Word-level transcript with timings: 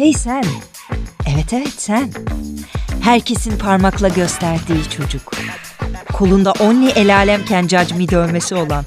Hey 0.00 0.12
sen. 0.12 0.44
Evet 1.26 1.52
evet 1.52 1.74
sen. 1.76 2.12
Herkesin 3.02 3.58
parmakla 3.58 4.08
gösterdiği 4.08 4.90
çocuk. 4.96 5.32
Kolunda 6.12 6.52
only 6.52 6.90
el 6.96 7.16
alemken 7.16 7.66
cacmi 7.66 8.08
dövmesi 8.08 8.54
olan. 8.54 8.84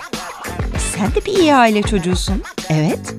Sen 0.95 1.15
de 1.15 1.25
bir 1.25 1.34
iyi 1.39 1.55
aile 1.55 1.81
çocuğusun. 1.81 2.43
Evet. 2.70 3.13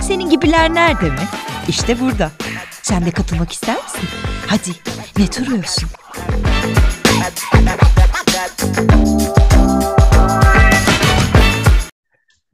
Senin 0.00 0.30
gibiler 0.30 0.74
nerede 0.74 1.10
mi? 1.10 1.28
İşte 1.68 2.00
burada. 2.00 2.30
Sen 2.82 3.06
de 3.06 3.10
katılmak 3.10 3.52
ister 3.52 3.76
misin? 3.82 4.08
Hadi 4.46 4.70
ne 5.18 5.32
duruyorsun? 5.32 5.88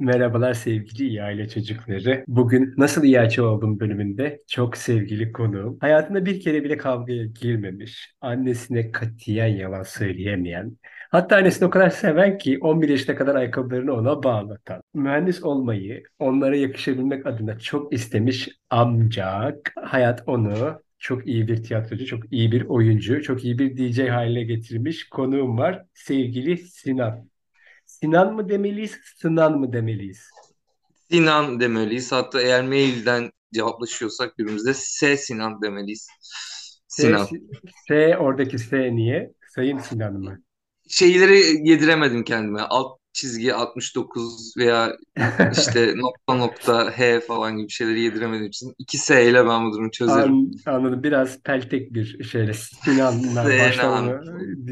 Merhabalar 0.04 0.54
sevgili 0.54 1.08
iyi 1.08 1.22
aile 1.22 1.48
çocukları. 1.48 2.24
Bugün 2.28 2.74
Nasıl 2.76 3.04
İyi 3.04 3.20
Aile 3.20 3.42
Oldum 3.42 3.80
bölümünde 3.80 4.42
çok 4.48 4.76
sevgili 4.76 5.32
konuğum. 5.32 5.78
Hayatında 5.80 6.26
bir 6.26 6.40
kere 6.40 6.64
bile 6.64 6.76
kavgaya 6.76 7.24
girmemiş, 7.24 8.14
annesine 8.20 8.92
katiyen 8.92 9.46
yalan 9.46 9.82
söyleyemeyen, 9.82 10.78
hatta 11.10 11.36
annesini 11.36 11.66
o 11.66 11.70
kadar 11.70 11.90
seven 11.90 12.38
ki 12.38 12.58
11 12.60 12.88
yaşına 12.88 13.16
kadar 13.16 13.34
ayakkabılarını 13.34 13.92
ona 13.92 14.22
bağlatan, 14.22 14.82
mühendis 14.94 15.42
olmayı 15.42 16.02
onlara 16.18 16.56
yakışabilmek 16.56 17.26
adına 17.26 17.58
çok 17.58 17.92
istemiş 17.92 18.48
ancak 18.70 19.72
hayat 19.76 20.22
onu 20.26 20.80
çok 20.98 21.26
iyi 21.26 21.48
bir 21.48 21.62
tiyatrocu, 21.62 22.06
çok 22.06 22.32
iyi 22.32 22.52
bir 22.52 22.64
oyuncu, 22.64 23.22
çok 23.22 23.44
iyi 23.44 23.58
bir 23.58 23.76
DJ 23.76 23.98
haline 24.08 24.44
getirmiş 24.44 25.08
konuğum 25.08 25.58
var. 25.58 25.84
Sevgili 25.94 26.58
Sinan. 26.58 27.33
Sinan 28.00 28.34
mı 28.34 28.48
demeliyiz, 28.48 28.98
Sınan 29.16 29.58
mı 29.58 29.72
demeliyiz? 29.72 30.28
Sinan 31.10 31.60
demeliyiz. 31.60 32.12
Hatta 32.12 32.42
eğer 32.42 32.64
mailden 32.64 33.30
cevaplaşıyorsak 33.54 34.38
birbirimize 34.38 34.74
S 34.74 35.16
Sinan 35.16 35.62
demeliyiz. 35.62 36.08
Sinan. 36.88 37.24
S, 37.24 37.36
S 37.88 38.16
oradaki 38.18 38.58
S 38.58 38.96
niye? 38.96 39.32
Sayın 39.54 39.78
Sinan 39.78 40.14
mı? 40.14 40.42
Şeyleri 40.88 41.68
yediremedim 41.68 42.24
kendime. 42.24 42.60
Alt 42.60 42.98
çizgi 43.12 43.54
69 43.54 44.54
veya 44.58 44.96
işte 45.52 45.92
nokta 45.96 46.34
nokta 46.34 46.98
H 46.98 47.20
falan 47.20 47.56
gibi 47.56 47.70
şeyleri 47.70 48.00
yediremediğim 48.00 48.46
için 48.46 48.74
2 48.78 48.98
S 48.98 49.30
ile 49.30 49.46
ben 49.46 49.66
bu 49.66 49.72
durumu 49.72 49.90
çözerim. 49.90 50.32
An, 50.32 50.52
anladım. 50.66 51.02
Biraz 51.02 51.42
peltek 51.42 51.94
bir 51.94 52.24
şeyle 52.24 52.54
Sinan'la 52.54 53.44
başlamaya 53.66 54.20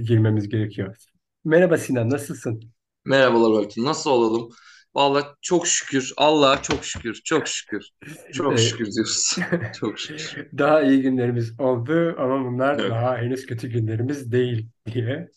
girmemiz 0.02 0.48
gerekiyor. 0.48 0.96
Merhaba 1.44 1.78
Sinan, 1.78 2.10
nasılsın? 2.10 2.71
Merhabalar 3.04 3.52
Bartu. 3.52 3.84
Nasıl 3.84 4.10
olalım? 4.10 4.48
Vallahi 4.94 5.24
çok 5.40 5.66
şükür. 5.66 6.12
Allah'a 6.16 6.62
çok 6.62 6.84
şükür. 6.84 7.20
Çok 7.24 7.48
şükür. 7.48 7.88
Çok 8.32 8.58
şükür 8.58 8.92
diyoruz. 8.92 9.36
çok 9.80 9.98
şükür. 9.98 10.48
Daha 10.58 10.82
iyi 10.82 11.02
günlerimiz 11.02 11.60
oldu 11.60 12.14
ama 12.18 12.44
bunlar 12.44 12.80
evet. 12.80 12.90
daha 12.90 13.16
henüz 13.16 13.46
kötü 13.46 13.68
günlerimiz 13.68 14.32
değil 14.32 14.68
diye. 14.92 15.28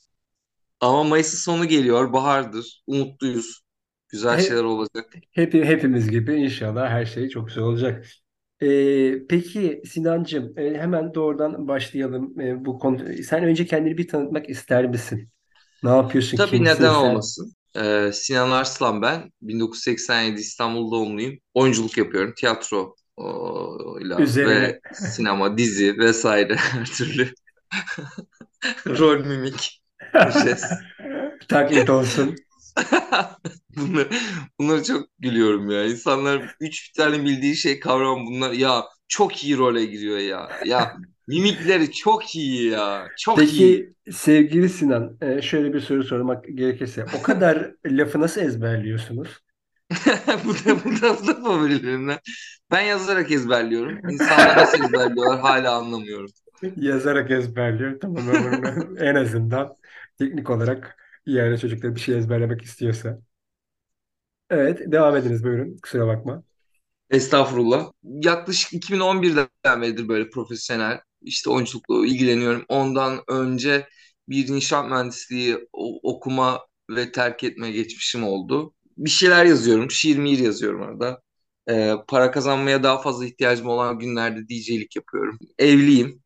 Ama 0.80 1.04
Mayıs'ın 1.04 1.38
sonu 1.38 1.66
geliyor. 1.66 2.14
Bahardır. 2.14 2.84
Umutluyuz. 2.88 3.62
Güzel 4.10 4.40
şeyler 4.40 4.64
olacak. 4.64 5.16
Hep, 5.32 5.54
hepimiz 5.54 6.10
gibi 6.10 6.36
inşallah 6.36 6.90
her 6.90 7.06
şey 7.06 7.30
çok 7.30 7.48
güzel 7.48 7.64
olacak. 7.64 8.06
Ee, 8.62 9.28
peki 9.30 9.82
Sinancığım 9.86 10.54
hemen 10.58 11.14
doğrudan 11.14 11.68
başlayalım 11.68 12.40
ee, 12.40 12.66
bu 12.66 12.80
konu. 12.80 13.14
Sen 13.24 13.44
önce 13.44 13.66
kendini 13.66 13.98
bir 13.98 14.08
tanıtmak 14.08 14.50
ister 14.50 14.90
misin? 14.90 15.30
Ne 15.86 15.92
yapıyorsun? 15.92 16.38
Tabii 16.38 16.64
neden 16.64 16.76
sen? 16.76 16.94
olmasın. 16.94 17.56
Ee, 17.78 18.12
Sinan 18.14 18.52
Arslan 18.52 19.02
ben. 19.02 19.32
1987 19.42 20.40
İstanbul 20.42 20.92
doğumluyum. 20.92 21.40
Oyunculuk 21.54 21.98
yapıyorum. 21.98 22.34
Tiyatro 22.38 22.96
ile 24.02 24.18
ve 24.46 24.80
sinema, 24.94 25.58
dizi 25.58 25.98
vesaire 25.98 26.56
her 26.60 26.86
türlü 26.86 27.34
rol 28.88 29.26
mimik. 29.26 29.82
Taklit 31.48 31.90
olsun. 31.90 32.36
bunlar, 33.78 34.08
bunları 34.60 34.84
çok 34.84 35.08
gülüyorum 35.20 35.72
ya. 35.72 35.86
İnsanlar 35.86 36.56
üç 36.60 36.92
tane 36.92 37.24
bildiği 37.24 37.56
şey 37.56 37.80
kavram 37.80 38.26
bunlar. 38.26 38.52
Ya 38.52 38.84
çok 39.08 39.44
iyi 39.44 39.58
role 39.58 39.86
giriyor 39.86 40.18
ya. 40.18 40.50
Ya 40.66 40.98
Mimikleri 41.28 41.92
çok 41.92 42.36
iyi 42.36 42.70
ya. 42.70 43.08
Çok 43.18 43.38
Peki, 43.38 43.64
iyi. 43.66 43.94
Peki 44.06 44.18
sevgili 44.18 44.70
Sinan 44.70 45.18
e, 45.22 45.42
şöyle 45.42 45.74
bir 45.74 45.80
soru 45.80 46.04
sormak 46.04 46.46
gerekirse 46.54 47.06
o 47.20 47.22
kadar 47.22 47.72
lafı 47.86 48.20
nasıl 48.20 48.42
ezberliyorsunuz? 48.42 49.40
bu 50.46 50.54
da 50.54 50.84
bu 50.86 51.02
da, 51.02 51.18
bu 51.22 51.28
da 51.28 51.34
favorilerimden. 51.44 52.20
Ben 52.72 52.82
yazarak 52.82 53.32
ezberliyorum. 53.32 54.10
İnsanlar 54.10 54.58
nasıl 54.58 54.84
ezberliyorlar 54.84 55.40
hala 55.40 55.76
anlamıyorum. 55.76 56.30
Yazarak 56.76 57.32
ezberliyor. 57.32 58.00
Tamam 58.00 58.24
en 58.98 59.16
azından 59.16 59.76
teknik 60.18 60.50
olarak 60.50 60.98
yani 61.26 61.60
çocuklar 61.60 61.96
bir 61.96 62.00
şey 62.00 62.18
ezberlemek 62.18 62.62
istiyorsa. 62.62 63.20
Evet 64.50 64.92
devam 64.92 65.16
ediniz 65.16 65.44
buyurun. 65.44 65.78
Kusura 65.84 66.08
bakma. 66.08 66.44
Estağfurullah. 67.10 67.92
Yaklaşık 68.04 68.74
2011'den 68.74 69.82
beridir 69.82 70.08
böyle 70.08 70.30
profesyonel 70.30 71.00
işte 71.26 71.50
oyunculukla 71.50 72.06
ilgileniyorum. 72.08 72.66
Ondan 72.70 73.20
önce 73.28 73.88
bir 74.30 74.48
inşaat 74.48 74.90
mühendisliği 74.90 75.68
okuma 76.04 76.62
ve 76.90 77.12
terk 77.12 77.44
etme 77.44 77.72
geçmişim 77.72 78.24
oldu. 78.24 78.74
Bir 78.98 79.10
şeyler 79.10 79.46
yazıyorum, 79.46 79.92
şiir 79.92 80.18
mir 80.18 80.40
yazıyorum 80.40 80.82
arada. 80.82 81.22
Ee, 81.70 81.94
para 82.08 82.32
kazanmaya 82.32 82.84
daha 82.84 83.02
fazla 83.02 83.26
ihtiyacım 83.26 83.68
olan 83.68 84.00
günlerde 84.00 84.50
DJ'lik 84.50 84.96
yapıyorum. 84.96 85.40
Evliyim. 85.60 86.24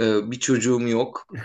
Ee, 0.00 0.30
bir 0.30 0.40
çocuğum 0.40 0.88
yok. 0.88 1.26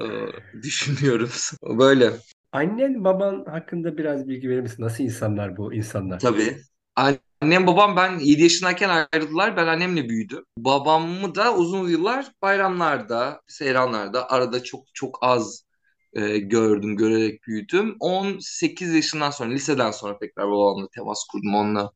Ee, 0.00 0.62
düşünüyorum. 0.62 1.30
Böyle. 1.78 2.12
Annen 2.52 3.04
baban 3.04 3.44
hakkında 3.44 3.98
biraz 3.98 4.28
bilgi 4.28 4.48
verir 4.50 4.60
misin? 4.60 4.82
Nasıl 4.82 5.04
insanlar 5.04 5.56
bu 5.56 5.74
insanlar? 5.74 6.20
Tabii. 6.20 6.62
Annem 6.96 7.18
babam 7.42 7.96
ben 7.96 8.18
7 8.18 8.42
yaşındayken 8.42 9.06
ayrıldılar. 9.12 9.56
Ben 9.56 9.66
annemle 9.66 10.08
büyüdüm. 10.08 10.44
Babamı 10.58 11.34
da 11.34 11.54
uzun 11.54 11.88
yıllar 11.88 12.32
bayramlarda, 12.42 13.40
seyranlarda 13.46 14.30
arada 14.30 14.62
çok 14.62 14.84
çok 14.94 15.18
az 15.20 15.66
e, 16.12 16.38
gördüm, 16.38 16.96
görerek 16.96 17.46
büyüdüm. 17.46 17.96
18 18.00 18.94
yaşından 18.94 19.30
sonra, 19.30 19.50
liseden 19.50 19.90
sonra 19.90 20.18
tekrar 20.18 20.46
babamla 20.50 20.88
temas 20.94 21.24
kurdum. 21.32 21.54
Onunla 21.54 21.90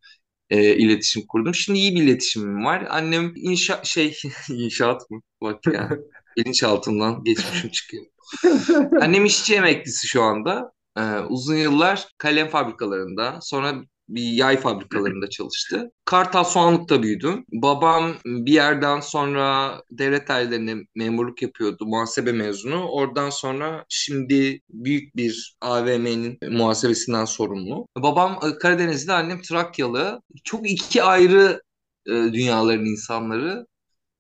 e, 0.50 0.76
iletişim 0.76 1.26
kurdum. 1.26 1.54
Şimdi 1.54 1.78
iyi 1.78 1.94
bir 1.94 2.02
iletişimim 2.02 2.64
var. 2.64 2.86
Annem 2.90 3.32
inşa 3.36 3.84
şey 3.84 4.18
inşaat 4.48 5.10
mı? 5.10 5.20
Bak 5.42 5.66
ya. 5.66 5.90
Bilinçaltından 6.36 7.24
geçmişim 7.24 7.70
çıkıyor. 7.70 8.04
Annem 9.00 9.24
işçi 9.24 9.54
emeklisi 9.54 10.08
şu 10.08 10.22
anda. 10.22 10.72
Ee, 10.98 11.18
uzun 11.28 11.56
yıllar 11.56 12.08
kalem 12.18 12.48
fabrikalarında, 12.48 13.38
sonra 13.42 13.74
bir 14.14 14.22
yay 14.22 14.56
fabrikalarında 14.56 15.30
çalıştı. 15.30 15.90
Kartal 16.04 16.44
Soğanlık'ta 16.44 17.02
büyüdüm. 17.02 17.44
Babam 17.52 18.14
bir 18.24 18.52
yerden 18.52 19.00
sonra 19.00 19.74
devlet 19.90 20.28
dairelerinde 20.28 20.76
memurluk 20.94 21.42
yapıyordu. 21.42 21.86
Muhasebe 21.86 22.32
mezunu. 22.32 22.88
Oradan 22.88 23.30
sonra 23.30 23.84
şimdi 23.88 24.60
büyük 24.70 25.16
bir 25.16 25.56
AVM'nin 25.60 26.38
muhasebesinden 26.50 27.24
sorumlu. 27.24 27.86
Babam 27.98 28.38
e, 28.42 28.58
Karadenizli, 28.58 29.12
annem 29.12 29.42
Trakyalı. 29.42 30.22
Çok 30.44 30.70
iki 30.70 31.02
ayrı 31.02 31.62
e, 32.06 32.10
dünyaların 32.12 32.84
insanları. 32.84 33.66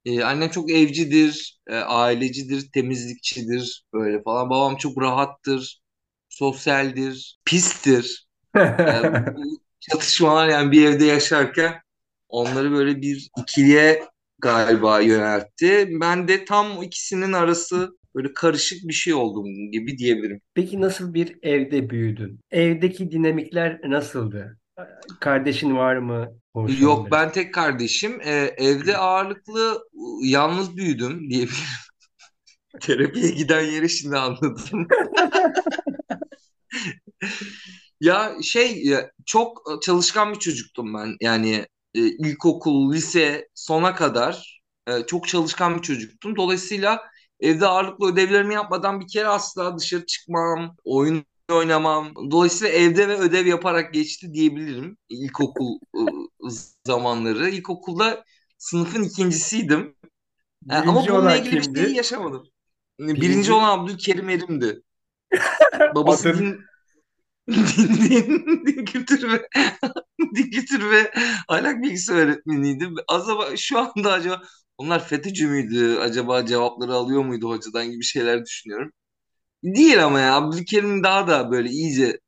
Ee, 0.04 0.22
annem 0.24 0.50
çok 0.50 0.70
evcidir, 0.70 1.60
e, 1.66 1.76
ailecidir, 1.76 2.70
temizlikçidir 2.72 3.84
böyle 3.92 4.22
falan. 4.22 4.50
Babam 4.50 4.76
çok 4.76 5.02
rahattır, 5.02 5.80
sosyaldir, 6.28 7.38
pistir. 7.44 8.26
ee, 8.56 8.92
çatışmalar 9.80 10.48
yani 10.48 10.72
bir 10.72 10.86
evde 10.86 11.04
yaşarken 11.04 11.74
onları 12.28 12.72
böyle 12.72 13.02
bir 13.02 13.30
ikiliye 13.38 14.02
galiba 14.38 15.00
yöneltti. 15.00 15.88
Ben 16.00 16.28
de 16.28 16.44
tam 16.44 16.82
ikisinin 16.82 17.32
arası 17.32 17.90
böyle 18.14 18.34
karışık 18.34 18.88
bir 18.88 18.92
şey 18.92 19.14
oldum 19.14 19.44
gibi 19.72 19.98
diyebilirim. 19.98 20.40
Peki 20.54 20.80
nasıl 20.80 21.14
bir 21.14 21.38
evde 21.42 21.90
büyüdün? 21.90 22.40
Evdeki 22.50 23.10
dinamikler 23.10 23.80
nasıldı? 23.84 24.58
Kardeşin 25.20 25.76
var 25.76 25.96
mı? 25.96 26.32
Yok 26.80 27.10
ben 27.12 27.32
tek 27.32 27.54
kardeşim. 27.54 28.20
Ee, 28.24 28.54
evde 28.56 28.96
ağırlıklı 28.96 29.78
yalnız 30.22 30.76
büyüdüm 30.76 31.30
diyebilirim. 31.30 31.64
Terapiye 32.80 33.30
giden 33.30 33.60
yeri 33.60 33.88
şimdi 33.88 34.16
anladım. 34.16 34.88
Ya 38.00 38.36
şey 38.42 38.84
çok 39.26 39.62
çalışkan 39.82 40.32
bir 40.34 40.38
çocuktum 40.38 40.94
ben. 40.94 41.16
Yani 41.20 41.66
e, 41.94 42.00
ilkokul, 42.00 42.92
lise 42.92 43.48
sona 43.54 43.94
kadar 43.94 44.62
e, 44.86 45.06
çok 45.06 45.28
çalışkan 45.28 45.76
bir 45.76 45.82
çocuktum. 45.82 46.36
Dolayısıyla 46.36 47.00
evde 47.40 47.66
ağırlıklı 47.66 48.12
ödevlerimi 48.12 48.54
yapmadan 48.54 49.00
bir 49.00 49.08
kere 49.08 49.26
asla 49.28 49.78
dışarı 49.78 50.06
çıkmam, 50.06 50.76
oyun 50.84 51.24
oynamam. 51.52 52.14
Dolayısıyla 52.30 52.74
evde 52.74 53.08
ve 53.08 53.16
ödev 53.16 53.46
yaparak 53.46 53.94
geçti 53.94 54.32
diyebilirim 54.32 54.96
ilkokul 55.08 55.78
e, 55.94 56.00
zamanları. 56.86 57.50
İlkokulda 57.50 58.24
sınıfın 58.58 59.02
ikincisiydim. 59.02 59.96
E, 60.70 60.74
ama 60.74 60.94
Birinci 60.94 61.12
bununla 61.12 61.18
olan 61.22 61.38
ilgili 61.38 61.56
bir 61.56 61.62
şey 61.62 61.72
kimdi? 61.74 61.96
yaşamadım. 61.96 62.48
Birinci, 62.98 63.20
Birinci 63.20 63.52
olan 63.52 63.78
Abdülkerim 63.78 64.28
Erim'di. 64.28 64.82
Babası 65.94 66.38
din, 66.38 66.69
din, 67.50 68.66
din, 68.66 68.84
kültür 68.84 69.32
ve 69.32 69.48
din 70.36 70.50
kültür 70.50 70.90
ve 70.90 71.12
ahlak 71.48 71.82
bilgisi 71.82 72.12
öğretmeniydi. 72.12 72.88
Acaba 73.08 73.56
şu 73.56 73.78
anda 73.78 74.12
acaba 74.12 74.42
onlar 74.78 75.04
FETÖ'cü 75.08 75.46
müydü? 75.48 75.98
Acaba 75.98 76.46
cevapları 76.46 76.94
alıyor 76.94 77.24
muydu 77.24 77.48
hocadan 77.50 77.90
gibi 77.90 78.04
şeyler 78.04 78.44
düşünüyorum. 78.46 78.92
Değil 79.64 80.04
ama 80.04 80.20
ya 80.20 80.34
Abdülkerim 80.36 81.04
daha 81.04 81.28
da 81.28 81.50
böyle 81.50 81.70
iyice 81.70 82.20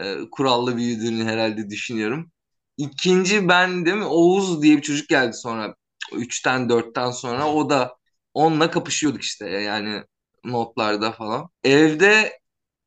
e, 0.00 0.16
kurallı 0.32 0.76
büyüdüğünü 0.76 1.24
herhalde 1.24 1.70
düşünüyorum. 1.70 2.30
İkinci 2.76 3.48
ben 3.48 3.86
değil 3.86 3.96
mi? 3.96 4.04
Oğuz 4.04 4.62
diye 4.62 4.76
bir 4.76 4.82
çocuk 4.82 5.08
geldi 5.08 5.34
sonra. 5.36 5.74
Üçten 6.12 6.68
dörtten 6.68 7.10
sonra 7.10 7.52
o 7.54 7.70
da 7.70 7.96
onunla 8.34 8.70
kapışıyorduk 8.70 9.22
işte 9.22 9.48
yani 9.50 10.02
notlarda 10.44 11.12
falan. 11.12 11.48
Evde 11.64 12.38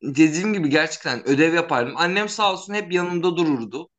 dediğim 0.04 0.54
gibi 0.54 0.70
gerçekten 0.70 1.28
ödev 1.30 1.54
yapardım. 1.54 1.94
Annem 1.98 2.30
sağ 2.30 2.54
olsun 2.54 2.74
hep 2.74 2.94
yanımda 2.94 3.38
dururdu 3.38 3.90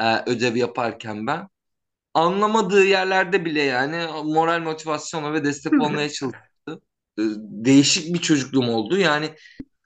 e, 0.00 0.30
ödev 0.30 0.56
yaparken 0.56 1.26
ben. 1.26 1.48
Anlamadığı 2.14 2.84
yerlerde 2.86 3.44
bile 3.44 3.62
yani 3.62 4.06
moral 4.24 4.60
motivasyona 4.60 5.32
ve 5.32 5.44
destek 5.44 5.82
olmaya 5.82 6.10
çalıştı. 6.10 6.80
E, 7.18 7.22
Değişik 7.38 8.14
bir 8.14 8.20
çocukluğum 8.20 8.68
oldu. 8.70 8.98
Yani 8.98 9.30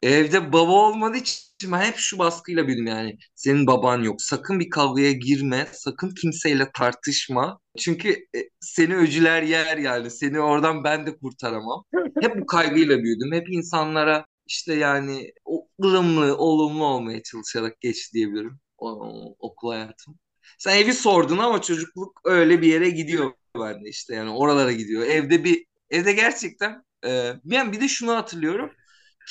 Evde 0.02 0.52
baba 0.52 0.72
olmadığı 0.72 1.16
için 1.16 1.72
ben 1.72 1.80
hep 1.80 1.96
şu 1.96 2.18
baskıyla 2.18 2.66
büyüdüm 2.66 2.86
yani. 2.86 3.18
Senin 3.34 3.66
baban 3.66 4.02
yok. 4.02 4.22
Sakın 4.22 4.60
bir 4.60 4.70
kavgaya 4.70 5.12
girme. 5.12 5.66
Sakın 5.72 6.10
kimseyle 6.10 6.70
tartışma. 6.74 7.58
Çünkü 7.78 8.10
e, 8.12 8.38
seni 8.60 8.96
öcüler 8.96 9.42
yer 9.42 9.76
yani. 9.78 10.10
Seni 10.10 10.40
oradan 10.40 10.84
ben 10.84 11.06
de 11.06 11.16
kurtaramam. 11.18 11.84
Hep 12.20 12.40
bu 12.40 12.46
kaygıyla 12.46 12.98
büyüdüm. 12.98 13.32
Hep 13.32 13.48
insanlara 13.50 14.26
işte 14.50 14.74
yani 14.74 15.32
ılımlı, 15.82 16.36
olumlu 16.38 16.84
olmaya 16.86 17.22
çalışarak 17.22 17.80
geç 17.80 18.14
diyebilirim 18.14 18.60
o, 18.78 18.90
o- 18.92 19.36
okul 19.38 19.70
hayatım. 19.72 20.18
Sen 20.58 20.76
evi 20.78 20.94
sordun 20.94 21.38
ama 21.38 21.62
çocukluk 21.62 22.20
öyle 22.24 22.62
bir 22.62 22.68
yere 22.68 22.90
gidiyor 22.90 23.32
bende 23.58 23.88
işte 23.88 24.14
yani 24.14 24.30
oralara 24.30 24.72
gidiyor. 24.72 25.02
Evde 25.02 25.44
bir 25.44 25.66
evde 25.90 26.12
gerçekten 26.12 26.84
e, 27.06 27.34
bir 27.44 27.80
de 27.80 27.88
şunu 27.88 28.12
hatırlıyorum 28.16 28.72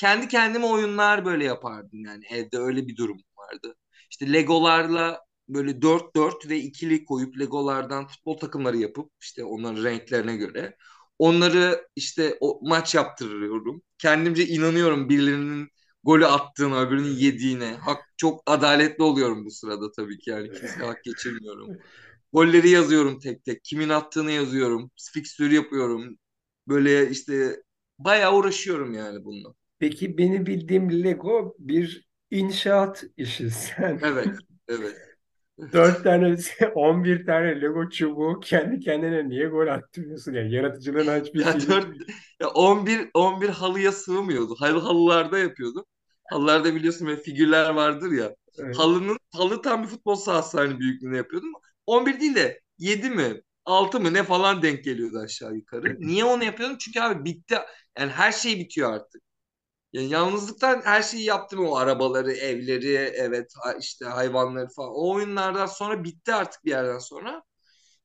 kendi 0.00 0.28
kendime 0.28 0.66
oyunlar 0.66 1.24
böyle 1.24 1.44
yapardım 1.44 2.04
yani 2.04 2.24
evde 2.30 2.58
öyle 2.58 2.88
bir 2.88 2.96
durum 2.96 3.18
vardı. 3.38 3.76
İşte 4.10 4.32
Legolarla 4.32 5.20
böyle 5.48 5.82
dört 5.82 6.16
dört 6.16 6.48
ve 6.48 6.58
ikili 6.58 7.04
koyup 7.04 7.38
Legolardan 7.40 8.06
futbol 8.06 8.38
takımları 8.38 8.76
yapıp 8.76 9.12
işte 9.20 9.44
onların 9.44 9.84
renklerine 9.84 10.36
göre 10.36 10.76
onları 11.20 11.88
işte 11.96 12.36
o 12.40 12.60
maç 12.62 12.94
yaptırıyorum. 12.94 13.82
Kendimce 13.98 14.46
inanıyorum 14.46 15.08
birilerinin 15.08 15.68
golü 16.04 16.26
attığına, 16.26 16.80
öbürünün 16.80 17.10
yediğine. 17.16 17.74
Hak, 17.74 17.98
çok 18.16 18.42
adaletli 18.46 19.02
oluyorum 19.04 19.44
bu 19.46 19.50
sırada 19.50 19.92
tabii 19.92 20.18
ki 20.18 20.30
yani 20.30 20.52
kimseye 20.52 20.86
hak 20.86 21.04
geçirmiyorum. 21.04 21.78
Golleri 22.32 22.68
yazıyorum 22.70 23.18
tek 23.20 23.44
tek. 23.44 23.64
Kimin 23.64 23.88
attığını 23.88 24.32
yazıyorum. 24.32 24.90
Fikstür 25.12 25.50
yapıyorum. 25.50 26.18
Böyle 26.68 27.10
işte 27.10 27.62
bayağı 27.98 28.34
uğraşıyorum 28.36 28.94
yani 28.94 29.24
bununla. 29.24 29.54
Peki 29.78 30.18
beni 30.18 30.46
bildiğim 30.46 31.04
Lego 31.04 31.56
bir 31.58 32.08
inşaat 32.30 33.04
işi. 33.16 33.50
Sen 33.50 34.00
Evet, 34.02 34.38
evet. 34.68 35.09
4 35.72 36.04
tane, 36.04 36.36
11 36.74 37.26
tane 37.26 37.60
Lego 37.60 37.90
çubuğu 37.90 38.40
kendi 38.40 38.80
kendine 38.80 39.28
niye 39.28 39.46
gol 39.46 39.66
attırıyorsun? 39.66 40.32
Yani 40.32 40.52
yaratıcılığına 40.54 41.16
hiçbir 41.16 41.40
Ya 41.40 41.52
şey 41.52 41.66
dört, 41.68 41.88
ya 42.40 42.48
11 42.50 43.10
11 43.14 43.48
halıya 43.48 43.92
sığmıyordu. 43.92 44.54
Halı 44.60 44.78
halılarda 44.80 45.38
yapıyordum. 45.38 45.84
Halılarda 46.30 46.74
biliyorsun 46.74 47.06
böyle 47.08 47.22
figürler 47.22 47.70
vardır 47.70 48.12
ya. 48.12 48.34
Evet. 48.58 48.76
Halının 48.76 49.18
halı 49.32 49.62
tam 49.62 49.82
bir 49.82 49.88
futbol 49.88 50.14
sahası 50.14 50.58
hani 50.58 50.78
büyüklüğünde 50.80 51.16
yapıyordum. 51.16 51.52
11 51.86 52.20
değil 52.20 52.34
de 52.34 52.60
7 52.78 53.10
mi 53.10 53.40
6 53.64 54.00
mı 54.00 54.14
ne 54.14 54.22
falan 54.24 54.62
denk 54.62 54.84
geliyordu 54.84 55.18
aşağı 55.18 55.54
yukarı. 55.54 55.96
Niye 56.00 56.24
onu 56.24 56.44
yapıyordum? 56.44 56.78
Çünkü 56.78 57.00
abi 57.00 57.24
bitti. 57.24 57.54
Yani 57.98 58.12
her 58.12 58.32
şey 58.32 58.58
bitiyor 58.58 58.92
artık. 58.92 59.22
Yani 59.92 60.08
yalnızlıktan 60.10 60.80
her 60.84 61.02
şeyi 61.02 61.24
yaptım 61.24 61.66
o 61.66 61.76
arabaları, 61.76 62.32
evleri, 62.32 62.92
evet 62.94 63.52
işte 63.80 64.04
hayvanları 64.04 64.68
falan. 64.68 64.90
O 64.94 65.12
oyunlardan 65.14 65.66
sonra 65.66 66.04
bitti 66.04 66.34
artık 66.34 66.64
bir 66.64 66.70
yerden 66.70 66.98
sonra. 66.98 67.42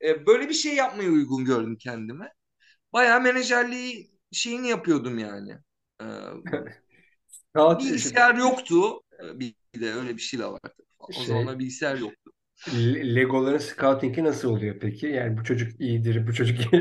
E, 0.01 0.25
böyle 0.25 0.49
bir 0.49 0.53
şey 0.53 0.75
yapmayı 0.75 1.09
uygun 1.11 1.45
gördüm 1.45 1.77
kendime. 1.77 2.33
Bayağı 2.93 3.21
menajerliği 3.21 4.11
şeyini 4.31 4.67
yapıyordum 4.69 5.19
yani. 5.19 5.57
E, 6.01 6.05
bilgisayar 7.79 8.35
yoktu. 8.35 9.01
E, 9.23 9.39
bir 9.39 9.55
de 9.79 9.93
öyle 9.93 10.15
bir 10.17 10.21
şey 10.21 10.39
de 10.39 10.45
vardı. 10.45 10.73
O 10.99 11.13
şey 11.13 11.25
zamanlar 11.25 11.59
bilgisayar 11.59 11.97
yoktu. 11.97 12.24
Le- 12.67 13.15
Legoların 13.15 13.57
scouting'i 13.57 14.23
nasıl 14.23 14.49
oluyor 14.49 14.79
peki? 14.79 15.07
Yani 15.07 15.37
bu 15.37 15.43
çocuk 15.43 15.81
iyidir, 15.81 16.27
bu 16.27 16.33
çocuk 16.33 16.73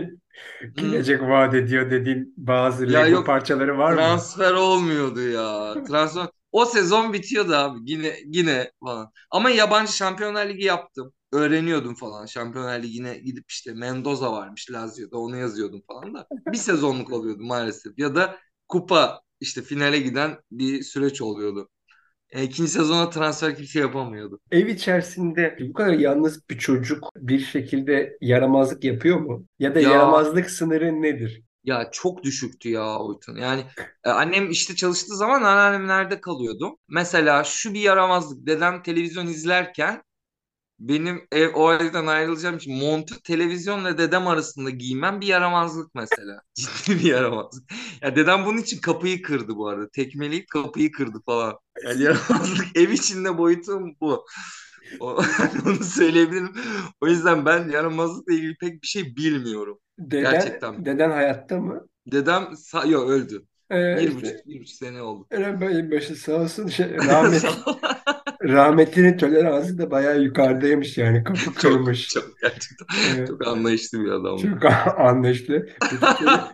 Hı. 0.76 0.76
gelecek 0.76 1.22
vaat 1.22 1.54
ediyor 1.54 1.90
dediğin 1.90 2.34
bazı 2.36 2.86
Ya 2.86 3.06
Lego 3.06 3.06
yok 3.06 3.24
parçaları 3.24 3.78
var 3.78 3.94
mı? 3.94 4.30
transfer 4.34 4.52
olmuyordu 4.54 5.20
ya. 5.20 5.76
Transfer 5.84 6.28
o 6.52 6.64
sezon 6.66 7.12
bitiyordu 7.12 7.54
abi. 7.54 7.78
Yine 7.90 8.16
yine 8.26 8.70
falan. 8.84 9.10
Ama 9.30 9.50
yabancı 9.50 9.92
Şampiyonlar 9.92 10.48
Ligi 10.48 10.64
yaptım. 10.64 11.12
Öğreniyordum 11.32 11.94
falan. 11.94 12.26
Şampiyonlar 12.26 12.82
Ligi'ne 12.82 13.18
gidip 13.18 13.50
işte 13.50 13.74
Mendoza 13.74 14.32
varmış 14.32 14.70
Lazio'da 14.70 15.18
onu 15.18 15.36
yazıyordum 15.36 15.82
falan 15.88 16.14
da. 16.14 16.28
Bir 16.52 16.56
sezonluk 16.58 17.12
oluyordu 17.12 17.42
maalesef. 17.42 17.92
Ya 17.98 18.14
da 18.14 18.38
kupa 18.68 19.20
işte 19.40 19.62
finale 19.62 19.98
giden 20.00 20.38
bir 20.50 20.82
süreç 20.82 21.22
oluyordu. 21.22 21.68
E, 22.34 22.42
ikinci 22.42 22.70
sezona 22.70 23.10
transfer 23.10 23.56
kimse 23.56 23.80
yapamıyordu. 23.80 24.40
Ev 24.50 24.66
içerisinde 24.66 25.56
bu 25.60 25.72
kadar 25.72 25.92
yalnız 25.92 26.48
bir 26.50 26.58
çocuk 26.58 27.08
bir 27.16 27.38
şekilde 27.38 28.18
yaramazlık 28.20 28.84
yapıyor 28.84 29.20
mu? 29.20 29.46
Ya 29.58 29.74
da 29.74 29.80
Ya 29.80 29.90
yaramazlık 29.90 30.50
sınırı 30.50 31.02
nedir? 31.02 31.42
Ya 31.64 31.88
çok 31.92 32.22
düşüktü 32.22 32.68
ya 32.68 32.98
Oytun. 32.98 33.36
Yani 33.36 33.64
e, 34.04 34.10
annem 34.10 34.50
işte 34.50 34.76
çalıştığı 34.76 35.16
zaman 35.16 35.42
anneannemlerde 35.42 36.20
kalıyordum. 36.20 36.76
Mesela 36.88 37.44
şu 37.44 37.74
bir 37.74 37.80
yaramazlık. 37.80 38.46
Dedem 38.46 38.82
televizyon 38.82 39.26
izlerken 39.26 40.02
benim 40.78 41.26
ev 41.32 41.54
o 41.54 41.72
evden 41.72 42.06
ayrılacağım 42.06 42.56
için 42.56 42.78
montu 42.78 43.22
televizyonla 43.22 43.98
dedem 43.98 44.26
arasında 44.28 44.70
giymem 44.70 45.20
bir 45.20 45.26
yaramazlık 45.26 45.94
mesela. 45.94 46.40
Ciddi 46.54 46.98
bir 46.98 47.04
yaramazlık. 47.04 47.70
Ya 48.02 48.16
dedem 48.16 48.46
bunun 48.46 48.58
için 48.58 48.80
kapıyı 48.80 49.22
kırdı 49.22 49.56
bu 49.56 49.68
arada. 49.68 49.88
Tekmeleyip 49.90 50.48
kapıyı 50.48 50.92
kırdı 50.92 51.18
falan. 51.26 51.58
Yani 51.84 52.02
yaramazlık 52.02 52.66
ev 52.76 52.90
içinde 52.90 53.38
boyutum 53.38 53.96
bu. 54.00 54.26
O, 55.00 55.22
onu 55.66 55.84
söyleyebilirim. 55.84 56.52
O 57.00 57.06
yüzden 57.06 57.46
ben 57.46 57.68
yaramazlıkla 57.68 58.32
ilgili 58.34 58.56
pek 58.56 58.82
bir 58.82 58.86
şey 58.86 59.16
bilmiyorum. 59.16 59.78
Deden, 59.98 60.32
Gerçekten 60.32 60.84
deden 60.84 61.10
hayatta 61.10 61.60
mı? 61.60 61.88
Dedem 62.06 62.56
sa 62.56 62.84
yo 62.84 63.00
öldü. 63.08 63.46
Ee, 63.70 63.96
Bir 63.96 64.08
işte 64.08 64.14
buçuk, 64.16 64.46
bir 64.46 64.60
buçuk 64.60 64.76
sene 64.76 65.02
oldu. 65.02 65.26
Eren 65.30 65.60
Bey'in 65.60 65.90
başı 65.90 66.16
sağ 66.16 66.32
olsun 66.32 66.68
şey, 66.68 66.86
rahmet, 66.96 67.44
Rahmetlinin 68.44 69.16
toleransı 69.18 69.78
da 69.78 69.90
bayağı 69.90 70.20
yukarıdaymış 70.22 70.98
yani 70.98 71.24
kapı 71.24 71.54
Çok 71.56 71.82
kırmış. 71.84 72.08
çok 72.08 72.40
gerçekten 72.40 72.86
Evet, 73.04 73.28
çok 73.28 73.46
anlayışlı 73.46 74.00
bir 74.04 74.08
adamdı. 74.10 74.60
çok 75.90 76.14
tele- 76.18 76.50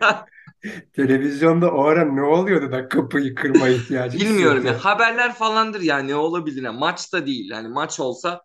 televizyonda 0.93 1.71
o 1.73 1.83
ara 1.85 2.05
ne 2.05 2.21
oluyordu 2.23 2.71
da 2.71 2.89
kapıyı 2.89 3.35
kırma 3.35 3.69
ihtiyacı 3.69 4.19
Bilmiyorum 4.19 4.65
ya 4.65 4.85
haberler 4.85 5.33
falandır 5.35 5.81
yani 5.81 6.07
ne 6.07 6.15
olabilir 6.15 6.63
yani 6.63 6.77
maç 6.79 7.13
da 7.13 7.25
değil 7.27 7.49
yani 7.51 7.67
maç 7.67 7.99
olsa 7.99 8.41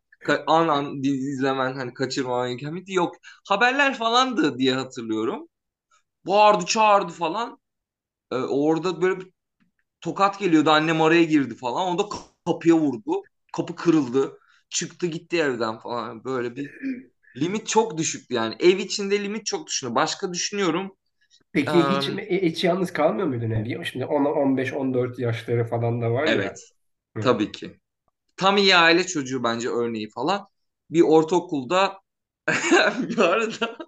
an 0.47 0.69
an 0.69 1.03
izlemen 1.03 1.75
hani 1.75 1.95
kaçırmaman 1.95 2.51
imkanı 2.51 2.83
yok. 2.89 3.15
Haberler 3.49 3.95
falandı 3.99 4.59
diye 4.59 4.75
hatırlıyorum. 4.75 5.49
Bağırdı 6.27 6.67
çağırdı 6.67 7.13
falan. 7.13 7.59
Ee, 8.33 8.37
orada 8.37 9.03
böyle 9.03 9.21
bir 9.21 9.33
tokat 10.01 10.39
geliyordu 10.41 10.71
annem 10.71 11.03
araya 11.03 11.25
girdi 11.25 11.57
falan. 11.57 11.89
O 11.95 11.99
da 11.99 12.05
kapıya 12.47 12.77
vurdu. 12.79 13.29
Kapı 13.57 13.77
kırıldı. 13.77 14.39
Çıktı 14.71 15.07
gitti 15.07 15.39
evden 15.39 15.79
falan 15.79 16.25
böyle 16.25 16.57
bir 16.57 16.71
Limit 17.37 17.67
çok 17.69 17.99
düşüktü 17.99 18.35
yani. 18.35 18.57
Ev 18.61 18.79
içinde 18.79 19.25
limit 19.25 19.47
çok 19.47 19.67
düşüktü. 19.67 19.95
Başka 19.95 20.33
düşünüyorum. 20.33 20.97
Peki 21.53 21.89
hiç 21.91 22.09
mi- 22.09 22.23
e, 22.23 22.47
hiç 22.51 22.65
yalnız 22.65 22.93
kalmıyor 22.93 23.27
muydun 23.29 23.51
evde? 23.51 23.85
Şimdi 23.85 24.07
10, 24.07 24.25
15, 24.25 24.73
14 24.73 25.19
yaşları 25.19 25.65
falan 25.67 26.03
da 26.03 26.11
var 26.13 26.29
ya. 26.29 26.43
evet. 26.43 26.61
Hı. 27.17 27.23
Tabii 27.23 27.53
ki. 27.53 27.81
Tam 28.37 28.57
iyi 28.57 28.77
aile 28.77 29.07
çocuğu 29.07 29.45
bence 29.45 29.71
örneği 29.71 30.11
falan. 30.11 30.49
Bir 30.91 31.03
ortaokulda 31.03 32.01
bir 33.11 33.19
arada 33.19 33.79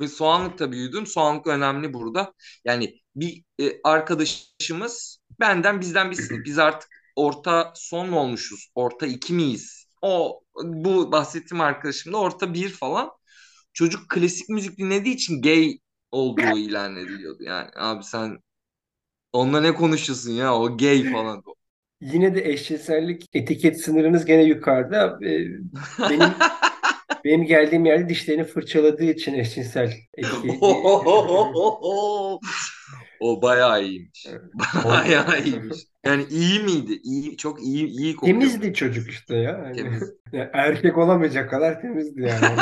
ve 0.00 0.08
Soğanlık'ta 0.08 0.72
büyüdüm. 0.72 1.06
Soğanlık 1.06 1.48
önemli 1.48 1.94
burada. 1.94 2.34
Yani 2.64 3.00
bir 3.16 3.44
e, 3.62 3.80
arkadaşımız 3.84 5.20
benden 5.40 5.80
bizden 5.82 6.10
bir 6.12 6.16
sınıf. 6.16 6.46
Biz 6.46 6.58
artık 6.60 6.90
orta 7.26 7.72
son 7.76 8.10
mu 8.10 8.20
olmuşuz? 8.20 8.68
Orta 8.74 9.06
iki 9.06 9.32
miyiz? 9.32 9.86
O 10.02 10.42
bu 10.64 11.12
bahsettiğim 11.12 11.60
arkadaşım 11.60 12.12
da 12.12 12.16
orta 12.18 12.54
bir 12.54 12.68
falan. 12.70 13.10
çocuk 13.72 14.08
klasik 14.10 14.48
müzik 14.48 14.78
dinlediği 14.78 15.14
için 15.14 15.42
gay 15.42 15.78
olduğu 16.12 16.58
ilan 16.58 16.96
ediliyordu 16.96 17.42
yani. 17.42 17.70
Abi 17.76 18.04
sen 18.04 18.38
onunla 19.32 19.60
ne 19.60 19.74
konuşuyorsun 19.74 20.30
ya 20.32 20.54
o 20.56 20.76
gay 20.76 21.04
falan. 21.04 21.44
Yine 22.00 22.34
de 22.34 22.48
eşcinsellik 22.52 23.26
etiket 23.34 23.80
sınırınız 23.80 24.24
gene 24.24 24.42
yukarıda. 24.42 25.18
Ee, 25.24 25.46
benim 26.10 26.34
benim 27.24 27.44
geldiğim 27.46 27.86
yerde 27.86 28.08
dişlerini 28.08 28.44
fırçaladığı 28.44 29.04
için 29.04 29.34
eşcinsel 29.34 29.92
etiketi. 30.14 30.60
o 33.20 33.42
bayağı 33.42 33.84
iyiymiş. 33.84 34.26
Bayağı 34.84 35.42
iyiymiş. 35.42 35.78
Yani 36.04 36.26
iyi 36.30 36.62
miydi? 36.62 37.00
İyi, 37.02 37.36
çok 37.36 37.62
iyi 37.62 37.86
iyi 37.86 38.16
kokuyor. 38.16 38.40
Temizdi 38.40 38.74
çocuk 38.74 39.10
işte 39.10 39.36
ya. 39.36 39.50
Yani, 39.50 39.76
Temiz. 39.76 40.02
ya 40.32 40.50
erkek 40.54 40.98
olamayacak 40.98 41.50
kadar 41.50 41.80
temizdi 41.80 42.22
yani. 42.22 42.56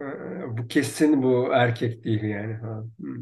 bu 0.58 0.68
kesin 0.68 1.22
bu 1.22 1.48
erkek 1.52 2.04
değil 2.04 2.22
yani. 2.22 2.54
Ha. 2.54 2.84
Hı. 3.00 3.16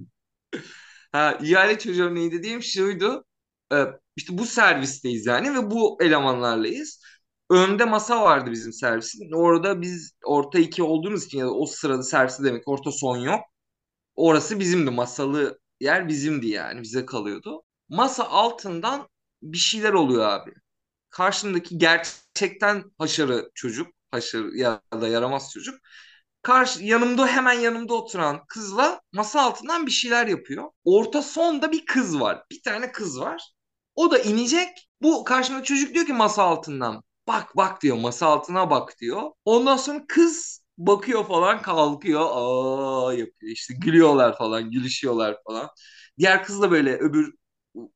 Ha, 1.13 1.39
ihale 1.43 1.79
çocuğum 1.79 2.15
neydi 2.15 2.39
dediğim 2.39 2.63
şuydu. 2.63 3.25
Ee, 3.73 3.77
işte 4.17 4.39
bu 4.39 4.47
servisteyiz 4.47 5.27
yani 5.27 5.55
ve 5.55 5.71
bu 5.71 5.99
elemanlarlayız. 6.03 7.03
Önde 7.51 7.85
masa 7.85 8.23
vardı 8.23 8.51
bizim 8.51 8.73
servisin. 8.73 9.33
Orada 9.33 9.81
biz 9.81 10.13
orta 10.25 10.59
iki 10.59 10.83
olduğumuz 10.83 11.25
için 11.25 11.39
ya 11.39 11.47
da 11.47 11.55
o 11.55 11.67
sırada 11.67 12.03
serviste 12.03 12.45
demek 12.45 12.69
orta 12.69 12.93
son 12.93 13.17
yok. 13.17 13.41
Orası 14.15 14.61
bizimdi. 14.61 14.91
Masalı 14.91 15.59
yer 15.81 16.09
bizimdi 16.09 16.47
yani. 16.49 16.83
Bize 16.83 17.07
kalıyordu. 17.07 17.63
Masa 17.89 18.25
altından 18.25 19.09
bir 19.43 19.59
şeyler 19.59 19.93
oluyor 19.93 20.29
abi. 20.29 20.55
Karşımdaki 21.11 21.79
gerçekten 21.79 22.85
haşarı 22.99 23.51
çocuk. 23.55 23.89
Haşarı 24.11 24.57
ya 24.57 24.81
da 25.01 25.09
yaramaz 25.09 25.53
çocuk. 25.53 25.81
Karşı, 26.43 26.85
yanımda 26.85 27.27
hemen 27.27 27.53
yanımda 27.53 27.95
oturan 27.95 28.45
kızla 28.49 29.01
masa 29.13 29.43
altından 29.43 29.87
bir 29.87 29.91
şeyler 29.91 30.27
yapıyor. 30.27 30.71
Orta 30.85 31.23
sonda 31.23 31.73
bir 31.73 31.87
kız 31.87 32.21
var. 32.21 32.43
Bir 32.51 32.63
tane 32.63 32.93
kız 32.93 33.21
var. 33.21 33.53
O 33.95 34.11
da 34.11 34.19
inecek. 34.19 34.89
Bu 35.03 35.25
karşımdaki 35.25 35.69
çocuk 35.69 35.95
diyor 35.95 36.07
ki 36.07 36.13
masa 36.13 36.43
altından. 36.43 37.03
Bak 37.29 37.57
bak 37.57 37.83
diyor 37.83 37.97
masa 37.97 38.27
altına 38.27 38.71
bak 38.71 38.99
diyor. 39.01 39.23
Ondan 39.45 39.77
sonra 39.77 40.05
kız 40.09 40.56
bakıyor 40.79 41.25
falan 41.27 41.63
kalkıyor. 41.63 42.21
Aa 42.33 43.13
yapıyor 43.15 43.53
işte 43.53 43.75
gülüyorlar 43.75 44.39
falan 44.39 44.71
gülüşüyorlar 44.71 45.37
falan. 45.47 45.71
Diğer 46.19 46.45
kız 46.45 46.63
da 46.63 46.71
böyle 46.71 46.97
öbür 46.97 47.35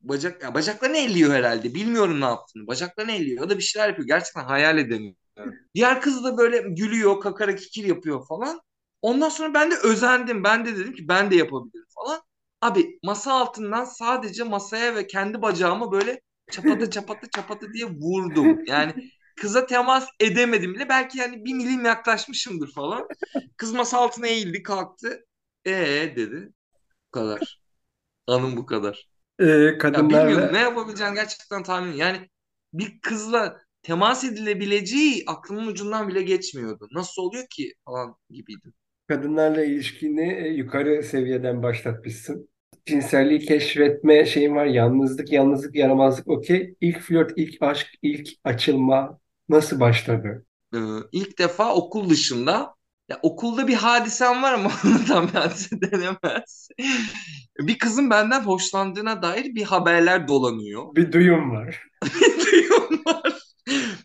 bacak 0.00 0.42
ya 0.42 0.54
bacaklarını 0.54 0.96
elliyor 0.96 1.32
herhalde. 1.34 1.74
Bilmiyorum 1.74 2.20
ne 2.20 2.24
yaptığını. 2.24 2.66
Bacaklarını 2.66 3.12
elliyor. 3.12 3.44
O 3.46 3.50
da 3.50 3.58
bir 3.58 3.62
şeyler 3.62 3.88
yapıyor. 3.88 4.08
Gerçekten 4.08 4.44
hayal 4.44 4.78
edemiyorum. 4.78 5.16
Diğer 5.74 6.00
kız 6.00 6.24
da 6.24 6.38
böyle 6.38 6.58
gülüyor, 6.58 7.20
kakara 7.20 7.56
kikir 7.56 7.84
yapıyor 7.84 8.26
falan. 8.26 8.60
Ondan 9.02 9.28
sonra 9.28 9.54
ben 9.54 9.70
de 9.70 9.74
özendim. 9.84 10.44
Ben 10.44 10.64
de 10.66 10.76
dedim 10.76 10.94
ki 10.94 11.08
ben 11.08 11.30
de 11.30 11.36
yapabilirim 11.36 11.86
falan. 11.94 12.20
Abi 12.60 12.98
masa 13.02 13.32
altından 13.32 13.84
sadece 13.84 14.44
masaya 14.44 14.94
ve 14.96 15.06
kendi 15.06 15.42
bacağımı 15.42 15.92
böyle 15.92 16.20
çapata 16.50 16.90
çapata 16.90 17.30
çapata 17.30 17.72
diye 17.72 17.86
vurdum. 17.86 18.62
Yani 18.66 18.94
kıza 19.40 19.66
temas 19.66 20.08
edemedim 20.20 20.74
bile. 20.74 20.88
Belki 20.88 21.18
yani 21.18 21.44
bir 21.44 21.54
milim 21.54 21.84
yaklaşmışımdır 21.84 22.72
falan. 22.72 23.08
Kız 23.56 23.72
masa 23.74 23.98
altına 23.98 24.26
eğildi 24.26 24.62
kalktı. 24.62 25.26
Ee 25.66 26.12
dedi. 26.16 26.52
Bu 27.08 27.12
kadar. 27.12 27.62
Anım 28.26 28.56
bu 28.56 28.66
kadar. 28.66 29.08
Ee, 29.38 29.78
Ya 29.94 30.08
kadınlarla 30.08 30.08
bilmiyorum 30.08 30.52
ne 30.52 30.58
yapabileceğini 30.60 31.14
gerçekten 31.14 31.62
tahmin 31.62 31.92
Yani 31.96 32.30
bir 32.72 33.00
kızla 33.00 33.60
temas 33.82 34.24
edilebileceği 34.24 35.24
aklımın 35.26 35.66
ucundan 35.66 36.08
bile 36.08 36.22
geçmiyordu. 36.22 36.88
Nasıl 36.92 37.22
oluyor 37.22 37.46
ki 37.50 37.74
falan 37.84 38.16
gibiydi. 38.30 38.72
kadınlarla 39.08 39.64
ilişkini 39.64 40.32
e, 40.32 40.48
yukarı 40.48 41.02
seviyeden 41.02 41.62
başlatmışsın. 41.62 42.48
Cinselliği 42.86 43.40
keşfetme 43.40 44.26
şeyin 44.26 44.54
var. 44.56 44.66
Yalnızlık, 44.66 45.32
yalnızlık, 45.32 45.74
yaramazlık 45.74 46.28
okey. 46.28 46.74
İlk 46.80 47.00
flört, 47.00 47.32
ilk 47.36 47.62
aşk, 47.62 47.86
ilk 48.02 48.28
açılma 48.44 49.20
nasıl 49.50 49.80
başladı? 49.80 50.46
Ee, 50.74 50.78
ilk 51.12 51.38
defa 51.38 51.74
okul 51.74 52.10
dışında 52.10 52.74
ya 53.08 53.18
okulda 53.22 53.68
bir 53.68 53.74
hadisem 53.74 54.42
var 54.42 54.52
ama 54.52 54.70
onu 54.84 55.04
tam 55.06 55.28
bir 55.28 55.90
denemez. 55.90 56.68
Bir 57.58 57.78
kızın 57.78 58.10
benden 58.10 58.40
hoşlandığına 58.40 59.22
dair 59.22 59.54
bir 59.54 59.62
haberler 59.62 60.28
dolanıyor. 60.28 60.96
Bir 60.96 61.12
duyum 61.12 61.50
var. 61.50 61.82
Duyum 62.52 63.02
var. 63.06 63.32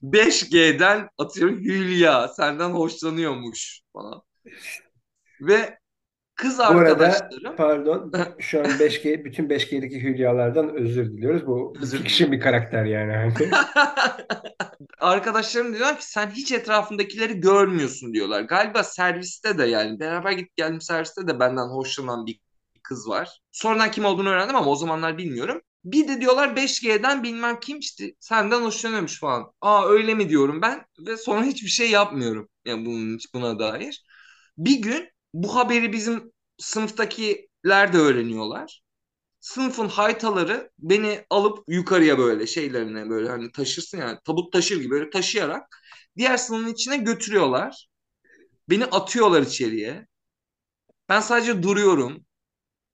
5G'den 0.04 1.10
atıyorum 1.18 1.60
Hülya 1.60 2.28
senden 2.28 2.70
hoşlanıyormuş 2.70 3.82
falan. 3.94 4.22
Ve 5.42 5.80
kız 6.36 6.60
Bu 6.60 6.64
arada 6.64 6.78
arkadaşlarım 6.78 7.56
pardon 7.56 8.12
şu 8.40 8.60
an 8.60 8.66
5G 8.66 9.26
bütün 9.26 9.50
5G'deki 9.50 10.04
hülyalardan 10.04 10.76
özür 10.76 11.12
diliyoruz. 11.12 11.48
Bu 11.48 11.74
Özür 11.82 12.04
fiction 12.04 12.32
bir 12.32 12.40
karakter 12.40 12.86
yani. 12.86 13.14
Hani. 13.14 13.34
Arkadaşlarım 15.00 15.74
diyorlar 15.74 16.00
ki 16.00 16.10
sen 16.12 16.30
hiç 16.30 16.52
etrafındakileri 16.52 17.40
görmüyorsun 17.40 18.14
diyorlar. 18.14 18.42
Galiba 18.42 18.84
serviste 18.84 19.58
de 19.58 19.66
yani 19.66 20.00
beraber 20.00 20.32
git 20.32 20.56
geldim 20.56 20.82
serviste 20.82 21.28
de 21.28 21.40
benden 21.40 21.68
hoşlanan 21.68 22.26
bir 22.26 22.40
kız 22.84 23.10
var. 23.10 23.42
Sonradan 23.52 23.92
kim 23.92 24.06
olduğunu 24.06 24.30
öğrendim 24.30 24.56
ama 24.56 24.72
o 24.72 24.76
zamanlar 24.76 25.18
bilmiyorum. 25.18 25.62
Bir 25.84 26.08
de 26.08 26.22
diyorlar 26.22 26.56
5G'den 26.56 27.24
bilmem 27.24 27.60
kim 27.60 27.80
işte 27.80 28.14
senden 28.20 28.62
hoşlanıyormuş 28.62 29.20
falan. 29.20 29.52
Aa 29.62 29.88
öyle 29.88 30.14
mi 30.14 30.30
diyorum 30.30 30.62
ben 30.62 30.86
ve 31.08 31.18
sonra 31.18 31.44
hiçbir 31.44 31.70
şey 31.70 31.92
yapmıyorum. 31.92 32.50
Yani 32.66 32.86
bunun 32.86 33.20
buna 33.34 33.60
dair. 33.60 34.06
Bir 34.58 34.82
gün 34.82 35.15
bu 35.36 35.56
haberi 35.56 35.94
bizim 35.94 36.34
sınıftakiler 36.60 37.94
de 37.94 37.98
öğreniyorlar 37.98 38.82
sınıfın 39.40 39.90
haytaları 39.90 40.72
beni 40.80 41.26
alıp 41.30 41.60
yukarıya 41.68 42.18
böyle 42.18 42.48
şeylerine 42.48 43.10
böyle 43.10 43.30
hani 43.30 43.52
taşırsın 43.52 43.98
yani 43.98 44.20
tabut 44.26 44.54
taşır 44.54 44.78
gibi 44.82 44.92
böyle 44.92 45.10
taşıyarak 45.10 45.82
diğer 46.18 46.38
sınıfın 46.38 46.74
içine 46.74 46.98
götürüyorlar. 46.98 47.88
Beni 48.70 48.86
atıyorlar 48.86 49.42
içeriye. 49.42 50.08
Ben 51.10 51.20
sadece 51.20 51.64
duruyorum 51.64 52.26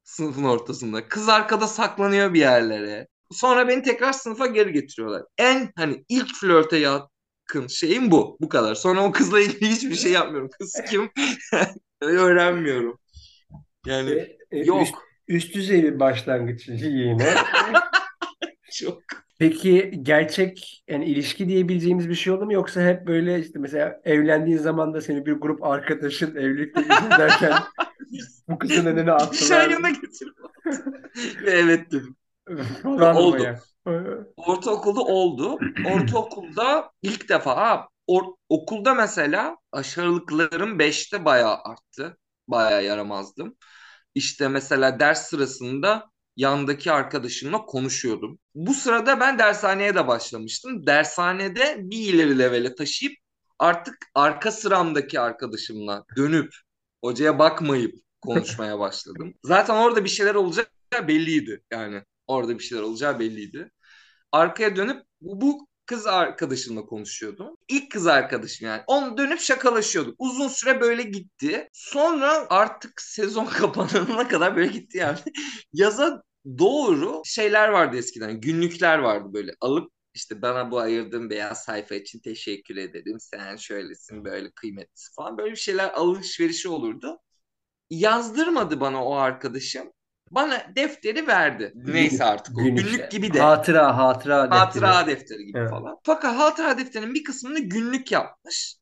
sınıfın 0.03 0.43
ortasında. 0.43 1.09
Kız 1.09 1.29
arkada 1.29 1.67
saklanıyor 1.67 2.33
bir 2.33 2.39
yerlere. 2.39 3.07
Sonra 3.31 3.67
beni 3.67 3.83
tekrar 3.83 4.13
sınıfa 4.13 4.47
geri 4.47 4.73
getiriyorlar. 4.73 5.23
En 5.37 5.73
hani 5.77 6.05
ilk 6.09 6.35
flörte 6.35 6.77
yakın 7.55 7.67
şeyim 7.67 8.11
bu. 8.11 8.37
Bu 8.41 8.49
kadar. 8.49 8.75
Sonra 8.75 9.03
o 9.03 9.11
kızla 9.11 9.39
ilgili 9.41 9.69
hiçbir 9.69 9.95
şey 9.95 10.11
yapmıyorum. 10.11 10.49
Kız 10.59 10.81
kim? 10.89 11.09
Öğrenmiyorum. 12.01 12.99
Yani 13.85 14.11
E, 14.51 14.59
e, 14.59 14.59
yok. 14.65 14.81
üst, 14.81 14.93
üst 15.27 15.55
düzey 15.55 15.83
bir 15.83 15.99
başlangıç 15.99 16.67
yine. 16.67 17.33
Çok. 18.71 18.99
Peki 19.39 19.91
gerçek 20.01 20.83
yani 20.87 21.05
ilişki 21.05 21.47
diyebileceğimiz 21.47 22.09
bir 22.09 22.15
şey 22.15 22.33
oldu 22.33 22.45
mu 22.45 22.53
yoksa 22.53 22.81
hep 22.81 23.07
böyle 23.07 23.39
işte 23.39 23.59
mesela 23.59 24.01
evlendiğin 24.03 24.57
zaman 24.57 24.93
da 24.93 25.01
seni 25.01 25.25
bir 25.25 25.33
grup 25.33 25.63
arkadaşın 25.63 26.35
evlilikte 26.35 26.81
izlerken 26.81 27.53
bu 28.49 28.57
kızın 28.57 28.85
önüne 28.85 29.01
Nişan 29.01 29.15
attılar 29.15 29.69
yanına 29.69 29.89
getiriyorlar. 29.89 30.51
Ve 31.45 31.51
evet 31.51 31.91
dedim. 31.91 32.15
falan 32.83 33.15
Oldu. 33.15 33.43
ya? 33.43 33.59
Ortaokulda 34.37 35.01
oldu. 35.01 35.59
Ortaokulda 35.83 36.91
ilk 37.01 37.29
defa 37.29 37.57
ha, 37.57 37.87
or- 38.07 38.35
okulda 38.49 38.93
mesela 38.93 39.57
aşağılıklarım 39.71 40.79
5'te 40.79 41.25
bayağı 41.25 41.57
arttı. 41.63 42.17
Bayağı 42.47 42.83
yaramazdım. 42.83 43.55
İşte 44.15 44.47
mesela 44.47 44.99
ders 44.99 45.29
sırasında 45.29 46.09
yandaki 46.37 46.91
arkadaşımla 46.91 47.65
konuşuyordum. 47.65 48.39
Bu 48.55 48.73
sırada 48.73 49.19
ben 49.19 49.39
dershaneye 49.39 49.95
de 49.95 50.07
başlamıştım. 50.07 50.87
Dershanede 50.87 51.75
bir 51.79 52.13
ileri 52.13 52.39
levele 52.39 52.75
taşıyıp 52.75 53.13
artık 53.59 53.97
arka 54.15 54.51
sıramdaki 54.51 55.19
arkadaşımla 55.19 56.05
dönüp 56.17 56.53
hocaya 57.03 57.39
bakmayıp 57.39 57.95
konuşmaya 58.21 58.79
başladım. 58.79 59.33
Zaten 59.43 59.75
orada 59.75 60.03
bir 60.03 60.09
şeyler 60.09 60.35
olacağı 60.35 60.65
belliydi 61.07 61.63
yani. 61.71 62.03
Orada 62.27 62.59
bir 62.59 62.63
şeyler 62.63 62.83
olacağı 62.83 63.19
belliydi. 63.19 63.71
Arkaya 64.31 64.75
dönüp 64.75 65.03
bu, 65.21 65.67
kız 65.85 66.07
arkadaşımla 66.07 66.85
konuşuyordum. 66.85 67.57
İlk 67.67 67.91
kız 67.91 68.07
arkadaşım 68.07 68.67
yani. 68.67 68.83
Onu 68.87 69.17
dönüp 69.17 69.39
şakalaşıyorduk. 69.39 70.15
Uzun 70.19 70.47
süre 70.47 70.81
böyle 70.81 71.03
gitti. 71.03 71.69
Sonra 71.73 72.47
artık 72.49 73.01
sezon 73.01 73.45
kapanana 73.59 74.27
kadar 74.27 74.55
böyle 74.55 74.67
gitti 74.71 74.97
yani. 74.97 75.17
Yaza 75.73 76.23
doğru 76.59 77.21
şeyler 77.25 77.69
vardı 77.69 77.97
eskiden. 77.97 78.41
Günlükler 78.41 78.97
vardı 78.99 79.29
böyle 79.33 79.55
alıp 79.61 79.91
işte 80.13 80.41
bana 80.41 80.71
bu 80.71 80.79
ayırdığın 80.79 81.29
beyaz 81.29 81.63
sayfa 81.63 81.95
için 81.95 82.19
teşekkür 82.19 82.77
ederim. 82.77 83.17
Sen 83.19 83.55
şöylesin 83.55 84.25
böyle 84.25 84.51
kıymetlisin 84.51 85.13
falan. 85.15 85.37
Böyle 85.37 85.51
bir 85.51 85.55
şeyler 85.57 85.89
alışverişi 85.93 86.69
olurdu. 86.69 87.17
Yazdırmadı 87.89 88.79
bana 88.79 89.05
o 89.05 89.15
arkadaşım. 89.15 89.91
Bana 90.31 90.63
defteri 90.75 91.27
verdi. 91.27 91.71
Neyse 91.75 92.23
artık 92.23 92.57
o. 92.57 92.63
Günlük 92.63 92.85
Günlük 92.85 93.11
gibi 93.11 93.33
de. 93.33 93.39
Hatıra, 93.39 93.97
hatıra 93.97 94.51
defteri. 94.51 94.85
Hatıra 94.85 95.07
defteri 95.07 95.45
gibi 95.45 95.57
Evet. 95.57 95.69
falan. 95.69 95.97
Fakat 96.03 96.35
hatıra 96.35 96.77
defterinin 96.77 97.13
bir 97.13 97.23
kısmını 97.23 97.59
günlük 97.59 98.11
yapmış. 98.11 98.75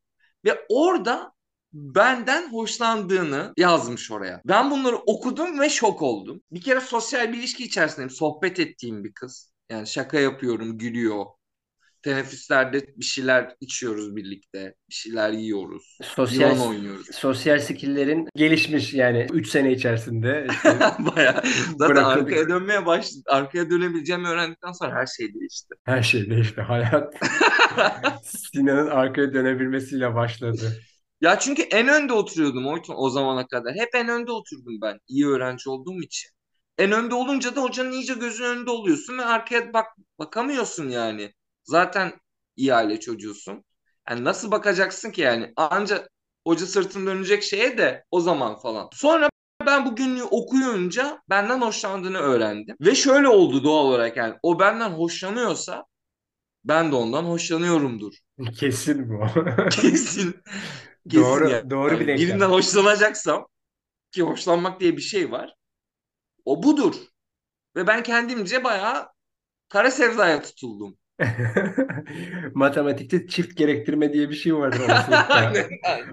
Ve 0.45 0.65
orada 0.69 1.33
benden 1.73 2.53
hoşlandığını 2.53 3.53
yazmış 3.57 4.11
oraya. 4.11 4.41
Ben 4.45 4.71
bunları 4.71 4.95
okudum 4.95 5.59
ve 5.59 5.69
şok 5.69 6.01
oldum. 6.01 6.41
Bir 6.51 6.61
kere 6.61 6.81
sosyal 6.81 7.33
bir 7.33 7.37
ilişki 7.37 7.63
içerisindeyim. 7.63 8.09
Sohbet 8.09 8.59
ettiğim 8.59 9.03
bir 9.03 9.13
kız. 9.13 9.51
Yani 9.69 9.87
şaka 9.87 10.19
yapıyorum, 10.19 10.77
gülüyor. 10.77 11.25
Teneffüslerde 12.03 12.85
bir 12.97 13.05
şeyler 13.05 13.55
içiyoruz 13.61 14.15
birlikte. 14.15 14.75
Bir 14.89 14.93
şeyler 14.95 15.31
yiyoruz. 15.31 15.97
Sosyal 16.03 16.55
Yılan 16.55 16.67
oynuyoruz. 16.67 17.07
sosyal 17.11 17.59
skill'lerin 17.59 18.27
gelişmiş 18.35 18.93
yani 18.93 19.27
3 19.33 19.49
sene 19.49 19.71
içerisinde. 19.71 20.47
işte 20.51 20.79
Baya 20.99 21.43
zaten 21.77 21.79
Bırakıldık. 21.79 21.97
arkaya 21.97 22.49
dönmeye 22.49 22.85
başladı. 22.85 23.23
Arkaya 23.27 23.69
dönebileceğimi 23.69 24.27
öğrendikten 24.27 24.71
sonra 24.71 24.95
her 24.95 25.05
şey 25.05 25.33
değişti. 25.33 25.75
her 25.83 26.03
şey 26.03 26.29
değişti. 26.29 26.61
Hayat 26.61 27.13
Sinan'ın 28.23 28.87
arkaya 28.87 29.33
dönebilmesiyle 29.33 30.15
başladı. 30.15 30.81
Ya 31.21 31.39
çünkü 31.39 31.61
en 31.61 31.87
önde 31.87 32.13
oturuyordum 32.13 32.67
o, 32.67 32.77
o 32.95 33.09
zamana 33.09 33.47
kadar. 33.47 33.73
Hep 33.75 33.89
en 33.95 34.09
önde 34.09 34.31
oturdum 34.31 34.73
ben 34.81 34.99
iyi 35.07 35.27
öğrenci 35.27 35.69
olduğum 35.69 36.01
için. 36.01 36.29
En 36.77 36.91
önde 36.91 37.15
olunca 37.15 37.55
da 37.55 37.61
hocanın 37.61 37.91
iyice 37.91 38.13
gözünün 38.13 38.47
önünde 38.49 38.71
oluyorsun 38.71 39.17
ve 39.17 39.25
arkaya 39.25 39.73
bak 39.73 39.85
bakamıyorsun 40.19 40.89
yani. 40.89 41.33
Zaten 41.69 42.13
iyi 42.55 42.73
aile 42.73 42.99
çocuğusun. 42.99 43.63
Yani 44.09 44.23
nasıl 44.23 44.51
bakacaksın 44.51 45.11
ki 45.11 45.21
yani? 45.21 45.53
Anca 45.55 46.07
hoca 46.47 46.65
sırtını 46.65 47.05
dönecek 47.05 47.43
şeye 47.43 47.77
de 47.77 48.05
o 48.11 48.19
zaman 48.19 48.59
falan. 48.59 48.89
Sonra 48.93 49.29
ben 49.65 49.85
bu 49.85 49.95
günlüğü 49.95 50.23
okuyunca 50.23 51.21
benden 51.29 51.61
hoşlandığını 51.61 52.17
öğrendim. 52.17 52.75
Ve 52.81 52.95
şöyle 52.95 53.27
oldu 53.27 53.63
doğal 53.63 53.85
olarak 53.85 54.17
yani. 54.17 54.35
O 54.43 54.59
benden 54.59 54.89
hoşlanıyorsa 54.89 55.85
ben 56.63 56.91
de 56.91 56.95
ondan 56.95 57.23
hoşlanıyorumdur. 57.23 58.13
Kesin 58.59 59.09
bu. 59.09 59.25
Kesin. 59.71 60.35
Kesin 61.09 61.23
Doğru, 61.23 61.49
yani. 61.49 61.69
doğru 61.69 61.91
bir 61.91 62.07
denklem. 62.07 62.17
Birinden 62.17 62.49
hoşlanacaksam 62.49 63.47
ki 64.11 64.21
hoşlanmak 64.23 64.79
diye 64.79 64.97
bir 64.97 65.01
şey 65.01 65.31
var. 65.31 65.55
O 66.45 66.63
budur. 66.63 66.95
Ve 67.75 67.87
ben 67.87 68.03
kendimce 68.03 68.63
bayağı 68.63 69.09
kara 69.69 69.91
sevdaya 69.91 70.41
tutuldum. 70.41 70.97
Matematikte 72.53 73.27
çift 73.27 73.57
gerektirme 73.57 74.13
diye 74.13 74.29
bir 74.29 74.35
şey 74.35 74.55
vardır 74.55 74.81
aynen. 75.29 75.69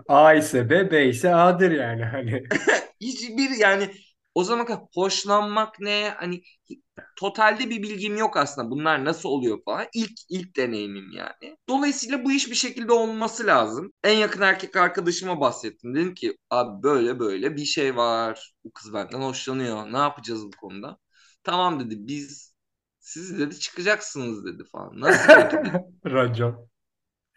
A 0.08 0.34
ise 0.34 0.70
B, 0.70 0.90
B 0.90 1.08
ise 1.08 1.34
A'dır 1.34 1.70
yani 1.70 2.04
hani. 2.04 2.42
Hiçbir 3.00 3.50
yani 3.50 3.90
o 4.34 4.44
zaman 4.44 4.66
kadar 4.66 4.80
hoşlanmak 4.94 5.80
ne 5.80 6.14
hani 6.16 6.42
totalde 7.16 7.70
bir 7.70 7.82
bilgim 7.82 8.16
yok 8.16 8.36
aslında 8.36 8.70
bunlar 8.70 9.04
nasıl 9.04 9.28
oluyor 9.28 9.58
falan. 9.64 9.86
İlk 9.94 10.12
ilk 10.30 10.56
deneyimim 10.56 11.12
yani. 11.12 11.56
Dolayısıyla 11.68 12.24
bu 12.24 12.32
iş 12.32 12.50
bir 12.50 12.54
şekilde 12.56 12.92
olması 12.92 13.46
lazım. 13.46 13.92
En 14.04 14.18
yakın 14.18 14.42
erkek 14.42 14.76
arkadaşıma 14.76 15.40
bahsettim. 15.40 15.94
Dedim 15.94 16.14
ki 16.14 16.38
abi 16.50 16.82
böyle 16.82 17.18
böyle 17.18 17.56
bir 17.56 17.64
şey 17.64 17.96
var. 17.96 18.54
Bu 18.64 18.72
kız 18.72 18.94
benden 18.94 19.20
hoşlanıyor. 19.20 19.92
Ne 19.92 19.98
yapacağız 19.98 20.46
bu 20.46 20.50
konuda? 20.60 20.98
Tamam 21.44 21.80
dedi 21.80 21.96
biz 21.98 22.55
siz 23.06 23.38
dedi 23.38 23.58
çıkacaksınız 23.58 24.44
dedi 24.44 24.64
falan. 24.72 25.00
Nasıl. 25.00 25.32
Racon. 26.06 26.68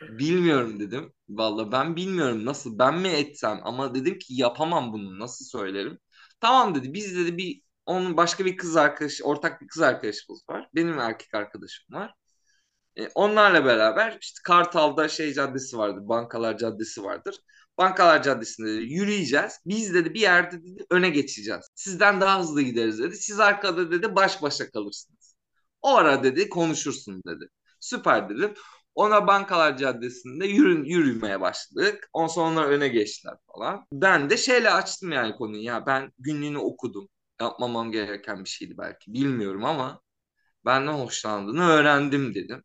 Bilmiyorum 0.02 0.80
dedim. 0.80 1.14
Valla 1.30 1.72
ben 1.72 1.96
bilmiyorum 1.96 2.46
nasıl 2.46 2.80
ben 2.80 3.00
mi 3.00 3.08
etsem 3.08 3.60
ama 3.64 3.96
dedim 3.96 4.20
ki 4.20 4.34
yapamam 4.36 4.94
bunu 4.94 5.20
nasıl 5.20 5.46
söylerim. 5.46 6.00
Tamam 6.40 6.76
dedi 6.76 6.94
biz 6.94 7.16
dedi 7.18 7.38
bir 7.38 7.62
onun 7.86 8.18
başka 8.18 8.46
bir 8.46 8.58
kız 8.58 8.78
arkadaş 8.78 9.22
ortak 9.24 9.62
bir 9.62 9.68
kız 9.68 9.82
arkadaşımız 9.82 10.50
var. 10.50 10.70
Benim 10.76 11.00
erkek 11.00 11.34
arkadaşım 11.34 11.96
var. 11.96 12.14
E, 12.98 13.08
onlarla 13.16 13.66
beraber 13.66 14.18
işte 14.22 14.40
Kartal'da 14.44 15.08
şey 15.10 15.34
caddesi 15.34 15.78
vardır. 15.78 16.08
Bankalar 16.10 16.58
Caddesi 16.58 17.04
vardır. 17.04 17.36
Bankalar 17.78 18.24
Caddesi'nde 18.24 18.68
dedi, 18.74 18.94
yürüyeceğiz. 18.94 19.60
Biz 19.66 19.94
dedi 19.94 20.14
bir 20.14 20.22
yerde 20.22 20.64
dedi, 20.64 20.86
öne 20.90 21.10
geçeceğiz. 21.10 21.70
Sizden 21.76 22.22
daha 22.22 22.40
hızlı 22.40 22.62
gideriz 22.62 23.00
dedi. 23.00 23.16
Siz 23.16 23.40
arkada 23.40 23.92
dedi 23.92 24.16
baş 24.16 24.42
başa 24.42 24.72
kalırsınız. 24.72 25.19
O 25.82 25.96
ara 25.96 26.24
dedi 26.24 26.50
konuşursun 26.50 27.22
dedi. 27.28 27.50
Süper 27.80 28.30
dedim. 28.30 28.54
Ona 28.96 29.28
Bankalar 29.28 29.78
Caddesi'nde 29.78 30.48
yürü, 30.48 30.90
yürümeye 30.90 31.42
başladık. 31.42 32.10
Ondan 32.14 32.28
sonra 32.28 32.66
öne 32.68 32.88
geçtiler 32.88 33.36
falan. 33.56 33.86
Ben 33.94 34.30
de 34.30 34.38
şeyle 34.38 34.72
açtım 34.72 35.12
yani 35.12 35.36
konuyu. 35.36 35.64
Ya 35.64 35.86
ben 35.86 36.12
günlüğünü 36.20 36.58
okudum. 36.58 37.10
Yapmamam 37.42 37.92
gereken 37.92 38.44
bir 38.44 38.50
şeydi 38.50 38.76
belki. 38.78 39.14
Bilmiyorum 39.14 39.66
ama 39.66 40.02
benden 40.66 40.94
hoşlandığını 40.94 41.64
öğrendim 41.70 42.36
dedim. 42.36 42.64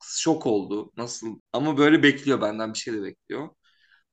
Kız 0.00 0.16
şok 0.18 0.46
oldu. 0.46 0.92
Nasıl? 0.96 1.40
Ama 1.52 1.78
böyle 1.78 2.02
bekliyor 2.02 2.40
benden 2.40 2.72
bir 2.74 2.78
şey 2.78 2.94
de 2.94 3.02
bekliyor. 3.02 3.48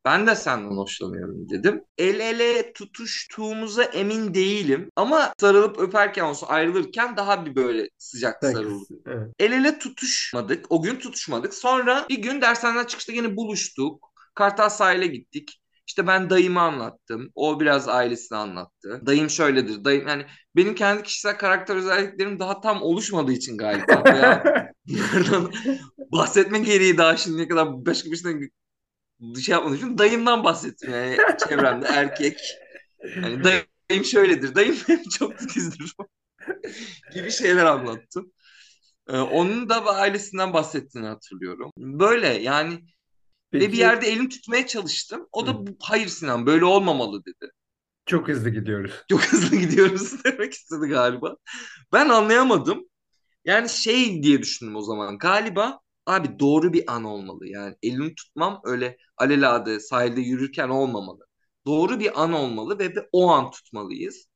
Ben 0.06 0.28
de 0.28 0.36
senden 0.36 0.78
hoşlanıyorum 0.78 1.50
dedim. 1.50 1.84
El 1.98 2.20
ele 2.20 2.74
tutuştuğumuza 2.74 3.84
emin 3.84 4.34
değilim. 4.34 4.90
Ama 4.96 5.34
sarılıp 5.40 5.80
öperken 5.80 6.24
olsun 6.24 6.48
ayrılırken 6.50 7.18
daha 7.18 7.46
bir 7.46 7.56
böyle 7.56 7.90
sıcak 7.98 8.44
sarıldık. 8.44 8.98
Evet. 9.08 9.34
El 9.40 9.52
ele 9.52 9.80
tutuşmadık. 9.80 10.66
O 10.70 10.82
gün 10.82 10.96
tutuşmadık. 10.96 11.54
Sonra 11.54 12.06
bir 12.10 12.22
gün 12.22 12.42
dershaneden 12.42 12.86
çıkışta 12.86 13.14
yine 13.14 13.36
buluştuk. 13.36 14.10
Kartal 14.36 14.70
sahile 14.70 15.08
gittik. 15.08 15.62
İşte 15.88 16.08
ben 16.08 16.30
dayımı 16.30 16.62
anlattım. 16.62 17.32
O 17.36 17.60
biraz 17.60 17.88
ailesini 17.88 18.38
anlattı. 18.38 19.02
Dayım 19.06 19.30
şöyledir. 19.30 19.84
Dayım 19.84 20.08
yani 20.08 20.26
benim 20.56 20.76
kendi 20.76 21.04
kişisel 21.04 21.38
karakter 21.38 21.76
özelliklerim 21.76 22.40
daha 22.40 22.62
tam 22.62 22.82
oluşmadığı 22.82 23.32
için 23.32 23.58
galiba. 23.58 24.04
Veya 24.06 24.44
bahsetme 26.12 26.60
gereği 26.60 26.98
daha 26.98 27.18
şimdiye 27.18 27.48
kadar 27.48 27.86
başka 27.86 28.12
bir 28.12 28.16
şeyden 28.18 28.50
şey 29.46 29.54
yapmadığım 29.54 29.78
için 29.78 29.98
dayımdan 29.98 30.44
bahsettim. 30.44 30.92
Yani 30.94 31.18
çevremde 31.50 31.88
erkek. 31.88 32.40
Yani 33.16 33.44
dayım 33.90 34.06
şöyledir. 34.06 34.56
Dayım 34.56 34.78
benim 34.90 35.10
çok 35.10 35.40
titizdir. 35.40 35.94
gibi 37.14 37.32
şeyler 37.32 37.66
anlattım. 37.66 38.32
Ee, 39.10 39.18
onun 39.18 39.70
da 39.70 39.86
ailesinden 39.86 40.54
bahsettiğini 40.54 41.08
hatırlıyorum. 41.08 41.72
Böyle 41.78 42.28
yani 42.28 42.74
ve 43.54 43.72
bir 43.72 43.78
Peki 43.78 43.78
yerde 43.78 44.08
elini 44.08 44.30
tutmaya 44.30 44.68
çalıştım. 44.68 45.28
O 45.32 45.48
da 45.48 45.52
Hı. 45.52 45.66
hayır 45.80 46.08
Sinan 46.08 46.46
böyle 46.46 46.66
olmamalı 46.66 47.26
dedi. 47.26 47.52
çok 48.06 48.28
hızlı 48.28 48.50
gidiyoruz. 48.50 48.94
Çok 49.10 49.24
hızlı 49.24 49.58
gidiyoruz 49.58 50.24
demek 50.24 50.54
istedi 50.54 50.88
galiba. 50.88 51.36
Ben 51.94 52.10
anlayamadım. 52.10 52.90
Yani 53.46 53.70
şey 53.70 54.24
diye 54.24 54.40
düşündüm 54.42 54.76
o 54.76 54.82
zaman. 54.82 55.18
Galiba 55.18 55.80
abi 56.10 56.40
doğru 56.40 56.74
bir 56.74 56.94
an 56.94 57.04
olmalı. 57.04 57.48
Yani 57.48 57.76
elini 57.84 58.16
tutmam 58.16 58.62
öyle 58.64 58.98
alelade 59.18 59.80
sahilde 59.80 60.22
yürürken 60.22 60.70
olmamalı. 60.70 61.28
Doğru 61.68 62.00
bir 62.00 62.24
an 62.24 62.34
olmalı 62.34 62.80
ve 62.80 62.94
o 63.12 63.30
an 63.32 63.52
tutmalıyız. 63.52 64.28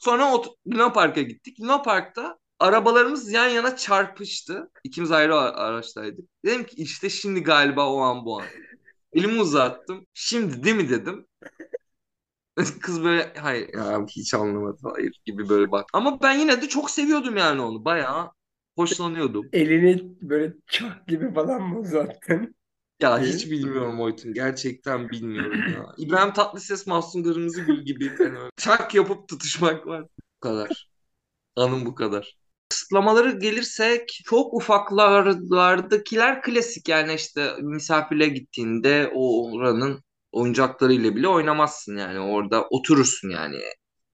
Sonra 0.00 0.34
o 0.34 0.44
Luna 0.66 0.92
Park'a 0.92 1.22
gittik. 1.22 1.60
Luna 1.60 1.82
Park'ta 1.82 2.38
arabalarımız 2.58 3.32
yan 3.32 3.48
yana 3.48 3.76
çarpıştı. 3.76 4.70
İkimiz 4.84 5.12
ayrı 5.12 5.36
araçtaydık. 5.36 6.28
Dedim 6.44 6.64
ki 6.66 6.76
işte 6.76 7.10
şimdi 7.10 7.42
galiba 7.42 7.88
o 7.92 7.98
an 8.00 8.24
bu 8.24 8.40
an. 8.40 8.46
Elimi 9.12 9.40
uzattım. 9.40 10.06
Şimdi 10.14 10.64
değil 10.64 10.76
mi 10.76 10.88
dedim. 10.90 11.26
Kız 12.80 13.04
böyle 13.04 13.32
hayır 13.34 13.74
ya 13.74 14.06
hiç 14.06 14.34
anlamadı 14.34 14.78
hayır 14.82 15.20
gibi 15.24 15.48
böyle 15.48 15.70
bak. 15.72 15.90
Ama 15.92 16.20
ben 16.22 16.38
yine 16.38 16.62
de 16.62 16.68
çok 16.68 16.90
seviyordum 16.90 17.36
yani 17.36 17.60
onu. 17.60 17.84
Bayağı 17.84 18.30
hoşlanıyordum. 18.76 19.48
Elini 19.52 20.02
böyle 20.22 20.52
çak 20.66 21.06
gibi 21.08 21.34
falan 21.34 21.62
mı 21.62 21.78
uzattın? 21.78 22.54
Ya 23.00 23.20
hiç 23.20 23.50
bilmiyorum 23.50 24.00
Oytun. 24.00 24.34
Gerçekten 24.34 25.08
bilmiyorum 25.08 25.60
ya. 25.74 25.86
İbrahim 25.98 26.32
Tatlıses, 26.32 26.86
Mahsun 26.86 27.22
Kırmızıgül 27.22 27.84
gibi 27.84 28.04
yani 28.04 28.38
öyle 28.38 28.50
çak 28.56 28.94
yapıp 28.94 29.28
tutuşmak 29.28 29.86
var. 29.86 30.02
Bu 30.02 30.40
kadar. 30.40 30.88
Anım 31.56 31.86
bu 31.86 31.94
kadar. 31.94 32.36
Kısıtlamaları 32.68 33.38
gelirsek 33.38 34.20
çok 34.24 34.54
ufaklardakiler 34.54 36.42
klasik 36.42 36.88
yani 36.88 37.14
işte 37.14 37.50
misafirle 37.60 38.28
gittiğinde 38.28 39.10
o 39.14 39.52
oranın 39.52 40.02
oyuncaklarıyla 40.32 41.16
bile 41.16 41.28
oynamazsın 41.28 41.96
yani 41.96 42.18
orada 42.20 42.68
oturursun 42.70 43.30
yani. 43.30 43.58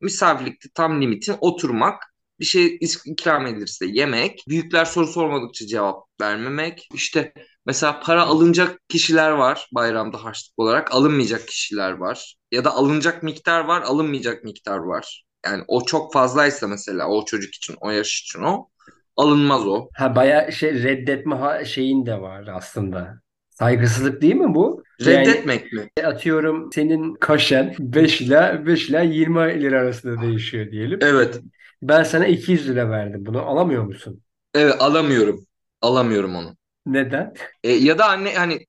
Misafirlikte 0.00 0.68
tam 0.74 1.02
limitin 1.02 1.36
oturmak 1.40 2.02
bir 2.40 2.44
şey 2.44 2.78
ikram 3.06 3.46
edilirse 3.46 3.86
yemek, 3.86 4.44
büyükler 4.48 4.84
soru 4.84 5.06
sormadıkça 5.06 5.66
cevap 5.66 6.04
vermemek, 6.20 6.88
işte 6.94 7.32
mesela 7.66 8.00
para 8.00 8.22
alınacak 8.26 8.78
kişiler 8.88 9.30
var 9.30 9.68
bayramda 9.74 10.24
harçlık 10.24 10.58
olarak, 10.58 10.94
alınmayacak 10.94 11.48
kişiler 11.48 11.92
var. 11.92 12.34
Ya 12.52 12.64
da 12.64 12.74
alınacak 12.74 13.22
miktar 13.22 13.60
var, 13.64 13.82
alınmayacak 13.82 14.44
miktar 14.44 14.78
var. 14.78 15.24
Yani 15.46 15.64
o 15.68 15.84
çok 15.84 16.12
fazlaysa 16.12 16.68
mesela 16.68 17.08
o 17.08 17.24
çocuk 17.24 17.54
için, 17.54 17.76
o 17.80 17.90
yaş 17.90 18.20
için 18.22 18.42
o 18.42 18.68
alınmaz 19.16 19.66
o. 19.66 19.88
Ha 19.94 20.16
bayağı 20.16 20.52
şey 20.52 20.82
reddetme 20.82 21.34
ha- 21.34 21.64
şeyin 21.64 22.06
de 22.06 22.20
var 22.20 22.46
aslında. 22.54 23.20
Saygısızlık 23.50 24.22
değil 24.22 24.34
mi 24.34 24.54
bu? 24.54 24.82
Yani 25.00 25.06
Reddetmek 25.06 25.72
mi? 25.72 25.90
atıyorum 26.04 26.70
senin 26.72 27.14
kaşen 27.14 27.74
5 27.78 28.20
ile 28.20 28.62
5 28.66 28.88
ile 28.90 29.06
20 29.06 29.62
lira 29.62 29.80
arasında 29.80 30.22
değişiyor 30.22 30.70
diyelim. 30.70 30.98
Evet. 31.02 31.40
Ben 31.82 32.02
sana 32.02 32.26
200 32.26 32.68
lira 32.68 32.90
verdim. 32.90 33.26
Bunu 33.26 33.42
alamıyor 33.42 33.84
musun? 33.84 34.22
Evet 34.54 34.74
alamıyorum. 34.82 35.46
Alamıyorum 35.80 36.34
onu. 36.36 36.56
Neden? 36.86 37.34
E, 37.64 37.70
ya 37.72 37.98
da 37.98 38.06
anne 38.08 38.34
hani 38.34 38.66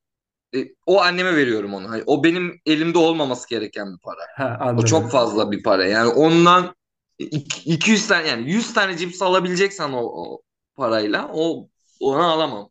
e, 0.56 0.60
o 0.86 1.02
anneme 1.02 1.36
veriyorum 1.38 1.74
onu. 1.74 1.89
Hani 1.89 2.04
o 2.06 2.24
benim 2.24 2.62
elimde 2.65 2.98
olmaması 2.98 3.50
gereken 3.50 3.93
bir 3.93 4.00
para. 4.02 4.22
Ha 4.38 4.48
O 4.76 4.86
çok 4.86 5.12
fazla 5.12 5.52
bir 5.52 5.63
para. 5.63 5.86
Yani 5.88 6.10
ondan 6.10 6.76
iki- 7.19 7.69
200 7.72 8.08
tane 8.08 8.28
yani 8.28 8.52
100 8.52 8.74
tane 8.74 8.98
cips 8.98 9.22
alabileceksen 9.22 9.93
o, 9.93 10.00
o 10.04 10.41
parayla 10.76 11.32
o 11.34 11.69
onu 12.02 12.24
alamam. 12.24 12.69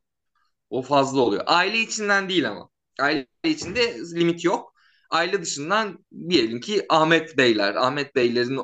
O 0.70 0.82
fazla 0.82 1.20
oluyor. 1.20 1.42
Aile 1.46 1.78
içinden 1.80 2.28
değil 2.28 2.48
ama. 2.50 2.70
Aile 3.00 3.26
içinde 3.44 3.98
limit 4.14 4.44
yok. 4.44 4.74
Aile 5.10 5.42
dışından 5.42 6.06
diyelim 6.28 6.60
ki 6.60 6.86
Ahmet 6.88 7.36
Beyler, 7.38 7.74
Ahmet 7.74 8.14
Beylerin 8.16 8.60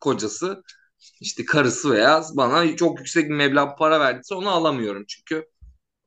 kocası, 0.00 0.62
işte 1.20 1.44
karısı 1.44 1.90
veya 1.92 2.22
bana 2.34 2.76
çok 2.76 2.98
yüksek 2.98 3.24
bir 3.30 3.34
meblağ 3.34 3.74
para 3.76 4.00
verdiyse 4.00 4.34
onu 4.34 4.50
alamıyorum 4.50 5.04
çünkü 5.08 5.46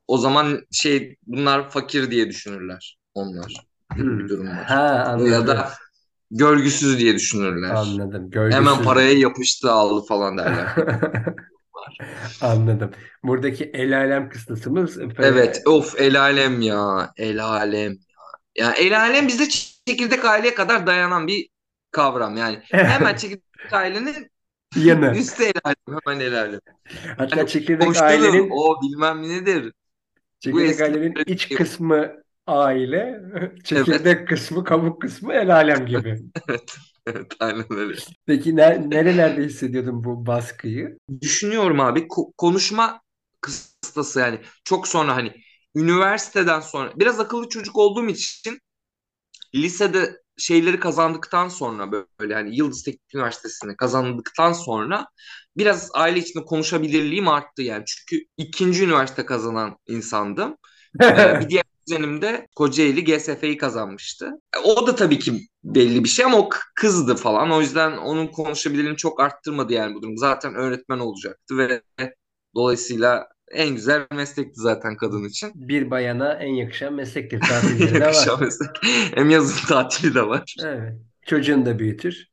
o 0.07 0.17
zaman 0.17 0.61
şey 0.71 1.15
bunlar 1.27 1.69
fakir 1.69 2.11
diye 2.11 2.29
düşünürler 2.29 2.99
onlar. 3.13 3.53
Gibi 3.95 4.19
bir 4.19 4.23
Hmm. 4.23 4.29
durum 4.29 4.47
var. 4.57 4.65
Ha 4.65 4.75
Ya 4.75 5.03
anladım. 5.05 5.47
da 5.47 5.73
görgüsüz 6.31 6.99
diye 6.99 7.15
düşünürler. 7.15 7.69
Anladım. 7.75 8.29
Hemen 8.31 8.31
Görgüsüz. 8.31 8.85
paraya 8.85 9.11
yapıştı 9.13 9.71
aldı 9.71 10.05
falan 10.07 10.37
derler. 10.37 10.67
Anladım. 12.41 12.91
Buradaki 13.23 13.63
el 13.73 13.97
alem 13.97 14.29
kıstasımız 14.29 14.97
Evet, 15.19 15.61
of 15.67 16.01
el 16.01 16.21
alem 16.21 16.61
ya, 16.61 17.11
el 17.17 17.43
alem. 17.45 17.97
Ya 18.57 18.71
el 18.73 18.99
alem 19.01 19.27
bizde 19.27 19.49
çekirdek 19.87 20.25
aileye 20.25 20.55
kadar 20.55 20.87
dayanan 20.87 21.27
bir 21.27 21.49
kavram 21.91 22.37
yani. 22.37 22.59
Hemen 22.71 23.15
çekirdek 23.15 23.43
ailenin 23.73 24.30
yanı. 24.75 25.27
üstü 25.31 25.43
el 25.43 25.53
alem, 25.63 25.99
hemen 26.05 26.19
el 26.19 26.39
alem. 26.41 26.59
Hatta 27.17 27.45
Hani 27.45 27.47
çekirdek 27.47 27.95
komşudur, 27.95 27.95
ailenin 27.95 28.47
o 28.51 28.81
bilmem 28.81 29.23
nedir. 29.29 29.73
çekirdek 30.39 30.81
eski 30.81 30.81
ailenin 30.81 31.15
böyle 31.15 31.25
iç 31.25 31.51
şey. 31.51 31.57
kısmı 31.57 32.23
aile, 32.47 33.21
çekirdek 33.63 34.27
kısmı 34.27 34.63
kabuk 34.63 35.01
kısmı 35.01 35.33
el 35.33 35.55
alem 35.55 35.85
gibi. 35.85 36.21
Evet, 36.49 36.77
evet, 37.05 37.33
aynen 37.39 37.65
öyle. 37.73 37.97
Peki 38.25 38.55
ne, 38.55 38.89
nerelerde 38.89 39.43
hissediyordun 39.43 40.03
bu 40.03 40.25
baskıyı? 40.25 40.97
Düşünüyorum 41.21 41.79
abi 41.79 41.99
ko- 41.99 42.33
konuşma 42.37 43.01
kıstası 43.41 44.19
yani 44.19 44.41
çok 44.63 44.87
sonra 44.87 45.15
hani 45.15 45.33
üniversiteden 45.75 46.59
sonra 46.59 46.93
biraz 46.99 47.19
akıllı 47.19 47.49
çocuk 47.49 47.77
olduğum 47.77 48.07
için 48.07 48.59
lisede 49.55 50.21
şeyleri 50.41 50.79
kazandıktan 50.79 51.47
sonra 51.49 51.91
böyle 51.91 52.33
hani 52.33 52.55
Yıldız 52.55 52.83
Teknik 52.83 53.15
Üniversitesi'ni 53.15 53.77
kazandıktan 53.77 54.53
sonra 54.53 55.07
biraz 55.57 55.89
aile 55.93 56.19
içinde 56.19 56.45
konuşabilirliğim 56.45 57.27
arttı 57.27 57.61
yani. 57.61 57.83
Çünkü 57.85 58.25
ikinci 58.37 58.83
üniversite 58.83 59.25
kazanan 59.25 59.77
insandım. 59.87 60.57
Ee, 61.01 61.39
bir 61.39 61.49
diğer 61.49 61.63
kuzenim 61.85 62.21
de 62.21 62.47
Kocaeli 62.55 63.03
GSF'yi 63.03 63.57
kazanmıştı. 63.57 64.31
O 64.63 64.87
da 64.87 64.95
tabii 64.95 65.19
ki 65.19 65.47
belli 65.63 66.03
bir 66.03 66.09
şey 66.09 66.25
ama 66.25 66.37
o 66.37 66.49
kızdı 66.75 67.15
falan. 67.15 67.51
O 67.51 67.61
yüzden 67.61 67.97
onun 67.97 68.27
konuşabilirliğini 68.27 68.97
çok 68.97 69.19
arttırmadı 69.19 69.73
yani 69.73 69.95
bu 69.95 70.01
durum. 70.01 70.17
Zaten 70.17 70.55
öğretmen 70.55 70.99
olacaktı 70.99 71.57
ve 71.57 71.81
dolayısıyla 72.55 73.27
en 73.53 73.75
güzel 73.75 74.07
meslekti 74.11 74.61
zaten 74.61 74.97
kadın 74.97 75.23
için. 75.23 75.51
Bir 75.55 75.91
bayana 75.91 76.33
en 76.33 76.53
yakışan 76.53 76.93
meslektir. 76.93 77.39
Tatilleri 77.49 77.93
de 77.93 78.05
var. 78.05 78.41
Meslek. 78.41 78.69
Hem 79.15 79.29
yazın 79.29 79.67
tatili 79.67 80.15
de 80.15 80.27
var. 80.27 80.55
Evet. 80.63 80.93
Çocuğunu 81.25 81.65
da 81.65 81.79
büyütür. 81.79 82.31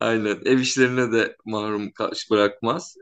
Aynen. 0.00 0.38
Ev 0.44 0.58
işlerine 0.58 1.12
de 1.12 1.36
mahrum 1.44 1.90
bırakmaz. 2.30 2.96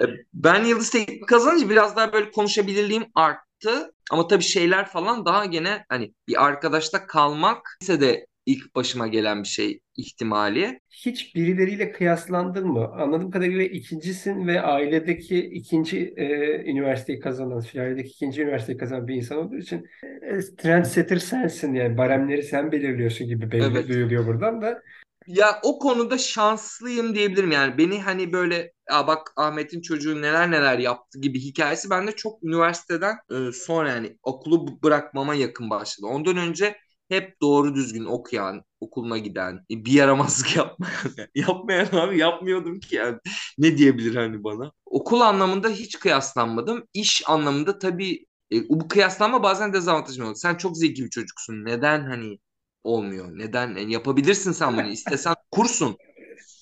E, 0.00 0.04
Ben 0.34 0.64
Yıldız 0.64 0.90
Teknik 0.90 1.28
kazanınca 1.28 1.70
biraz 1.70 1.96
daha 1.96 2.12
böyle 2.12 2.30
konuşabilirliğim 2.30 3.06
arttı. 3.14 3.92
Ama 4.10 4.28
tabii 4.28 4.42
şeyler 4.44 4.86
falan 4.86 5.26
daha 5.26 5.44
gene 5.44 5.84
hani 5.88 6.14
bir 6.28 6.44
arkadaşta 6.44 7.06
kalmak 7.06 7.78
lisede 7.82 8.26
ilk 8.46 8.74
başıma 8.74 9.06
gelen 9.06 9.42
bir 9.42 9.48
şey 9.48 9.80
ihtimali. 9.96 10.80
Hiç 10.90 11.34
birileriyle 11.34 11.92
kıyaslandın 11.92 12.66
mı? 12.68 12.88
Anladığım 12.92 13.30
kadarıyla 13.30 13.64
ikincisin 13.64 14.46
ve 14.46 14.60
ailedeki 14.60 15.38
ikinci 15.38 16.14
e, 16.16 16.26
üniversiteyi 16.70 17.20
kazanan, 17.20 17.62
ailedeki 17.74 18.08
ikinci 18.08 18.42
üniversiteyi 18.42 18.78
kazanan 18.78 19.08
bir 19.08 19.14
insan 19.14 19.38
olduğu 19.38 19.56
için 19.56 19.86
e, 20.22 20.40
trendsetter 20.56 21.16
sensin 21.16 21.74
yani 21.74 21.98
baremleri 21.98 22.42
sen 22.42 22.72
belirliyorsun 22.72 23.26
gibi 23.26 23.50
belli 23.50 23.64
Evet. 23.64 23.88
duyuluyor 23.88 24.26
buradan 24.26 24.62
da. 24.62 24.82
Ya 25.26 25.60
o 25.62 25.78
konuda 25.78 26.18
şanslıyım 26.18 27.14
diyebilirim 27.14 27.50
yani. 27.50 27.78
Beni 27.78 28.02
hani 28.02 28.32
böyle 28.32 28.72
ya 28.90 29.06
bak 29.06 29.32
Ahmet'in 29.36 29.80
çocuğu 29.80 30.22
neler 30.22 30.50
neler 30.50 30.78
yaptı 30.78 31.20
gibi 31.20 31.40
hikayesi 31.40 31.90
bende 31.90 32.12
çok 32.12 32.44
üniversiteden 32.44 33.16
e, 33.30 33.52
sonra 33.52 33.88
yani 33.88 34.16
okulu 34.22 34.82
bırakmama 34.82 35.34
yakın 35.34 35.70
başladı. 35.70 36.06
Ondan 36.06 36.36
önce 36.36 36.76
hep 37.08 37.40
doğru 37.42 37.74
düzgün 37.74 38.04
okuyan, 38.04 38.62
okuluna 38.80 39.18
giden, 39.18 39.54
e, 39.70 39.84
bir 39.84 39.92
yaramazlık 39.92 40.56
yapmayan, 40.56 41.28
yapmayan 41.34 41.88
abi 41.92 42.18
yapmıyordum 42.18 42.80
ki 42.80 42.96
yani. 42.96 43.18
Ne 43.58 43.78
diyebilir 43.78 44.14
hani 44.16 44.44
bana? 44.44 44.72
Okul 44.86 45.20
anlamında 45.20 45.68
hiç 45.68 45.98
kıyaslanmadım. 45.98 46.84
İş 46.94 47.22
anlamında 47.28 47.78
tabii 47.78 48.26
e, 48.52 48.68
bu 48.68 48.88
kıyaslanma 48.88 49.42
bazen 49.42 49.72
dezavantajlı 49.72 50.22
oluyor. 50.22 50.36
Sen 50.36 50.54
çok 50.54 50.76
zeki 50.76 51.04
bir 51.04 51.10
çocuksun. 51.10 51.64
Neden 51.64 52.00
hani 52.06 52.38
olmuyor? 52.84 53.38
Neden? 53.38 53.68
Yani 53.68 53.92
yapabilirsin 53.92 54.52
sen 54.52 54.76
bunu. 54.76 54.88
İstesen 54.88 55.34
kursun. 55.50 55.96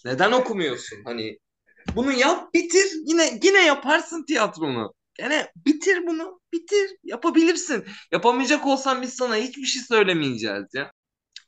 Neden 0.04 0.32
okumuyorsun? 0.32 0.98
Hani 1.04 1.38
bunu 1.96 2.12
yap, 2.12 2.54
bitir. 2.54 2.86
Yine 3.06 3.40
yine 3.42 3.66
yaparsın 3.66 4.24
tiyatronu. 4.24 4.94
Gene 5.14 5.52
bitir 5.66 6.06
bunu. 6.06 6.40
Bitir. 6.52 6.90
Yapabilirsin. 7.04 7.84
Yapamayacak 8.12 8.66
olsan 8.66 9.02
biz 9.02 9.14
sana 9.14 9.36
hiçbir 9.36 9.64
şey 9.64 9.82
söylemeyeceğiz 9.82 10.64
ya. 10.74 10.92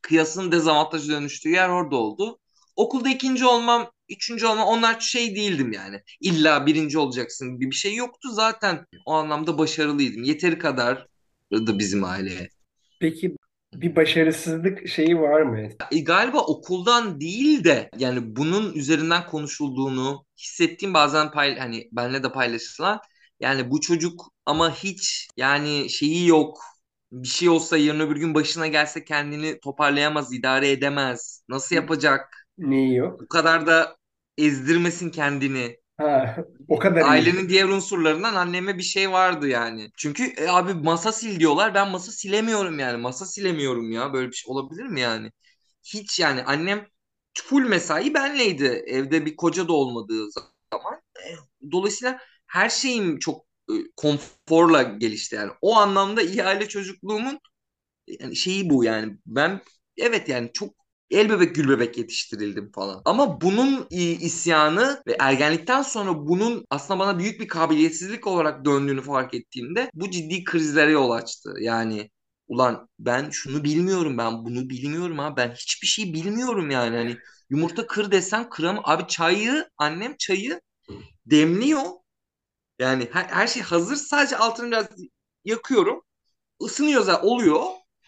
Kıyasın 0.02 0.52
dezavantajı 0.52 1.12
dönüştüğü 1.12 1.50
yer 1.50 1.68
orada 1.68 1.96
oldu. 1.96 2.38
Okulda 2.76 3.08
ikinci 3.08 3.46
olmam, 3.46 3.90
üçüncü 4.08 4.46
olmam 4.46 4.68
onlar 4.68 5.00
şey 5.00 5.36
değildim 5.36 5.72
yani. 5.72 6.00
İlla 6.20 6.66
birinci 6.66 6.98
olacaksın 6.98 7.58
gibi 7.58 7.70
bir 7.70 7.76
şey 7.76 7.94
yoktu. 7.94 8.28
Zaten 8.32 8.86
o 9.06 9.12
anlamda 9.12 9.58
başarılıydım. 9.58 10.22
Yeteri 10.22 10.58
kadar 10.58 11.06
da 11.52 11.78
bizim 11.78 12.04
aileye. 12.04 12.48
Peki 13.00 13.36
bir 13.74 13.96
başarısızlık 13.96 14.88
şeyi 14.88 15.18
var 15.20 15.42
mı? 15.42 15.68
E, 15.90 16.00
galiba 16.00 16.40
okuldan 16.40 17.20
değil 17.20 17.64
de 17.64 17.90
yani 17.98 18.36
bunun 18.36 18.72
üzerinden 18.72 19.26
konuşulduğunu 19.26 20.24
hissettiğim 20.38 20.94
bazen 20.94 21.30
pay, 21.30 21.58
hani 21.58 21.88
benle 21.92 22.22
de 22.22 22.32
paylaşılan 22.32 23.00
yani 23.40 23.70
bu 23.70 23.80
çocuk 23.80 24.32
ama 24.46 24.74
hiç 24.74 25.28
yani 25.36 25.90
şeyi 25.90 26.26
yok 26.28 26.58
bir 27.12 27.28
şey 27.28 27.48
olsa 27.48 27.76
yarın 27.78 28.00
öbür 28.00 28.16
gün 28.16 28.34
başına 28.34 28.66
gelse 28.66 29.04
kendini 29.04 29.60
toparlayamaz 29.60 30.32
idare 30.34 30.70
edemez 30.70 31.42
nasıl 31.48 31.76
yapacak 31.76 32.48
Neyi 32.58 32.94
yok? 32.96 33.20
bu 33.20 33.28
kadar 33.28 33.66
da 33.66 33.96
ezdirmesin 34.38 35.10
kendini 35.10 35.78
Ha, 35.98 36.36
o 36.68 36.78
kadar 36.78 37.06
iyi. 37.06 37.26
Ailenin 37.26 37.48
diğer 37.48 37.64
unsurlarından 37.68 38.34
anneme 38.34 38.78
bir 38.78 38.82
şey 38.82 39.12
vardı 39.12 39.48
yani. 39.48 39.90
Çünkü 39.96 40.24
e, 40.24 40.48
abi 40.48 40.74
masa 40.74 41.12
sil 41.18 41.34
diyorlar. 41.40 41.74
Ben 41.74 41.90
masa 41.90 42.12
silemiyorum 42.12 42.78
yani. 42.78 42.96
Masa 42.96 43.26
silemiyorum 43.26 43.90
ya. 43.92 44.12
Böyle 44.12 44.28
bir 44.30 44.36
şey 44.36 44.52
olabilir 44.52 44.84
mi 44.86 45.00
yani? 45.00 45.32
Hiç 45.84 46.20
yani 46.20 46.42
annem 46.44 46.86
full 47.38 47.62
mesai 47.68 48.14
benleydi. 48.14 48.64
Evde 48.86 49.26
bir 49.26 49.36
koca 49.36 49.68
da 49.68 49.72
olmadığı 49.72 50.30
zaman. 50.32 51.00
E, 51.26 51.28
Dolayısıyla 51.72 52.18
her 52.46 52.68
şeyim 52.70 53.18
çok 53.18 53.46
e, 53.70 53.74
konforla 53.96 54.82
gelişti 54.82 55.36
yani. 55.36 55.52
O 55.60 55.76
anlamda 55.76 56.22
iyi 56.22 56.44
aile 56.44 56.68
çocukluğumun 56.68 57.40
yani 58.20 58.36
şeyi 58.36 58.70
bu 58.70 58.84
yani. 58.84 59.18
Ben 59.26 59.60
evet 59.96 60.28
yani 60.28 60.50
çok 60.52 60.74
el 61.10 61.30
bebek 61.30 61.54
gül 61.54 61.68
bebek 61.68 61.98
yetiştirildim 61.98 62.72
falan. 62.72 63.02
Ama 63.04 63.40
bunun 63.40 63.86
isyanı 63.90 65.02
ve 65.06 65.16
ergenlikten 65.20 65.82
sonra 65.82 66.26
bunun 66.28 66.64
aslında 66.70 67.00
bana 67.00 67.18
büyük 67.18 67.40
bir 67.40 67.48
kabiliyetsizlik 67.48 68.26
olarak 68.26 68.64
döndüğünü 68.64 69.02
fark 69.02 69.34
ettiğimde 69.34 69.90
bu 69.94 70.10
ciddi 70.10 70.44
krizlere 70.44 70.90
yol 70.90 71.10
açtı. 71.10 71.54
Yani 71.60 72.10
ulan 72.48 72.88
ben 72.98 73.30
şunu 73.30 73.64
bilmiyorum 73.64 74.18
ben 74.18 74.44
bunu 74.44 74.68
bilmiyorum 74.70 75.18
ha 75.18 75.36
ben 75.36 75.50
hiçbir 75.50 75.86
şey 75.86 76.12
bilmiyorum 76.14 76.70
yani 76.70 76.96
hani 76.96 77.18
yumurta 77.50 77.86
kır 77.86 78.10
desen 78.10 78.48
kıram 78.50 78.80
abi 78.84 79.06
çayı 79.08 79.68
annem 79.78 80.16
çayı 80.18 80.60
demliyor 81.26 81.82
yani 82.78 83.08
her, 83.12 83.24
her 83.24 83.46
şey 83.46 83.62
hazır 83.62 83.96
sadece 83.96 84.36
altını 84.36 84.66
biraz 84.66 84.86
yakıyorum 85.44 86.02
ısınıyor 86.62 87.02
zaten 87.04 87.28
oluyor 87.28 87.62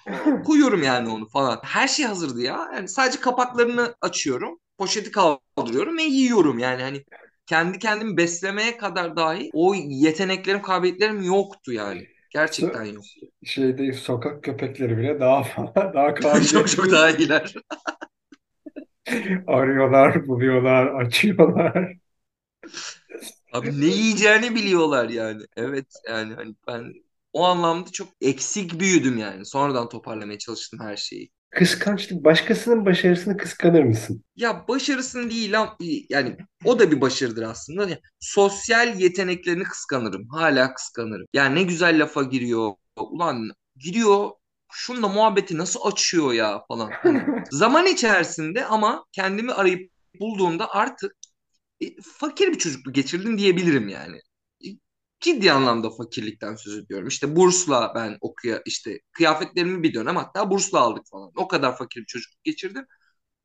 koyuyorum 0.42 0.82
yani 0.82 1.08
onu 1.10 1.28
falan. 1.28 1.60
Her 1.64 1.88
şey 1.88 2.06
hazırdı 2.06 2.42
ya. 2.42 2.70
Yani 2.74 2.88
sadece 2.88 3.20
kapaklarını 3.20 3.94
açıyorum. 4.00 4.60
Poşeti 4.78 5.10
kaldırıyorum 5.10 5.98
ve 5.98 6.02
yiyorum 6.02 6.58
yani 6.58 6.82
hani 6.82 7.04
kendi 7.46 7.78
kendimi 7.78 8.16
beslemeye 8.16 8.76
kadar 8.78 9.16
dahi 9.16 9.50
o 9.54 9.74
yeteneklerim, 9.74 10.62
kabiliyetlerim 10.62 11.22
yoktu 11.22 11.72
yani. 11.72 12.08
Gerçekten 12.30 12.84
yok. 12.84 13.06
Şeyde 13.44 13.92
sokak 13.92 14.44
köpekleri 14.44 14.98
bile 14.98 15.20
daha 15.20 15.44
daha 15.94 16.14
çok 16.52 16.68
çok 16.68 16.90
kabiliyetli. 16.90 16.90
daha 16.90 17.10
iyiler. 17.10 17.54
Arıyorlar, 19.46 20.26
buluyorlar, 20.28 20.86
açıyorlar. 20.86 21.98
Abi 23.52 23.80
ne 23.80 23.86
yiyeceğini 23.86 24.54
biliyorlar 24.54 25.08
yani. 25.08 25.42
Evet 25.56 25.86
yani 26.08 26.34
hani 26.34 26.54
ben 26.66 26.92
o 27.32 27.44
anlamda 27.44 27.90
çok 27.90 28.08
eksik 28.20 28.80
büyüdüm 28.80 29.18
yani. 29.18 29.46
Sonradan 29.46 29.88
toparlamaya 29.88 30.38
çalıştım 30.38 30.80
her 30.82 30.96
şeyi. 30.96 31.30
Kıskançlık, 31.50 32.24
başkasının 32.24 32.86
başarısını 32.86 33.36
kıskanır 33.36 33.82
mısın? 33.82 34.24
Ya 34.36 34.64
başarısın 34.68 35.30
değil 35.30 35.54
yani 36.08 36.36
o 36.64 36.78
da 36.78 36.90
bir 36.90 37.00
başarıdır 37.00 37.42
aslında. 37.42 37.88
Ya, 37.88 37.98
sosyal 38.20 39.00
yeteneklerini 39.00 39.62
kıskanırım. 39.64 40.28
Hala 40.28 40.74
kıskanırım. 40.74 41.26
Yani 41.32 41.54
ne 41.54 41.62
güzel 41.62 42.02
lafa 42.02 42.22
giriyor. 42.22 42.72
Ulan 42.96 43.50
giriyor 43.76 44.30
şunla 44.72 45.08
muhabbeti 45.08 45.58
nasıl 45.58 45.80
açıyor 45.84 46.32
ya 46.32 46.62
falan. 46.68 46.90
Hani 46.90 47.22
zaman 47.50 47.86
içerisinde 47.86 48.64
ama 48.64 49.04
kendimi 49.12 49.52
arayıp 49.52 49.90
bulduğumda 50.20 50.70
artık 50.74 51.16
fakir 52.02 52.48
bir 52.52 52.58
çocukluk 52.58 52.94
geçirdim 52.94 53.38
diyebilirim 53.38 53.88
yani. 53.88 54.16
E, 54.64 54.68
ciddi 55.20 55.52
anlamda 55.52 55.90
fakirlikten 55.90 56.56
söz 56.56 56.78
ediyorum. 56.78 57.08
İşte 57.08 57.36
bursla 57.36 57.92
ben 57.94 58.18
okuya 58.20 58.62
işte 58.66 59.00
kıyafetlerimi 59.12 59.82
bir 59.82 59.94
dönem 59.94 60.16
hatta 60.16 60.50
bursla 60.50 60.80
aldık 60.80 61.04
falan. 61.12 61.30
O 61.36 61.48
kadar 61.48 61.76
fakir 61.78 62.00
bir 62.00 62.06
çocukluk 62.06 62.44
geçirdim. 62.44 62.86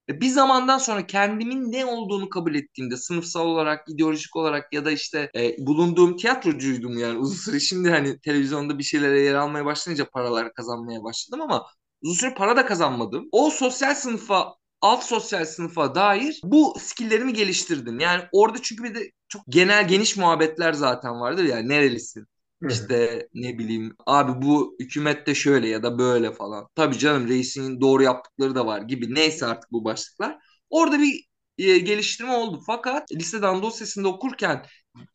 E, 0.10 0.22
Bir 0.22 0.30
zamandan 0.30 0.78
sonra 0.78 1.08
kendimin 1.08 1.72
ne 1.72 1.86
olduğunu 1.86 2.30
kabul 2.30 2.56
ettiğimde 2.56 2.98
sınıfsal 2.98 3.46
olarak, 3.48 3.90
ideolojik 3.90 4.36
olarak 4.36 4.74
ya 4.74 4.86
da 4.86 4.92
işte 4.92 5.32
e, 5.36 5.56
bulunduğum 5.68 6.18
tiyatrocuydum 6.18 6.98
yani 6.98 7.18
uzun 7.20 7.36
süre. 7.36 7.60
Şimdi 7.60 7.90
hani 7.90 8.20
televizyonda 8.20 8.78
bir 8.80 8.84
şeylere 8.84 9.22
yer 9.22 9.36
almaya 9.36 9.66
başlayınca 9.66 10.10
paralar 10.10 10.54
kazanmaya 10.54 11.04
başladım 11.04 11.42
ama 11.42 11.66
uzun 12.02 12.16
süre 12.16 12.34
para 12.36 12.58
da 12.58 12.66
kazanmadım. 12.66 13.30
O 13.32 13.50
sosyal 13.50 13.96
sınıfa 13.96 14.54
alt 14.84 15.04
sosyal 15.04 15.46
sınıfa 15.46 15.96
dair 15.96 16.42
bu 16.44 16.76
skilllerimi 16.80 17.34
geliştirdim. 17.34 18.00
Yani 18.00 18.24
orada 18.32 18.58
çünkü 18.62 18.84
bir 18.84 18.96
de 18.96 19.12
çok 19.28 19.42
genel 19.50 19.88
geniş 19.88 20.18
muhabbetler 20.18 20.74
zaten 20.74 21.22
vardır 21.22 21.44
yani 21.44 21.70
nerelisin? 21.70 22.28
İşte 22.70 23.28
ne 23.34 23.58
bileyim 23.60 23.96
abi 24.06 24.42
bu 24.46 24.76
hükümette 24.80 25.36
şöyle 25.36 25.68
ya 25.70 25.84
da 25.84 26.00
böyle 26.00 26.32
falan. 26.32 26.68
Tabii 26.76 26.98
canım 26.98 27.28
reisin 27.28 27.82
doğru 27.82 28.04
yaptıkları 28.04 28.56
da 28.56 28.66
var 28.66 28.82
gibi. 28.82 29.16
Neyse 29.16 29.46
artık 29.46 29.72
bu 29.72 29.86
başlıklar. 29.86 30.38
Orada 30.70 31.00
bir 31.00 31.26
e, 31.58 31.78
geliştirme 31.78 32.32
oldu. 32.34 32.62
Fakat 32.68 33.10
Anadolu 33.44 33.70
Lisesi'nde 33.72 34.08
okurken 34.08 34.66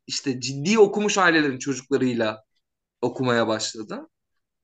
işte 0.07 0.40
ciddi 0.40 0.78
okumuş 0.78 1.18
ailelerin 1.18 1.59
çocuklarıyla 1.59 2.44
okumaya 3.02 3.48
başladım. 3.48 4.09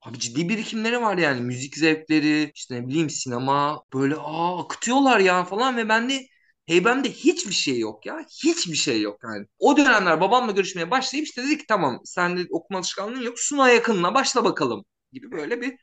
Abi 0.05 0.19
ciddi 0.19 0.49
birikimleri 0.49 1.01
var 1.03 1.19
yani. 1.19 1.41
Müzik 1.41 1.77
zevkleri, 1.77 2.51
işte 2.55 2.75
ne 2.75 2.89
bileyim 2.89 3.11
sinema 3.11 3.83
böyle 3.95 4.15
aa 4.17 4.61
akıtıyorlar 4.65 5.21
ya 5.21 5.45
falan 5.45 5.77
ve 5.77 5.89
bende 5.89 6.27
heybemde 6.67 7.11
hiçbir 7.13 7.53
şey 7.55 7.79
yok 7.79 8.07
ya. 8.07 8.21
Hiçbir 8.45 8.75
şey 8.77 9.01
yok 9.01 9.19
yani. 9.25 9.47
O 9.59 9.77
dönemler 9.77 10.21
babamla 10.21 10.53
görüşmeye 10.53 10.91
başlayıp 10.91 11.27
işte 11.27 11.43
dedik 11.43 11.69
tamam 11.69 12.01
sende 12.05 12.47
okuma 12.51 12.79
alışkanlığın 12.79 13.21
yok. 13.23 13.39
Suna 13.41 13.71
yakınına 13.71 14.15
başla 14.15 14.45
bakalım 14.45 14.85
gibi 15.13 15.33
böyle 15.33 15.61
bir 15.61 15.77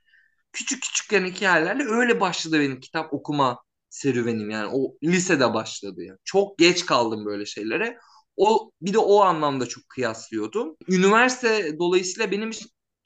küçük 0.53 0.81
küçük 0.83 1.11
yani 1.11 1.31
hikayelerle 1.31 1.83
öyle 1.83 2.19
başladı 2.21 2.59
benim 2.59 2.79
kitap 2.79 3.13
okuma 3.13 3.59
serüvenim 3.89 4.49
yani. 4.49 4.69
O 4.73 4.95
lisede 5.03 5.53
başladı 5.53 6.03
yani. 6.03 6.17
Çok 6.25 6.57
geç 6.59 6.85
kaldım 6.85 7.25
böyle 7.25 7.45
şeylere. 7.45 7.97
O 8.37 8.71
bir 8.81 8.93
de 8.93 8.97
o 8.97 9.21
anlamda 9.21 9.65
çok 9.67 9.89
kıyaslıyordum. 9.89 10.75
Üniversite 10.87 11.79
dolayısıyla 11.79 12.31
benim 12.31 12.51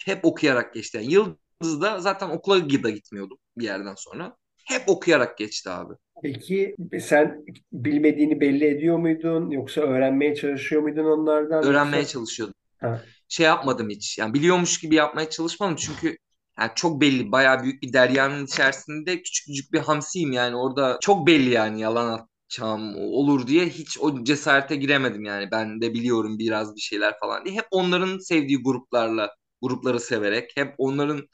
hep 0.06 0.26
okuyarak 0.26 0.74
geçti. 0.74 0.98
Yani 0.98 1.14
Yıldız'da 1.14 2.00
zaten 2.00 2.30
okula 2.30 2.84
da 2.84 2.90
gitmiyordum 2.90 3.38
bir 3.58 3.64
yerden 3.64 3.96
sonra. 3.96 4.36
Hep 4.66 4.90
okuyarak 4.90 5.38
geçti 5.38 5.70
abi. 5.70 5.94
Peki 6.24 6.76
sen 7.02 7.46
bilmediğini 7.74 8.42
belli 8.42 8.66
ediyor 8.66 8.98
muydun 8.98 9.50
yoksa 9.52 9.82
öğrenmeye 9.82 10.36
çalışıyor 10.36 10.82
muydun 10.82 11.06
onlardan 11.06 11.64
Öğrenmeye 11.64 11.98
yoksa 11.98 12.14
çalışıyordum. 12.14 12.56
ha. 12.82 13.02
Şey 13.28 13.46
yapmadım 13.46 13.90
hiç. 13.90 14.18
Yani 14.18 14.34
biliyormuş 14.34 14.80
gibi 14.80 14.96
yapmaya 14.96 15.30
çalışmadım 15.30 15.76
çünkü 15.76 16.18
yani 16.60 16.72
çok 16.76 17.02
belli. 17.02 17.32
Bayağı 17.32 17.64
büyük 17.64 17.82
bir 17.82 17.94
deryanın 17.94 18.46
içerisinde 18.46 19.22
küçük 19.22 19.46
küçük 19.46 19.74
bir 19.74 19.80
hamsiyim 19.80 20.32
yani. 20.32 20.56
Orada 20.56 20.98
çok 21.02 21.28
belli 21.28 21.50
yani 21.50 21.82
yalan 21.82 22.26
atacağım 22.50 22.96
olur 22.96 23.48
diye 23.48 23.66
hiç 23.66 23.98
o 24.00 24.24
cesarete 24.24 24.76
giremedim 24.76 25.24
yani. 25.26 25.48
Ben 25.52 25.82
de 25.82 25.94
biliyorum 25.94 26.40
biraz 26.40 26.76
bir 26.76 26.82
şeyler 26.82 27.20
falan 27.20 27.46
diye. 27.46 27.56
Hep 27.56 27.66
onların 27.72 28.18
sevdiği 28.18 28.64
gruplarla 28.64 29.30
grupları 29.62 30.00
severek 30.00 30.52
hep 30.56 30.76
onların 30.78 31.28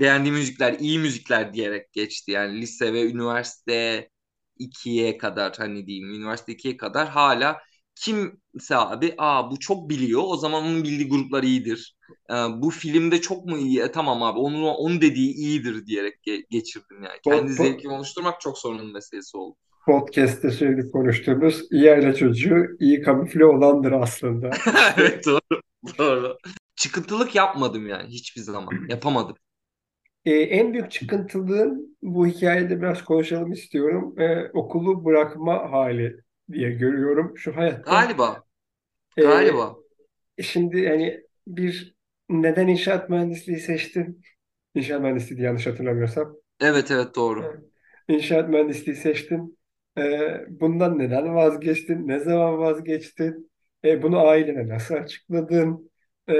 beğendiği 0.00 0.32
müzikler, 0.32 0.72
iyi 0.80 0.98
müzikler 0.98 1.54
diyerek 1.54 1.92
geçti. 1.92 2.30
Yani 2.30 2.60
lise 2.60 2.92
ve 2.92 3.10
üniversite 3.10 4.10
ikiye 4.58 5.18
kadar 5.18 5.54
hani 5.58 5.86
diyeyim, 5.86 6.10
üniversite 6.14 6.52
ikiye 6.52 6.76
kadar 6.76 7.08
hala 7.08 7.58
kimse 7.94 8.76
abi, 8.76 9.14
aa 9.18 9.50
bu 9.50 9.58
çok 9.58 9.90
biliyor, 9.90 10.22
o 10.26 10.36
zaman 10.36 10.64
onun 10.64 10.84
bildiği 10.84 11.08
gruplar 11.08 11.42
iyidir. 11.42 11.96
Ee, 12.30 12.34
bu 12.34 12.70
filmde 12.70 13.20
çok 13.20 13.44
mu 13.46 13.58
iyi? 13.58 13.80
E, 13.82 13.92
tamam 13.92 14.22
abi, 14.22 14.38
onun 14.38 14.62
onun 14.62 15.00
dediği 15.00 15.34
iyidir 15.34 15.86
diyerek 15.86 16.14
ge- 16.26 16.44
geçirdim 16.50 17.02
yani. 17.02 17.18
Kendi 17.22 17.52
po- 17.56 17.72
zevkimi 17.72 17.92
oluşturmak 17.94 18.40
çok 18.40 18.58
sorunun 18.58 18.92
meselesi 18.92 19.36
oldu. 19.36 19.56
podcast'te 19.86 20.50
sürekli 20.50 20.90
konuştuğumuz 20.90 21.62
iyi 21.70 21.90
aile 21.92 22.14
çocuğu 22.14 22.66
iyi 22.80 23.02
kamufle 23.02 23.44
olandır 23.44 23.92
aslında. 23.92 24.62
Evet 24.96 25.26
doğru. 25.26 25.60
Doğru. 25.98 26.38
Çıkıntılık 26.82 27.34
yapmadım 27.34 27.86
yani 27.88 28.08
hiçbir 28.08 28.40
zaman. 28.40 28.80
Yapamadım. 28.88 29.36
e, 30.24 30.30
en 30.34 30.72
büyük 30.72 30.90
çıkıntılığın 30.90 31.96
bu 32.02 32.26
hikayede 32.26 32.80
biraz 32.82 33.04
konuşalım 33.04 33.52
istiyorum. 33.52 34.20
E, 34.20 34.50
okulu 34.54 35.04
bırakma 35.04 35.72
hali 35.72 36.16
diye 36.52 36.70
görüyorum. 36.70 37.38
Şu 37.38 37.56
hayatta 37.56 38.12
Galiba. 38.20 38.44
e, 39.16 39.22
Galiba. 39.22 39.82
şimdi 40.42 40.80
yani 40.80 41.20
bir 41.46 41.96
neden 42.28 42.68
inşaat 42.68 43.10
mühendisliği 43.10 43.58
seçtin? 43.60 44.22
İnşaat 44.74 45.00
mühendisliği 45.02 45.42
yanlış 45.42 45.66
hatırlamıyorsam. 45.66 46.36
Evet 46.60 46.90
evet 46.90 47.14
doğru. 47.16 47.52
Evet. 47.54 47.64
İnşaat 48.08 48.48
mühendisliği 48.48 48.96
seçtin. 48.96 49.58
Ee, 49.98 50.44
bundan 50.48 50.98
neden 50.98 51.34
vazgeçtin? 51.34 52.08
Ne 52.08 52.18
zaman 52.20 52.58
vazgeçtin? 52.58 53.50
Ee, 53.84 54.02
bunu 54.02 54.18
ailene 54.26 54.68
nasıl 54.68 54.94
açıkladın? 54.94 55.90
Ee, 56.28 56.34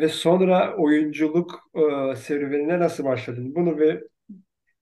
ve 0.00 0.08
sonra 0.08 0.76
oyunculuk 0.76 1.60
e, 1.74 2.16
serüvenine 2.16 2.78
nasıl 2.80 3.04
başladın? 3.04 3.54
Bunu 3.54 3.78
bir 3.78 4.02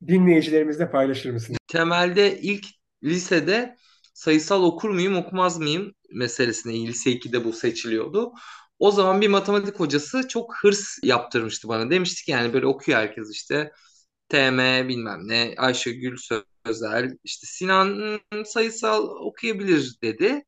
dinleyicilerimizle 0.06 0.90
paylaşır 0.90 1.30
mısın? 1.30 1.56
Temelde 1.66 2.40
ilk 2.40 2.66
lisede 3.02 3.76
sayısal 4.14 4.62
okur 4.62 4.90
muyum 4.90 5.16
okumaz 5.16 5.58
mıyım 5.58 5.94
meselesine 6.10 6.86
lise 6.86 7.10
2'de 7.10 7.44
bu 7.44 7.52
seçiliyordu. 7.52 8.32
O 8.78 8.90
zaman 8.90 9.20
bir 9.20 9.28
matematik 9.28 9.80
hocası 9.80 10.28
çok 10.28 10.56
hırs 10.62 10.98
yaptırmıştı 11.02 11.68
bana. 11.68 11.90
Demişti 11.90 12.24
ki 12.24 12.30
yani 12.30 12.52
böyle 12.52 12.66
okuyor 12.66 12.98
herkes 12.98 13.30
işte. 13.32 13.72
TM 14.28 14.88
bilmem 14.88 15.28
ne 15.28 15.54
Ayşegül 15.56 16.16
Sözel 16.66 17.18
işte 17.24 17.46
Sinan 17.46 18.20
sayısal 18.44 19.08
okuyabilir 19.08 19.96
dedi. 20.02 20.44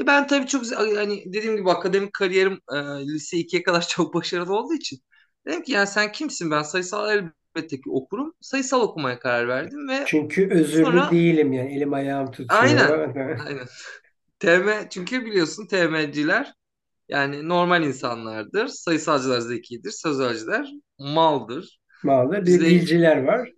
E 0.00 0.06
ben 0.06 0.26
tabii 0.26 0.46
çok 0.46 0.64
hani 0.76 1.24
dediğim 1.34 1.56
gibi 1.56 1.70
akademik 1.70 2.12
kariyerim 2.14 2.60
e, 2.72 2.76
lise 3.06 3.36
2'ye 3.38 3.62
kadar 3.62 3.82
çok 3.88 4.14
başarılı 4.14 4.54
olduğu 4.58 4.74
için 4.74 4.98
dedim 5.46 5.62
ki 5.62 5.72
yani 5.72 5.86
sen 5.86 6.12
kimsin 6.12 6.50
ben 6.50 6.62
sayısal 6.62 7.10
elbette 7.10 7.76
ki 7.80 7.90
okurum. 7.90 8.34
Sayısal 8.40 8.80
okumaya 8.82 9.18
karar 9.18 9.48
verdim 9.48 9.88
ve 9.88 10.06
Çünkü 10.06 10.48
özürlü 10.48 11.10
sonra 11.10 11.10
değilim 11.10 11.52
yani 11.52 11.76
elim 11.76 11.92
ayağım 11.94 12.30
aynen 12.48 12.90
tutuyor. 12.90 13.14
aynen 13.46 13.66
TM 14.40 14.88
çünkü 14.90 15.26
biliyorsun 15.26 15.66
TM'ciler 15.66 16.54
yani 17.08 17.48
normal 17.48 17.84
insanlardır. 17.84 18.68
Sayısalcılar 18.68 19.40
zekidir. 19.40 19.90
Sözelciler 19.92 20.70
maldır. 20.98 21.80
Malda 22.02 22.46
bir 22.46 22.64
Bizde 22.64 22.66
dilciler 22.66 23.22
var. 23.24 23.52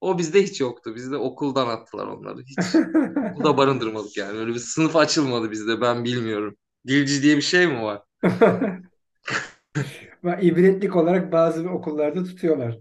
O 0.00 0.18
bizde 0.18 0.42
hiç 0.42 0.60
yoktu. 0.60 0.94
Bizde 0.94 1.16
okuldan 1.16 1.68
attılar 1.68 2.06
onları. 2.06 2.42
Hiç 2.42 2.74
okulda 3.32 3.56
barındırmadık 3.56 4.16
yani. 4.16 4.38
Öyle 4.38 4.54
bir 4.54 4.58
sınıf 4.58 4.96
açılmadı 4.96 5.50
bizde 5.50 5.80
ben 5.80 6.04
bilmiyorum. 6.04 6.56
Dilci 6.86 7.22
diye 7.22 7.36
bir 7.36 7.42
şey 7.42 7.66
mi 7.66 7.82
var? 7.82 8.02
İbretlik 10.40 10.96
olarak 10.96 11.32
bazı 11.32 11.70
okullarda 11.70 12.24
tutuyorlar. 12.24 12.78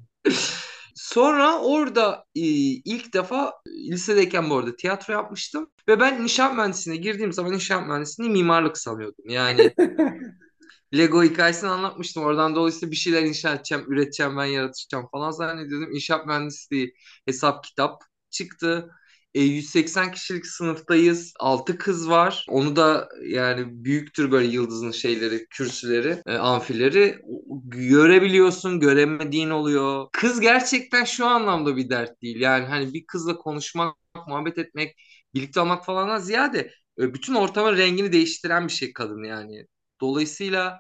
Sonra 0.96 1.60
orada 1.60 2.26
e, 2.36 2.42
ilk 2.86 3.14
defa 3.14 3.54
lisedeyken 3.68 4.50
bu 4.50 4.58
arada 4.58 4.76
tiyatro 4.76 5.14
yapmıştım. 5.14 5.70
Ve 5.88 6.00
ben 6.00 6.22
inşaat 6.22 6.56
mühendisliğine 6.56 7.04
girdiğim 7.04 7.34
zaman 7.34 7.54
inşaat 7.54 7.88
mühendisliğini 7.88 8.34
mimarlık 8.34 8.78
sanıyordum. 8.78 9.30
Yani 9.30 9.74
Lego 10.94 11.24
hikayesini 11.24 11.70
anlatmıştım. 11.70 12.24
Oradan 12.24 12.56
dolayısıyla 12.56 12.92
bir 12.92 12.96
şeyler 12.96 13.24
inşa 13.24 13.54
edeceğim, 13.56 13.86
üreteceğim, 13.88 14.38
ben 14.38 14.46
yaratacağım 14.46 15.08
falan 15.12 15.32
zannediyordum. 15.32 15.92
İnşaat 15.96 16.26
mühendisliği 16.28 16.94
hesap 17.26 17.64
kitap 17.64 18.02
çıktı. 18.30 18.90
E, 19.34 19.42
180 19.42 20.12
kişilik 20.12 20.46
sınıftayız. 20.48 21.34
6 21.40 21.78
kız 21.78 22.10
var. 22.10 22.46
Onu 22.50 22.76
da 22.76 23.10
yani 23.28 23.66
büyüktür 23.86 24.32
böyle 24.32 24.48
yıldızın 24.48 24.92
şeyleri, 24.92 25.48
kürsüleri, 25.50 26.22
e, 26.26 26.34
amfileri. 26.38 27.20
Görebiliyorsun, 27.66 28.80
göremediğin 28.80 29.50
oluyor. 29.50 30.08
Kız 30.14 30.40
gerçekten 30.40 31.04
şu 31.04 31.26
anlamda 31.26 31.78
bir 31.78 31.90
dert 31.90 32.22
değil. 32.22 32.40
Yani 32.42 32.66
hani 32.66 32.94
bir 32.94 33.06
kızla 33.06 33.38
konuşmak, 33.38 33.96
muhabbet 34.28 34.58
etmek, 34.58 34.96
birlikte 35.34 35.60
olmak 35.60 35.86
falandan 35.86 36.18
ziyade 36.20 36.72
e, 37.00 37.14
bütün 37.14 37.34
ortamın 37.36 37.78
rengini 37.78 38.12
değiştiren 38.14 38.68
bir 38.68 38.74
şey 38.74 38.94
kadın 38.94 39.24
yani. 39.24 39.68
Dolayısıyla 40.02 40.80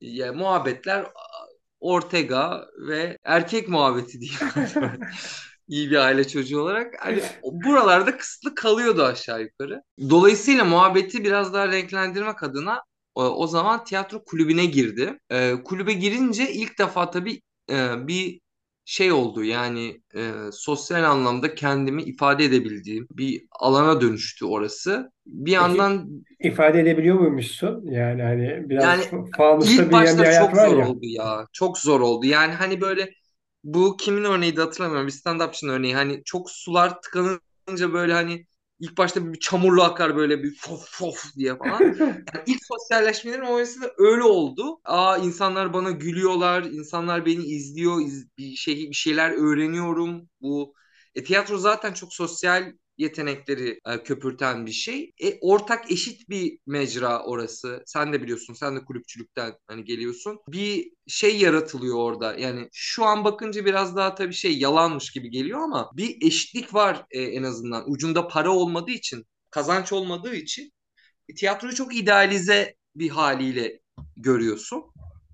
ya, 0.00 0.32
muhabbetler 0.32 1.06
Ortega 1.80 2.66
ve 2.88 3.18
erkek 3.24 3.68
muhabbeti 3.68 4.20
diyeyim. 4.20 4.40
İyi 5.68 5.90
bir 5.90 5.96
aile 5.96 6.28
çocuğu 6.28 6.60
olarak. 6.60 6.94
Hani 6.98 7.22
buralarda 7.42 8.16
kısıtlı 8.16 8.54
kalıyordu 8.54 9.04
aşağı 9.04 9.42
yukarı. 9.42 9.82
Dolayısıyla 10.10 10.64
muhabbeti 10.64 11.24
biraz 11.24 11.54
daha 11.54 11.68
renklendirmek 11.68 12.42
adına 12.42 12.82
o, 13.14 13.22
o 13.24 13.46
zaman 13.46 13.84
tiyatro 13.84 14.24
kulübüne 14.24 14.64
girdi. 14.64 15.18
E, 15.30 15.54
kulübe 15.64 15.92
girince 15.92 16.52
ilk 16.52 16.78
defa 16.78 17.10
tabii 17.10 17.40
e, 17.70 18.06
bir 18.08 18.40
şey 18.88 19.12
oldu 19.12 19.44
yani 19.44 20.00
e, 20.14 20.32
sosyal 20.52 21.04
anlamda 21.04 21.54
kendimi 21.54 22.02
ifade 22.02 22.44
edebildiğim 22.44 23.06
bir 23.10 23.42
alana 23.60 24.00
dönüştü 24.00 24.44
orası. 24.44 25.12
Bir 25.26 25.52
yandan 25.52 26.24
ifade 26.40 26.80
edebiliyor 26.80 27.16
muymuşsun? 27.16 27.86
Yani 27.86 28.22
hani 28.22 28.70
biraz 28.70 28.84
yani 28.84 29.26
fanusta 29.36 29.86
bir 29.86 29.92
başta 29.92 30.18
hayat 30.18 30.48
çok 30.50 30.56
var 30.56 30.68
zor 30.68 30.78
ya. 30.78 30.88
oldu 30.88 31.00
ya. 31.02 31.46
Çok 31.52 31.78
zor 31.78 32.00
oldu. 32.00 32.26
Yani 32.26 32.52
hani 32.52 32.80
böyle 32.80 33.10
bu 33.64 33.96
kimin 33.96 34.24
örneği 34.24 34.56
de 34.56 34.60
hatırlamıyorum. 34.60 35.06
Bir 35.06 35.12
stand-upçının 35.12 35.72
örneği. 35.72 35.94
Hani 35.94 36.22
çok 36.24 36.50
sular 36.50 37.02
tıkanınca 37.02 37.92
böyle 37.92 38.12
hani 38.12 38.46
ilk 38.80 38.98
başta 38.98 39.32
bir 39.32 39.40
çamurlu 39.40 39.82
akar 39.82 40.16
böyle 40.16 40.42
bir 40.42 40.54
fof 40.54 40.86
fof 40.90 41.24
diye 41.36 41.56
falan. 41.58 41.88
Yani 42.34 42.44
ilk 42.46 42.60
sosyalleşmelerim 42.66 43.44
oyasında 43.48 43.92
öyle 43.98 44.22
oldu. 44.22 44.80
Aa 44.84 45.16
insanlar 45.18 45.72
bana 45.72 45.90
gülüyorlar, 45.90 46.62
insanlar 46.62 47.26
beni 47.26 47.44
izliyor, 47.44 48.00
iz- 48.00 48.28
bir 48.38 48.54
şey 48.56 48.76
bir 48.90 48.94
şeyler 48.96 49.30
öğreniyorum. 49.30 50.28
Bu 50.40 50.74
e, 51.14 51.24
tiyatro 51.24 51.58
zaten 51.58 51.92
çok 51.92 52.14
sosyal 52.14 52.72
yetenekleri 52.98 53.80
e, 53.86 54.02
köpürten 54.02 54.66
bir 54.66 54.72
şey. 54.72 55.12
E, 55.22 55.38
ortak 55.40 55.90
eşit 55.90 56.28
bir 56.28 56.58
mecra 56.66 57.22
orası. 57.24 57.82
Sen 57.86 58.12
de 58.12 58.22
biliyorsun, 58.22 58.54
sen 58.54 58.76
de 58.76 58.84
kulüpçülükten 58.84 59.54
hani 59.66 59.84
geliyorsun. 59.84 60.38
Bir 60.48 60.92
şey 61.06 61.38
yaratılıyor 61.40 61.96
orada. 61.96 62.34
Yani 62.34 62.68
şu 62.72 63.04
an 63.04 63.24
bakınca 63.24 63.64
biraz 63.64 63.96
daha 63.96 64.14
tabii 64.14 64.34
şey 64.34 64.58
yalanmış 64.58 65.10
gibi 65.10 65.30
geliyor 65.30 65.60
ama 65.60 65.90
bir 65.94 66.26
eşitlik 66.26 66.74
var 66.74 67.04
e, 67.10 67.22
en 67.22 67.42
azından. 67.42 67.90
Ucunda 67.90 68.28
para 68.28 68.50
olmadığı 68.50 68.90
için, 68.90 69.26
kazanç 69.50 69.92
olmadığı 69.92 70.34
için 70.34 70.72
e, 71.28 71.34
tiyatroyu 71.34 71.74
çok 71.74 71.96
idealize 71.96 72.76
bir 72.96 73.08
haliyle 73.08 73.80
görüyorsun. 74.16 74.84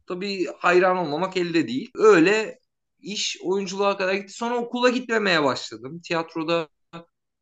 Tabii 0.07 0.47
hayran 0.59 0.97
olmamak 0.97 1.37
elde 1.37 1.69
değil. 1.69 1.91
Öyle 1.95 2.59
iş 3.01 3.37
oyunculuğa 3.43 3.97
kadar 3.97 4.15
gitti. 4.15 4.33
Sonra 4.33 4.57
okula 4.57 4.91
gitmemeye 4.91 5.43
başladım. 5.45 6.01
Tiyatroda 6.05 6.69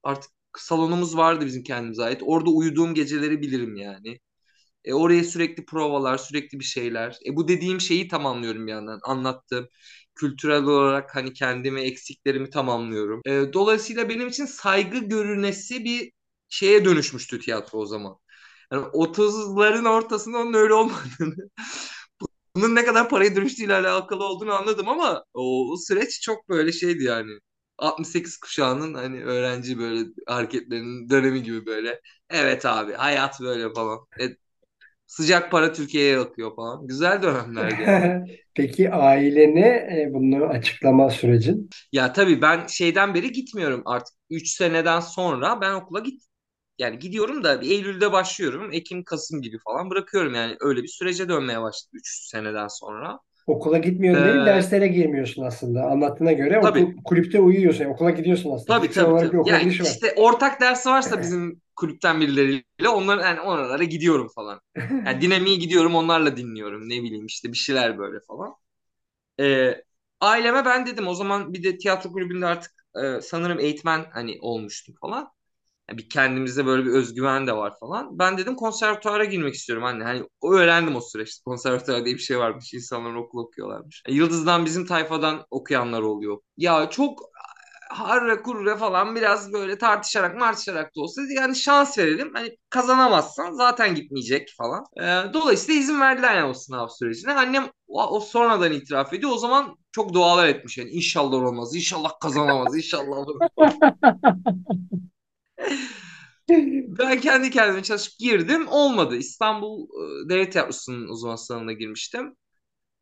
artık 0.02 0.30
salonumuz 0.58 1.16
vardı 1.16 1.46
bizim 1.46 1.62
kendimize 1.62 2.02
ait. 2.04 2.22
Orada 2.26 2.50
uyuduğum 2.50 2.94
geceleri 2.94 3.42
bilirim 3.42 3.76
yani. 3.76 4.18
E, 4.84 4.94
oraya 4.94 5.24
sürekli 5.24 5.64
provalar, 5.64 6.18
sürekli 6.18 6.58
bir 6.60 6.64
şeyler. 6.64 7.18
E, 7.26 7.36
bu 7.36 7.48
dediğim 7.48 7.80
şeyi 7.80 8.08
tamamlıyorum 8.08 8.66
bir 8.66 8.72
yandan. 8.72 9.00
Anlattığım 9.04 9.68
kültürel 10.14 10.64
olarak 10.64 11.16
hani 11.16 11.32
kendimi, 11.32 11.80
eksiklerimi 11.80 12.50
tamamlıyorum. 12.50 13.20
E, 13.26 13.52
dolayısıyla 13.52 14.08
benim 14.08 14.28
için 14.28 14.44
saygı 14.46 14.98
görünesi 14.98 15.84
bir 15.84 16.12
şeye 16.48 16.84
dönüşmüştü 16.84 17.40
tiyatro 17.40 17.78
o 17.78 17.86
zaman. 17.86 18.16
Yani 18.72 18.86
30'ların 18.86 19.84
ortasında 19.88 20.38
onun 20.38 20.54
öyle 20.54 20.74
olmadığını, 20.74 21.34
bunun 22.56 22.74
ne 22.74 22.84
kadar 22.84 23.08
paraya 23.08 23.36
dönüştüğüyle 23.36 23.74
alakalı 23.74 24.24
olduğunu 24.24 24.52
anladım 24.54 24.88
ama 24.88 25.24
o 25.34 25.76
süreç 25.88 26.20
çok 26.22 26.48
böyle 26.48 26.72
şeydi 26.72 27.04
yani. 27.04 27.30
68 27.80 28.36
kuşağının 28.38 28.94
hani 28.94 29.24
öğrenci 29.24 29.78
böyle 29.78 30.08
hareketlerinin 30.26 31.10
dönemi 31.10 31.42
gibi 31.42 31.66
böyle. 31.66 32.00
Evet 32.30 32.66
abi 32.66 32.92
hayat 32.92 33.40
böyle 33.40 33.74
falan. 33.74 33.98
E, 34.20 34.24
sıcak 35.06 35.50
para 35.52 35.72
Türkiye'ye 35.72 36.18
akıyor 36.20 36.56
falan. 36.56 36.86
Güzel 36.88 37.22
dönemlerdi 37.22 37.82
yani. 37.82 38.12
Peki 38.54 38.90
ailene 38.90 39.68
e, 39.68 40.14
bunu 40.14 40.44
açıklama 40.44 41.10
sürecin? 41.10 41.70
Ya 41.92 42.12
tabii 42.12 42.42
ben 42.42 42.66
şeyden 42.66 43.14
beri 43.14 43.32
gitmiyorum 43.32 43.82
artık. 43.86 44.16
3 44.30 44.50
seneden 44.50 45.00
sonra 45.00 45.60
ben 45.60 45.72
okula 45.74 46.00
git 46.00 46.22
yani 46.78 46.98
gidiyorum 46.98 47.44
da 47.44 47.60
bir 47.60 47.70
Eylül'de 47.70 48.12
başlıyorum. 48.12 48.72
Ekim, 48.72 49.04
Kasım 49.04 49.42
gibi 49.42 49.58
falan 49.64 49.90
bırakıyorum 49.90 50.34
yani. 50.34 50.56
Öyle 50.60 50.82
bir 50.82 50.88
sürece 50.88 51.28
dönmeye 51.28 51.62
başladı 51.62 51.90
3 51.94 52.08
seneden 52.30 52.68
sonra. 52.68 53.20
Okula 53.50 53.78
gitmiyorum 53.78 54.24
değil, 54.24 54.44
Ee, 54.44 54.46
derslere 54.46 54.88
girmiyorsun 54.88 55.42
aslında. 55.42 55.82
Anlattığına 55.86 56.32
göre 56.32 56.60
okul, 56.60 56.86
tabii 56.86 57.00
kulüpte 57.04 57.40
uyuyorsun. 57.40 57.84
Yani 57.84 57.92
okula 57.94 58.10
gidiyorsun 58.10 58.50
aslında. 58.50 58.80
tabii 58.80 58.90
tabii 58.90 59.14
olarak 59.14 59.32
bir 59.32 59.38
tabii. 59.38 59.38
okula 59.38 59.60
Yani 59.60 59.68
var. 59.84 59.96
işte 59.96 60.14
ortak 60.16 60.60
ders 60.60 60.86
varsa 60.86 61.20
bizim 61.20 61.62
kulüpten 61.76 62.20
birileriyle 62.20 62.88
onların 62.88 63.24
yani 63.24 63.40
oralara 63.40 63.84
gidiyorum 63.84 64.28
falan. 64.34 64.60
Yani 65.06 65.20
dinamiği 65.20 65.58
gidiyorum 65.58 65.94
onlarla 65.94 66.36
dinliyorum. 66.36 66.88
Ne 66.88 67.02
bileyim 67.02 67.26
işte 67.26 67.52
bir 67.52 67.56
şeyler 67.58 67.98
böyle 67.98 68.20
falan. 68.20 68.54
Ee, 69.40 69.84
aileme 70.20 70.64
ben 70.64 70.86
dedim 70.86 71.08
o 71.08 71.14
zaman 71.14 71.54
bir 71.54 71.62
de 71.64 71.78
tiyatro 71.78 72.12
kulübünde 72.12 72.46
artık 72.46 72.72
e, 73.04 73.20
sanırım 73.22 73.60
eğitmen 73.60 74.06
hani 74.12 74.38
olmuştum 74.42 74.94
falan. 75.00 75.32
Bir 75.92 76.08
kendimize 76.08 76.66
böyle 76.66 76.84
bir 76.86 76.90
özgüven 76.90 77.46
de 77.46 77.56
var 77.56 77.72
falan. 77.80 78.18
Ben 78.18 78.38
dedim 78.38 78.54
konservatuara 78.56 79.24
girmek 79.24 79.54
istiyorum 79.54 79.84
anne. 79.84 80.04
Hani 80.04 80.24
o 80.40 80.52
öğrendim 80.54 80.96
o 80.96 81.00
süreçte. 81.00 81.42
Konservatuar 81.44 82.04
diye 82.04 82.14
bir 82.14 82.20
şey 82.20 82.38
varmış. 82.38 82.74
İnsanlar 82.74 83.14
okul 83.14 83.38
okuyorlarmış. 83.38 84.02
E, 84.06 84.14
Yıldız'dan 84.14 84.64
bizim 84.64 84.86
tayfadan 84.86 85.46
okuyanlar 85.50 86.02
oluyor. 86.02 86.38
Ya 86.56 86.90
çok 86.90 87.30
harre 87.90 88.42
kurre 88.42 88.76
falan 88.76 89.16
biraz 89.16 89.52
böyle 89.52 89.78
tartışarak 89.78 90.36
martışarak 90.36 90.96
da 90.96 91.00
olsa 91.00 91.22
yani 91.36 91.56
şans 91.56 91.98
verelim. 91.98 92.30
Hani 92.34 92.56
kazanamazsan 92.70 93.52
zaten 93.52 93.94
gitmeyecek 93.94 94.54
falan. 94.58 94.84
E, 94.96 95.32
dolayısıyla 95.34 95.80
izin 95.80 96.00
verdiler 96.00 96.36
yani 96.36 96.50
o 96.50 96.54
sınav 96.54 96.88
sürecine. 96.88 97.32
Annem 97.32 97.70
o, 97.88 98.06
o 98.16 98.20
sonradan 98.20 98.72
itiraf 98.72 99.12
ediyor. 99.12 99.32
O 99.32 99.38
zaman 99.38 99.76
çok 99.92 100.14
dualar 100.14 100.48
etmiş 100.48 100.78
yani 100.78 100.90
inşallah 100.90 101.36
olmaz, 101.36 101.74
inşallah 101.74 102.12
kazanamaz, 102.20 102.76
inşallah 102.76 103.16
olur. 103.16 103.40
Ben 106.98 107.20
kendi 107.20 107.50
kendime 107.50 107.82
çalışıp 107.82 108.18
girdim. 108.18 108.68
Olmadı. 108.68 109.16
İstanbul 109.16 109.88
e, 110.26 110.28
Devlet 110.28 110.52
Tiyatrosu'nun 110.52 111.08
uzman 111.08 111.36
sınavına 111.36 111.72
girmiştim. 111.72 112.36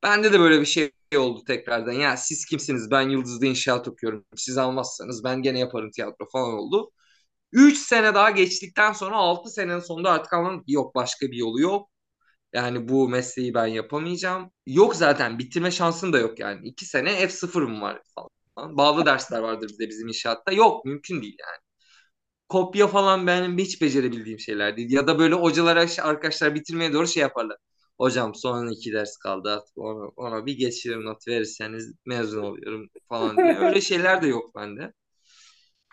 Bende 0.02 0.32
de 0.32 0.40
böyle 0.40 0.60
bir 0.60 0.66
şey 0.66 0.92
oldu 1.18 1.44
tekrardan. 1.46 1.92
Ya 1.92 2.16
siz 2.16 2.46
kimsiniz? 2.46 2.90
Ben 2.90 3.10
Yıldız'da 3.10 3.46
inşaat 3.46 3.88
okuyorum. 3.88 4.26
Siz 4.36 4.58
almazsanız 4.58 5.24
ben 5.24 5.42
gene 5.42 5.58
yaparım 5.58 5.90
tiyatro 5.90 6.28
falan 6.32 6.54
oldu. 6.54 6.90
3 7.52 7.78
sene 7.78 8.14
daha 8.14 8.30
geçtikten 8.30 8.92
sonra 8.92 9.16
6 9.16 9.50
senenin 9.50 9.80
sonunda 9.80 10.10
artık 10.12 10.32
anladım 10.32 10.64
yok 10.68 10.94
başka 10.94 11.26
bir 11.26 11.36
yolu 11.36 11.60
yok. 11.60 11.90
Yani 12.54 12.88
bu 12.88 13.08
mesleği 13.08 13.54
ben 13.54 13.66
yapamayacağım. 13.66 14.50
Yok 14.66 14.96
zaten 14.96 15.38
bitirme 15.38 15.70
şansın 15.70 16.12
da 16.12 16.18
yok 16.18 16.38
yani. 16.40 16.68
2 16.68 16.86
sene 16.86 17.28
F0'ım 17.28 17.82
var 17.82 18.02
falan. 18.14 18.76
Bağlı 18.78 19.06
dersler 19.06 19.40
vardır 19.40 19.70
bir 19.70 19.86
de 19.86 19.90
bizim 19.90 20.08
inşaatta. 20.08 20.52
Yok 20.52 20.84
mümkün 20.84 21.22
değil 21.22 21.36
yani 21.40 21.58
kopya 22.48 22.86
falan 22.88 23.26
benim 23.26 23.58
hiç 23.58 23.82
becerebildiğim 23.82 24.38
şeyler 24.40 24.76
değil. 24.76 24.92
Ya 24.92 25.06
da 25.06 25.18
böyle 25.18 25.34
hocalara 25.34 25.86
arkadaşlar 26.02 26.54
bitirmeye 26.54 26.92
doğru 26.92 27.06
şey 27.06 27.20
yaparlar. 27.20 27.56
Hocam 27.98 28.34
son 28.34 28.68
iki 28.68 28.92
ders 28.92 29.16
kaldı 29.16 29.50
artık 29.52 29.78
ona, 29.78 30.08
ona 30.16 30.46
bir 30.46 30.58
geçirim 30.58 31.04
not 31.04 31.28
verirseniz 31.28 31.92
mezun 32.06 32.42
oluyorum 32.42 32.88
falan 33.08 33.36
diye. 33.36 33.58
Öyle 33.58 33.80
şeyler 33.80 34.22
de 34.22 34.26
yok 34.26 34.54
bende. 34.56 34.92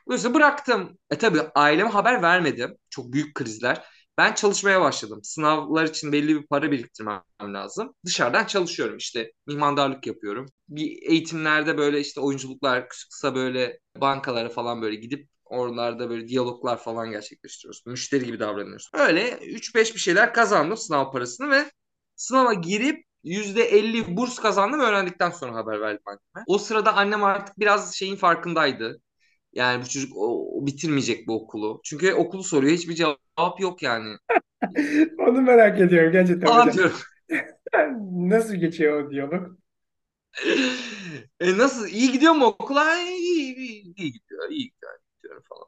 Dolayısıyla 0.07 0.35
bıraktım. 0.35 0.97
E 1.11 1.17
tabii 1.17 1.41
aileme 1.55 1.89
haber 1.89 2.21
vermedim. 2.21 2.77
Çok 2.89 3.13
büyük 3.13 3.35
krizler. 3.35 3.85
Ben 4.17 4.33
çalışmaya 4.33 4.81
başladım. 4.81 5.19
Sınavlar 5.23 5.83
için 5.85 6.11
belli 6.11 6.35
bir 6.41 6.47
para 6.47 6.71
biriktirmem 6.71 7.21
lazım. 7.43 7.93
Dışarıdan 8.05 8.45
çalışıyorum 8.45 8.97
işte. 8.97 9.31
Mihmandarlık 9.47 10.07
yapıyorum. 10.07 10.45
Bir 10.69 11.01
eğitimlerde 11.09 11.77
böyle 11.77 11.99
işte 11.99 12.21
oyunculuklar 12.21 12.87
kısa 12.89 13.35
böyle 13.35 13.79
bankalara 14.01 14.49
falan 14.49 14.81
böyle 14.81 14.95
gidip 14.95 15.29
oralarda 15.45 16.09
böyle 16.09 16.27
diyaloglar 16.27 16.77
falan 16.77 17.11
gerçekleştiriyoruz. 17.11 17.85
Müşteri 17.85 18.25
gibi 18.25 18.39
davranıyoruz. 18.39 18.89
Öyle 18.93 19.29
3-5 19.37 19.93
bir 19.93 19.99
şeyler 19.99 20.33
kazandım 20.33 20.77
sınav 20.77 21.11
parasını 21.11 21.49
ve 21.51 21.71
sınava 22.15 22.53
girip 22.53 23.05
%50 23.23 24.17
burs 24.17 24.39
kazandım 24.39 24.79
öğrendikten 24.79 25.29
sonra 25.29 25.55
haber 25.55 25.81
verdim 25.81 26.03
anneme. 26.05 26.45
O 26.47 26.57
sırada 26.57 26.95
annem 26.95 27.23
artık 27.23 27.59
biraz 27.59 27.95
şeyin 27.95 28.15
farkındaydı. 28.15 29.01
Yani 29.53 29.83
bu 29.83 29.89
çocuk 29.89 30.17
o, 30.17 30.57
o 30.57 30.65
bitirmeyecek 30.65 31.27
bu 31.27 31.43
okulu. 31.43 31.81
Çünkü 31.83 32.13
okulu 32.13 32.43
soruyor 32.43 32.73
hiçbir 32.73 32.95
cevap 32.95 33.59
yok 33.59 33.83
yani. 33.83 34.17
Onu 35.19 35.41
merak 35.41 35.81
ediyorum 35.81 36.11
gerçekten 36.11 36.47
Aa 36.47 36.73
diyorum. 36.73 36.97
Nasıl 38.11 38.55
geçiyor 38.55 39.03
o 39.03 39.11
diyalog? 39.11 39.57
E 41.39 41.57
nasıl 41.57 41.87
iyi 41.87 42.11
gidiyor 42.11 42.33
mu 42.33 42.45
okula? 42.45 42.95
İyi, 42.99 43.55
iyi, 43.55 43.93
iyi 43.95 44.11
gidiyor, 44.11 44.49
iyi 44.49 44.63
gidiyor 44.69 44.93
falan. 45.49 45.67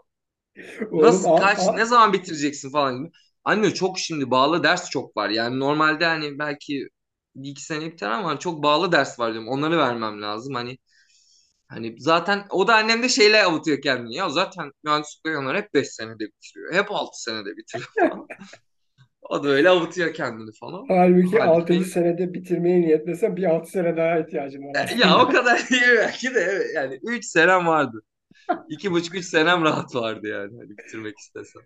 Oğlum 0.91 1.05
Nasıl 1.05 1.26
a, 1.26 1.36
kaç 1.36 1.59
a- 1.68 1.74
ne 1.74 1.86
zaman 1.86 2.13
bitireceksin 2.13 2.72
falan 2.72 2.97
gibi. 2.99 3.11
Anne 3.43 3.74
çok 3.74 3.99
şimdi 3.99 4.32
bağlı 4.32 4.63
ders 4.63 4.89
çok 4.89 5.18
var. 5.18 5.30
Yani 5.30 5.59
normalde 5.59 6.05
hani 6.05 6.39
belki 6.39 6.89
bir 7.36 7.49
iki 7.49 7.63
sene 7.63 7.86
biter 7.91 8.09
ama 8.09 8.39
çok 8.39 8.63
bağlı 8.63 8.91
ders 8.91 9.20
var 9.20 9.34
diyorum. 9.34 9.49
Onları 9.49 9.78
vermem 9.78 10.22
lazım. 10.22 10.53
Hani 10.55 10.78
hani 11.68 11.95
zaten 11.99 12.47
o 12.51 12.68
da 12.68 12.76
annem 12.76 13.03
de 13.03 13.09
şeyle 13.09 13.43
avutuyor 13.45 13.82
kendini. 13.82 14.15
Ya 14.15 14.30
zaten 14.30 14.72
mühendislik 14.84 15.20
okuyanlar 15.28 15.57
hep 15.57 15.74
5 15.74 15.88
senede 15.89 16.26
bitiriyor. 16.28 16.74
Hep 16.74 16.91
6 16.91 17.22
senede 17.24 17.57
bitiriyor 17.57 17.89
falan. 18.09 18.30
O 19.22 19.43
da 19.43 19.47
öyle 19.49 19.70
avutuyor 19.70 20.13
kendini 20.13 20.51
falan. 20.59 20.86
Halbuki 20.88 21.38
Halbuki 21.39 21.74
6. 21.74 21.89
senede 21.89 22.34
bitirmeye 22.34 22.82
niyetlesen 22.82 23.36
bir 23.38 23.43
6 23.43 23.72
sene 23.72 23.97
daha 23.97 24.20
ihtiyacın 24.20 24.63
var 24.63 24.76
aslında. 24.84 25.05
ya 25.07 25.18
o 25.20 25.30
kadar 25.30 25.70
değil 25.70 25.84
belki 25.97 26.36
de 26.36 26.39
evet. 26.39 26.72
Yani 26.76 26.99
3 27.03 27.26
senem 27.26 27.68
vardı. 27.68 28.01
2,5-3 28.69 29.25
senem 29.25 29.63
rahat 29.63 29.95
vardı 29.95 30.27
yani 30.27 30.57
hani 30.57 30.69
bitirmek 30.77 31.17
istesem. 31.19 31.61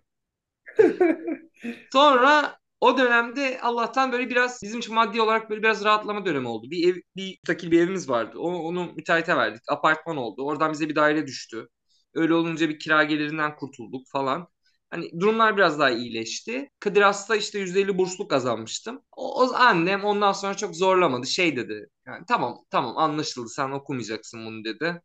Sonra 1.92 2.58
o 2.80 2.98
dönemde 2.98 3.60
Allah'tan 3.60 4.12
böyle 4.12 4.30
biraz 4.30 4.62
bizim 4.62 4.78
için 4.80 4.94
maddi 4.94 5.22
olarak 5.22 5.50
böyle 5.50 5.62
biraz 5.62 5.84
rahatlama 5.84 6.26
dönemi 6.26 6.48
oldu. 6.48 6.70
Bir 6.70 6.88
ev, 6.94 6.96
bir 7.16 7.28
müstakil 7.30 7.70
bir 7.70 7.80
evimiz 7.82 8.08
vardı. 8.08 8.38
O, 8.38 8.48
onu 8.52 8.92
müteahhite 8.96 9.36
verdik. 9.36 9.62
Apartman 9.68 10.16
oldu. 10.16 10.44
Oradan 10.46 10.72
bize 10.72 10.88
bir 10.88 10.94
daire 10.96 11.26
düştü. 11.26 11.68
Öyle 12.14 12.34
olunca 12.34 12.68
bir 12.68 12.78
kira 12.78 13.04
gelirinden 13.04 13.56
kurtulduk 13.56 14.02
falan. 14.12 14.48
Hani 14.90 15.20
durumlar 15.20 15.56
biraz 15.56 15.78
daha 15.78 15.90
iyileşti. 15.90 16.68
Kadir 16.80 17.02
Has'ta 17.02 17.36
işte 17.36 17.58
%50 17.58 17.98
bursluk 17.98 18.30
kazanmıştım. 18.30 19.02
O, 19.16 19.42
o 19.44 19.54
annem 19.54 20.04
ondan 20.04 20.32
sonra 20.32 20.54
çok 20.56 20.76
zorlamadı. 20.76 21.26
Şey 21.26 21.56
dedi. 21.56 21.88
Yani 22.06 22.24
tamam 22.28 22.58
tamam 22.70 22.98
anlaşıldı 22.98 23.48
sen 23.48 23.70
okumayacaksın 23.70 24.46
bunu 24.46 24.64
dedi. 24.64 25.02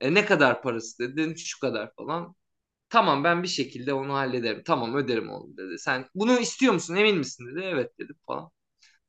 E, 0.00 0.14
ne 0.14 0.24
kadar 0.24 0.62
parası 0.62 0.98
dedi. 0.98 1.16
Dedim 1.16 1.36
şu 1.38 1.60
kadar 1.60 1.92
falan. 1.96 2.34
Tamam 2.90 3.24
ben 3.24 3.42
bir 3.42 3.48
şekilde 3.48 3.94
onu 3.94 4.14
hallederim. 4.14 4.62
Tamam 4.66 4.94
öderim 4.96 5.30
onu 5.30 5.56
dedi. 5.56 5.78
Sen 5.78 6.06
bunu 6.14 6.40
istiyor 6.40 6.72
musun 6.74 6.96
emin 6.96 7.18
misin 7.18 7.46
dedi. 7.46 7.60
Evet 7.64 7.98
dedim 7.98 8.16
falan. 8.26 8.50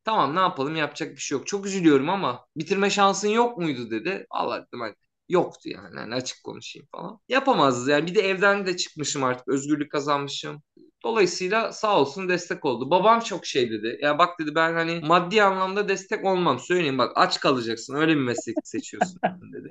Tamam 0.03 0.35
ne 0.35 0.39
yapalım 0.39 0.75
yapacak 0.75 1.11
bir 1.11 1.17
şey 1.21 1.37
yok. 1.37 1.47
Çok 1.47 1.65
üzülüyorum 1.65 2.09
ama 2.09 2.45
bitirme 2.57 2.89
şansın 2.89 3.27
yok 3.29 3.57
muydu 3.57 3.91
dedi. 3.91 4.25
Allah 4.29 4.65
dedim 4.67 4.79
hani 4.81 4.95
yoktu 5.29 5.69
yani. 5.69 5.99
Hani 5.99 6.15
açık 6.15 6.43
konuşayım 6.43 6.87
falan. 6.91 7.19
Yapamazdı 7.29 7.91
yani. 7.91 8.07
Bir 8.07 8.15
de 8.15 8.21
evden 8.21 8.65
de 8.67 8.77
çıkmışım 8.77 9.23
artık. 9.23 9.47
Özgürlük 9.47 9.91
kazanmışım. 9.91 10.63
Dolayısıyla 11.03 11.71
sağ 11.71 11.99
olsun 12.01 12.29
destek 12.29 12.65
oldu. 12.65 12.89
Babam 12.91 13.19
çok 13.19 13.45
şey 13.45 13.71
dedi. 13.71 13.99
Ya 14.01 14.17
bak 14.19 14.39
dedi 14.39 14.55
ben 14.55 14.73
hani 14.73 14.99
maddi 15.03 15.43
anlamda 15.43 15.89
destek 15.89 16.25
olmam. 16.25 16.59
Söyleyeyim 16.59 16.97
bak 16.97 17.11
aç 17.15 17.39
kalacaksın. 17.39 17.95
Öyle 17.95 18.11
bir 18.15 18.21
meslek 18.21 18.55
seçiyorsun 18.63 19.21
dedi. 19.53 19.69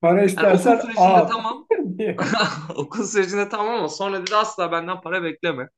Para 0.00 0.24
Yani 0.36 0.48
istersen 0.48 0.70
okul 0.72 0.78
sürecinde 0.80 0.96
al. 0.96 1.26
tamam. 1.26 1.66
diye. 1.98 2.16
Okul 2.76 3.04
sürecinde 3.06 3.48
tamam 3.48 3.74
ama 3.74 3.88
sonra 3.88 4.22
dedi 4.22 4.36
asla 4.36 4.72
benden 4.72 5.00
para 5.00 5.22
bekleme. 5.22 5.68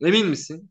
Emin 0.00 0.28
misin? 0.28 0.70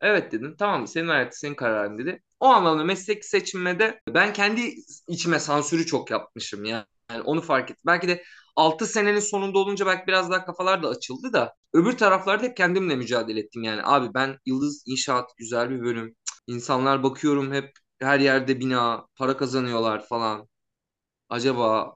Evet 0.00 0.32
dedim. 0.32 0.56
Tamam 0.58 0.86
senin 0.86 1.08
hayatın 1.08 1.36
senin 1.38 1.54
kararın 1.54 1.98
dedi. 1.98 2.22
O 2.40 2.46
anlamda 2.46 2.84
meslek 2.84 3.24
seçiminde 3.24 4.00
ben 4.08 4.32
kendi 4.32 4.74
içime 5.08 5.38
sansürü 5.38 5.86
çok 5.86 6.10
yapmışım 6.10 6.64
ya. 6.64 6.86
Yani 7.10 7.22
onu 7.22 7.40
fark 7.40 7.64
ettim. 7.70 7.82
Belki 7.86 8.08
de 8.08 8.24
6 8.56 8.86
senenin 8.86 9.20
sonunda 9.20 9.58
olunca 9.58 9.86
belki 9.86 10.06
biraz 10.06 10.30
daha 10.30 10.44
kafalar 10.44 10.82
da 10.82 10.88
açıldı 10.88 11.32
da 11.32 11.54
öbür 11.72 11.96
taraflarda 11.98 12.44
hep 12.44 12.56
kendimle 12.56 12.96
mücadele 12.96 13.40
ettim 13.40 13.62
yani. 13.62 13.80
Abi 13.84 14.14
ben 14.14 14.38
Yıldız 14.46 14.82
İnşaat 14.86 15.30
güzel 15.38 15.70
bir 15.70 15.82
bölüm. 15.82 16.16
Cık, 16.26 16.36
İnsanlar 16.46 17.02
bakıyorum 17.02 17.52
hep 17.52 17.72
her 18.00 18.20
yerde 18.20 18.60
bina, 18.60 19.06
para 19.16 19.36
kazanıyorlar 19.36 20.06
falan. 20.08 20.48
Acaba 21.28 21.94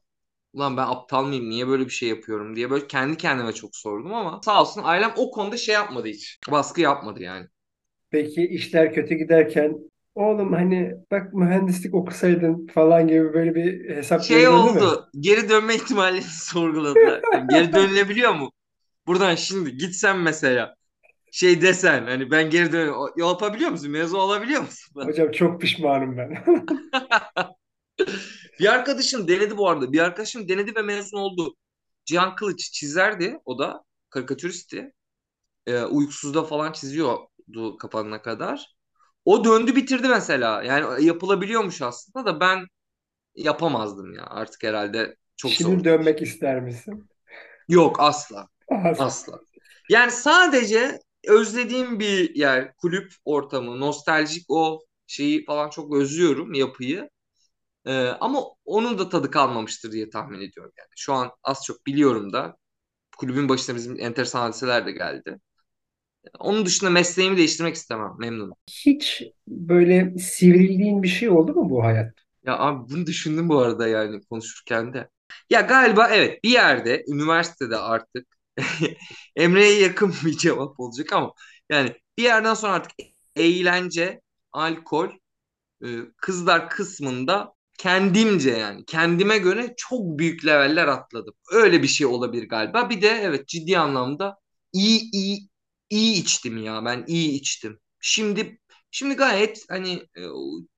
ulan 0.56 0.76
ben 0.76 0.86
aptal 0.86 1.24
mıyım 1.24 1.50
niye 1.50 1.68
böyle 1.68 1.84
bir 1.84 1.90
şey 1.90 2.08
yapıyorum 2.08 2.56
diye 2.56 2.70
böyle 2.70 2.86
kendi 2.86 3.16
kendime 3.16 3.52
çok 3.52 3.76
sordum 3.76 4.14
ama 4.14 4.40
sağ 4.44 4.60
olsun 4.60 4.82
ailem 4.84 5.12
o 5.16 5.30
konuda 5.30 5.56
şey 5.56 5.74
yapmadı 5.74 6.08
hiç. 6.08 6.38
Baskı 6.50 6.80
yapmadı 6.80 7.22
yani. 7.22 7.46
Peki 8.10 8.48
işler 8.48 8.94
kötü 8.94 9.14
giderken 9.14 9.78
oğlum 10.14 10.52
hani 10.52 10.92
bak 11.10 11.34
mühendislik 11.34 11.94
okusaydın 11.94 12.66
falan 12.66 13.08
gibi 13.08 13.34
böyle 13.34 13.54
bir 13.54 13.96
hesap 13.96 14.24
Şey 14.24 14.48
oldu. 14.48 15.08
Geri 15.20 15.48
dönme 15.48 15.74
ihtimallerini 15.74 16.22
sorguladılar. 16.30 17.22
Yani 17.32 17.48
geri 17.48 17.72
dönülebiliyor 17.72 18.34
mu? 18.34 18.52
Buradan 19.06 19.34
şimdi 19.34 19.76
gitsen 19.76 20.18
mesela 20.18 20.74
şey 21.32 21.62
desen 21.62 22.06
hani 22.06 22.30
ben 22.30 22.50
geri 22.50 22.72
dön 22.72 22.94
yapabiliyor 23.16 23.70
musun? 23.70 23.90
Mezun 23.90 24.18
olabiliyor 24.18 24.62
musun? 24.62 25.02
Hocam 25.02 25.30
çok 25.30 25.60
pişmanım 25.60 26.16
ben. 26.16 26.44
Bir 28.60 28.72
arkadaşım 28.72 29.28
denedi 29.28 29.56
bu 29.56 29.68
arada. 29.68 29.92
Bir 29.92 30.00
arkadaşım 30.00 30.48
denedi 30.48 30.76
ve 30.76 30.82
mezun 30.82 31.18
oldu. 31.18 31.56
Cihan 32.04 32.34
Kılıç 32.36 32.72
çizerdi. 32.72 33.38
O 33.44 33.58
da 33.58 33.84
karikatüristi. 34.10 34.92
Ee, 35.66 35.82
uykusuzda 35.82 36.44
falan 36.44 36.72
çiziyordu 36.72 37.76
kapanana 37.78 38.22
kadar. 38.22 38.76
O 39.24 39.44
döndü 39.44 39.76
bitirdi 39.76 40.08
mesela. 40.08 40.62
Yani 40.62 41.04
yapılabiliyormuş 41.04 41.82
aslında 41.82 42.26
da 42.26 42.40
ben 42.40 42.66
yapamazdım 43.34 44.14
ya. 44.14 44.26
Artık 44.26 44.62
herhalde 44.64 45.16
çok 45.36 45.50
Şimdi 45.50 45.76
zor. 45.76 45.84
dönmek 45.84 46.22
ister 46.22 46.60
misin? 46.60 47.06
Yok 47.68 48.00
asla. 48.00 48.48
Asla. 48.98 49.40
Yani 49.90 50.10
sadece 50.10 50.98
özlediğim 51.28 52.00
bir 52.00 52.34
yer, 52.34 52.74
kulüp 52.76 53.12
ortamı, 53.24 53.80
nostaljik 53.80 54.44
o 54.48 54.80
şeyi 55.06 55.44
falan 55.44 55.70
çok 55.70 55.94
özlüyorum 55.94 56.54
yapıyı. 56.54 57.10
Ee, 57.86 57.92
ama 58.20 58.42
onun 58.64 58.98
da 58.98 59.08
tadı 59.08 59.30
kalmamıştır 59.30 59.92
diye 59.92 60.10
tahmin 60.10 60.40
ediyorum 60.40 60.72
yani. 60.78 60.88
Şu 60.96 61.12
an 61.14 61.30
az 61.42 61.64
çok 61.66 61.86
biliyorum 61.86 62.32
da 62.32 62.56
kulübün 63.18 63.48
başına 63.48 63.76
bizim 63.76 64.00
enteresan 64.00 64.40
hadiseler 64.40 64.86
de 64.86 64.92
geldi. 64.92 65.40
Onun 66.38 66.66
dışında 66.66 66.90
mesleğimi 66.90 67.36
değiştirmek 67.36 67.74
istemem. 67.74 68.12
Memnunum. 68.18 68.54
Hiç 68.70 69.22
böyle 69.48 70.18
sivrildiğin 70.18 71.02
bir 71.02 71.08
şey 71.08 71.28
oldu 71.28 71.54
mu 71.54 71.70
bu 71.70 71.84
hayat? 71.84 72.14
Ya 72.44 72.58
abi 72.58 72.90
bunu 72.90 73.06
düşündüm 73.06 73.48
bu 73.48 73.58
arada 73.58 73.88
yani 73.88 74.20
konuşurken 74.30 74.94
de. 74.94 75.08
Ya 75.50 75.60
galiba 75.60 76.08
evet 76.08 76.44
bir 76.44 76.48
yerde 76.50 77.04
üniversitede 77.08 77.76
artık 77.76 78.26
Emre'ye 79.36 79.80
yakın 79.82 80.14
bir 80.24 80.36
cevap 80.38 80.80
olacak 80.80 81.12
ama 81.12 81.32
yani 81.70 81.94
bir 82.18 82.22
yerden 82.22 82.54
sonra 82.54 82.72
artık 82.72 82.92
eğlence, 83.36 84.20
alkol, 84.52 85.08
e, 85.84 85.88
kızlar 86.18 86.70
kısmında 86.70 87.54
kendimce 87.78 88.50
yani 88.50 88.84
kendime 88.84 89.38
göre 89.38 89.74
çok 89.76 90.18
büyük 90.18 90.46
leveller 90.46 90.86
atladım. 90.88 91.34
Öyle 91.52 91.82
bir 91.82 91.88
şey 91.88 92.06
olabilir 92.06 92.48
galiba. 92.48 92.90
Bir 92.90 93.02
de 93.02 93.08
evet 93.08 93.48
ciddi 93.48 93.78
anlamda 93.78 94.38
iyi 94.72 95.10
iyi 95.12 95.48
iyi 95.90 96.20
içtim 96.22 96.56
ya 96.64 96.84
ben 96.84 97.04
iyi 97.06 97.30
içtim. 97.40 97.80
Şimdi 98.00 98.60
şimdi 98.90 99.14
gayet 99.14 99.64
hani 99.70 99.92
e, 100.16 100.22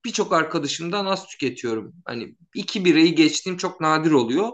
birçok 0.05 0.33
arkadaşımdan 0.33 1.05
az 1.05 1.27
tüketiyorum. 1.27 1.93
Hani 2.05 2.35
iki 2.55 2.85
birayı 2.85 3.15
geçtiğim 3.15 3.57
çok 3.57 3.81
nadir 3.81 4.11
oluyor. 4.11 4.49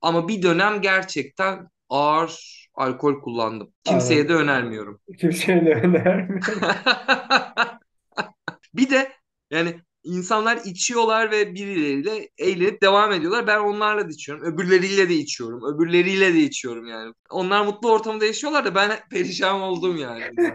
Ama 0.00 0.28
bir 0.28 0.42
dönem 0.42 0.82
gerçekten 0.82 1.68
ağır 1.88 2.38
alkol 2.74 3.20
kullandım. 3.22 3.74
Kimseye 3.84 4.28
de 4.28 4.34
Anladım. 4.34 4.36
önermiyorum. 4.36 5.00
Kimseye 5.18 5.66
de 5.66 5.74
önermiyorum. 5.74 6.40
Bir 8.74 8.90
de 8.90 9.12
yani 9.50 9.80
insanlar 10.04 10.58
içiyorlar 10.64 11.30
ve 11.30 11.54
birileriyle 11.54 12.28
eğlenip 12.38 12.82
devam 12.82 13.12
ediyorlar. 13.12 13.46
Ben 13.46 13.58
onlarla 13.58 14.04
da 14.06 14.10
içiyorum. 14.10 14.44
Öbürleriyle 14.44 15.08
de 15.08 15.14
içiyorum. 15.14 15.74
Öbürleriyle 15.74 16.34
de 16.34 16.38
içiyorum 16.38 16.86
yani. 16.86 17.12
Onlar 17.30 17.64
mutlu 17.66 17.92
ortamda 17.92 18.24
yaşıyorlar 18.24 18.64
da 18.64 18.74
ben 18.74 18.90
perişan 19.10 19.60
oldum 19.60 19.96
yani. 19.96 20.22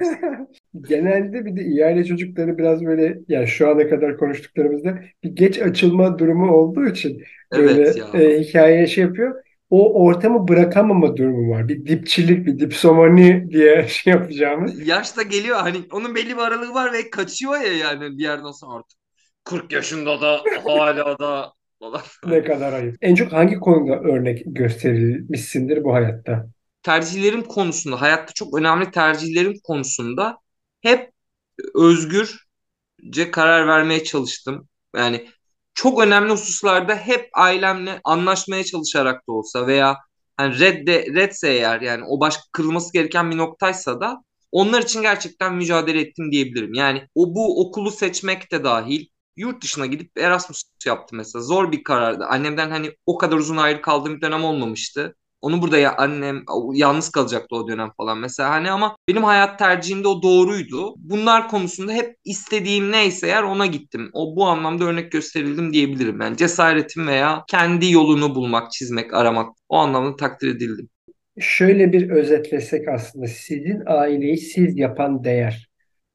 Genelde 0.89 1.45
bir 1.45 1.56
de 1.56 1.62
iyi 1.62 1.86
aile 1.86 2.06
çocukları 2.06 2.58
biraz 2.58 2.86
böyle 2.86 3.20
yani 3.28 3.47
şu 3.47 3.70
ana 3.70 3.89
kadar 3.89 4.18
konuştuklarımızda 4.18 5.00
bir 5.24 5.30
geç 5.30 5.60
açılma 5.60 6.20
durumu 6.20 6.52
olduğu 6.52 6.86
için 6.86 7.24
böyle 7.56 7.82
Evet 7.82 7.97
ya. 7.97 8.22
e, 8.22 8.39
hikayeye 8.39 8.88
şey 8.88 9.04
yapıyor. 9.04 9.43
O 9.70 10.04
ortamı 10.04 10.47
bırakamama 10.47 11.18
durumu 11.18 11.50
var. 11.52 11.68
Bir 11.68 11.86
dipçilik, 11.86 12.45
bir 12.45 12.60
dipsomani 12.60 13.52
diye 13.52 13.88
şey 13.89 14.14
yapacağımız. 14.14 14.88
Yaş 14.88 15.18
da 15.18 15.24
geliyor 15.24 15.58
hani 15.58 15.78
onun 15.91 16.16
belli 16.16 16.30
bir 16.30 16.41
aralığı 16.41 16.74
var 16.74 16.93
ve 16.93 17.10
kaçıyor 17.10 17.62
ya 17.62 17.74
yani 17.74 18.18
bir 18.18 18.24
yerden 18.24 18.52
sonra 18.52 18.74
artık. 18.74 18.99
40 19.50 19.72
yaşında 19.72 20.22
da 20.22 20.43
hala 20.66 21.20
da. 21.20 21.54
Ne 22.26 22.43
kadar 22.43 22.74
ayıp. 22.74 22.95
En 23.02 23.16
çok 23.16 23.34
hangi 23.34 23.60
konuda 23.60 24.00
örnek 24.00 24.41
gösterilmişsindir 24.45 25.84
bu 25.84 25.93
hayatta? 25.93 26.45
tercihlerim 26.84 27.43
konusunda, 27.43 28.02
hayatta 28.02 28.34
çok 28.34 28.58
önemli 28.60 28.91
tercihlerim 28.91 29.54
konusunda 29.64 30.38
hep 30.82 31.12
özgürce 31.76 33.32
karar 33.32 33.68
vermeye 33.68 34.04
çalıştım. 34.04 34.68
Yani 34.95 35.28
çok 35.74 36.02
önemli 36.02 36.32
hususlarda 36.32 36.95
hep 36.95 37.30
ailemle 37.34 38.02
anlaşmaya 38.04 38.64
çalışarak 38.64 39.28
da 39.28 39.32
olsa 39.32 39.68
veya 39.68 39.97
hani 40.38 40.60
redde, 40.60 41.06
redse 41.16 41.50
eğer 41.50 41.82
yani 41.82 42.04
o 42.08 42.20
başka 42.20 42.43
kırılması 42.52 42.93
gereken 42.93 43.32
bir 43.32 43.38
noktaysa 43.38 44.02
da 44.02 44.24
onlar 44.52 44.82
için 44.82 45.02
gerçekten 45.02 45.56
mücadele 45.56 46.02
ettim 46.02 46.32
diyebilirim. 46.32 46.74
Yani 46.74 47.08
o 47.16 47.36
bu 47.36 47.62
okulu 47.62 47.91
seçmek 47.91 48.52
de 48.52 48.64
dahil 48.64 49.06
yurt 49.38 49.64
dışına 49.64 49.86
gidip 49.86 50.12
Erasmus 50.18 50.64
yaptım 50.86 51.18
mesela. 51.18 51.42
Zor 51.42 51.72
bir 51.72 51.84
karardı. 51.84 52.26
Annemden 52.26 52.70
hani 52.72 52.92
o 53.06 53.18
kadar 53.18 53.38
uzun 53.38 53.58
ayrı 53.58 53.82
kaldığım 53.82 54.16
bir 54.16 54.22
dönem 54.22 54.44
olmamıştı. 54.44 55.16
Onu 55.42 55.62
burada 55.62 55.78
ya 55.78 55.96
annem 55.98 56.44
yalnız 56.74 57.10
kalacaktı 57.10 57.56
o 57.56 57.68
dönem 57.68 57.92
falan 57.98 58.18
mesela 58.18 58.50
hani 58.50 58.72
ama 58.72 58.96
benim 59.08 59.24
hayat 59.24 59.60
tercihimde 59.60 60.08
o 60.08 60.22
doğruydu. 60.24 60.94
Bunlar 60.98 61.48
konusunda 61.48 61.94
hep 61.94 62.16
istediğim 62.26 62.92
neyse 62.92 63.28
eğer 63.28 63.44
ona 63.44 63.66
gittim. 63.66 64.10
O 64.14 64.36
bu 64.36 64.46
anlamda 64.46 64.84
örnek 64.84 65.12
gösterildim 65.12 65.74
diyebilirim. 65.74 66.22
Yani 66.22 66.38
cesaretim 66.38 67.08
veya 67.08 67.44
kendi 67.48 67.92
yolunu 67.92 68.36
bulmak, 68.36 68.72
çizmek, 68.72 69.14
aramak 69.14 69.50
o 69.70 69.78
anlamda 69.78 70.16
takdir 70.16 70.56
edildim. 70.56 70.90
Şöyle 71.40 71.94
bir 71.94 72.10
özetlesek 72.10 72.88
aslında 72.88 73.28
sizin 73.28 73.84
aileyi 73.86 74.38
siz 74.38 74.78
yapan 74.78 75.24
değer. 75.24 75.70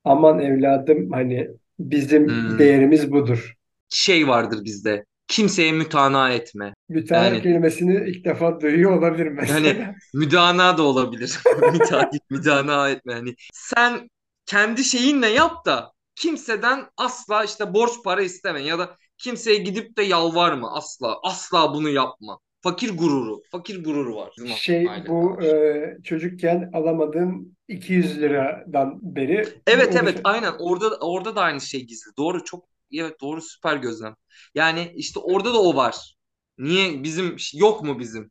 Aman 0.04 0.40
evladım 0.40 1.10
hani 1.12 1.48
bizim 1.78 2.28
Hmm. 2.28 2.58
değerimiz 2.58 3.10
budur. 3.12 3.54
Şey 3.88 4.28
vardır 4.28 4.64
bizde. 4.64 5.04
Kimseye 5.28 5.72
mütana 5.72 6.30
etme. 6.32 6.74
Müteahhit 6.88 7.32
Yani- 7.32 7.42
kelimesini 7.42 8.10
ilk 8.10 8.24
defa 8.24 8.60
duyuyor 8.60 8.98
olabilir 8.98 9.26
mesela. 9.26 9.68
Yani 9.68 9.94
müdana 10.14 10.78
da 10.78 10.82
olabilir. 10.82 11.38
Müteahhit, 11.72 12.30
müdana 12.30 12.90
etme. 12.90 13.12
Hani 13.14 13.34
sen 13.52 14.08
kendi 14.46 14.84
şeyinle 14.84 15.26
yap 15.28 15.66
da 15.66 15.92
kimseden 16.14 16.84
asla 16.96 17.44
işte 17.44 17.74
borç 17.74 17.90
para 18.04 18.22
isteme 18.22 18.62
ya 18.62 18.78
da 18.78 18.96
kimseye 19.18 19.56
gidip 19.58 19.96
de 19.96 20.02
yalvarma 20.02 20.74
asla. 20.74 21.16
Asla 21.22 21.74
bunu 21.74 21.88
yapma. 21.88 22.38
Fakir 22.62 22.96
gururu. 22.96 23.42
Fakir 23.52 23.84
gururu 23.84 24.16
var. 24.16 24.32
Şey 24.56 24.86
bu 25.08 25.42
e, 25.42 25.96
çocukken 26.04 26.70
alamadığım 26.74 27.53
200 27.68 28.20
liradan 28.20 28.98
beri 29.02 29.62
Evet 29.66 29.96
evet 29.96 30.20
aynen 30.24 30.52
orada 30.58 30.96
orada 31.00 31.36
da 31.36 31.40
aynı 31.40 31.60
şey 31.60 31.86
gizli. 31.86 32.10
Doğru 32.18 32.44
çok 32.44 32.68
evet 32.92 33.20
doğru 33.20 33.42
süper 33.42 33.76
gözlem. 33.76 34.16
Yani 34.54 34.92
işte 34.96 35.20
orada 35.20 35.54
da 35.54 35.62
o 35.62 35.76
var. 35.76 36.16
Niye 36.58 37.02
bizim 37.02 37.36
yok 37.54 37.82
mu 37.82 37.98
bizim? 37.98 38.30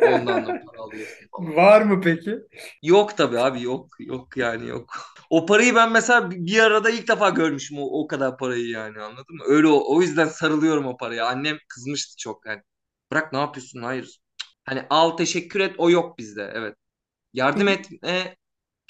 Ondan 0.00 0.46
da 0.46 0.46
para 0.66 0.82
alıyorsun. 0.82 1.28
Var 1.56 1.82
mı 1.82 2.00
peki? 2.00 2.38
Yok 2.82 3.16
tabii 3.16 3.38
abi 3.38 3.62
yok 3.62 3.88
yok 4.00 4.36
yani 4.36 4.68
yok. 4.68 4.94
O 5.30 5.46
parayı 5.46 5.74
ben 5.74 5.92
mesela 5.92 6.30
bir 6.30 6.58
arada 6.58 6.90
ilk 6.90 7.08
defa 7.08 7.30
görmüşüm 7.30 7.78
o, 7.78 8.00
o 8.02 8.06
kadar 8.06 8.38
parayı 8.38 8.68
yani 8.68 9.00
anladın 9.00 9.36
mı? 9.36 9.44
Öyle 9.46 9.66
o, 9.66 9.96
o 9.96 10.02
yüzden 10.02 10.26
sarılıyorum 10.28 10.86
o 10.86 10.96
paraya. 10.96 11.26
Annem 11.26 11.58
kızmıştı 11.68 12.16
çok 12.18 12.46
yani. 12.46 12.62
Bırak 13.12 13.32
ne 13.32 13.38
yapıyorsun? 13.38 13.82
Hayır. 13.82 14.20
Hani 14.64 14.86
al 14.90 15.10
teşekkür 15.10 15.60
et 15.60 15.74
o 15.78 15.90
yok 15.90 16.18
bizde 16.18 16.50
evet. 16.54 16.76
Yardım 17.32 17.68
etme 17.68 18.36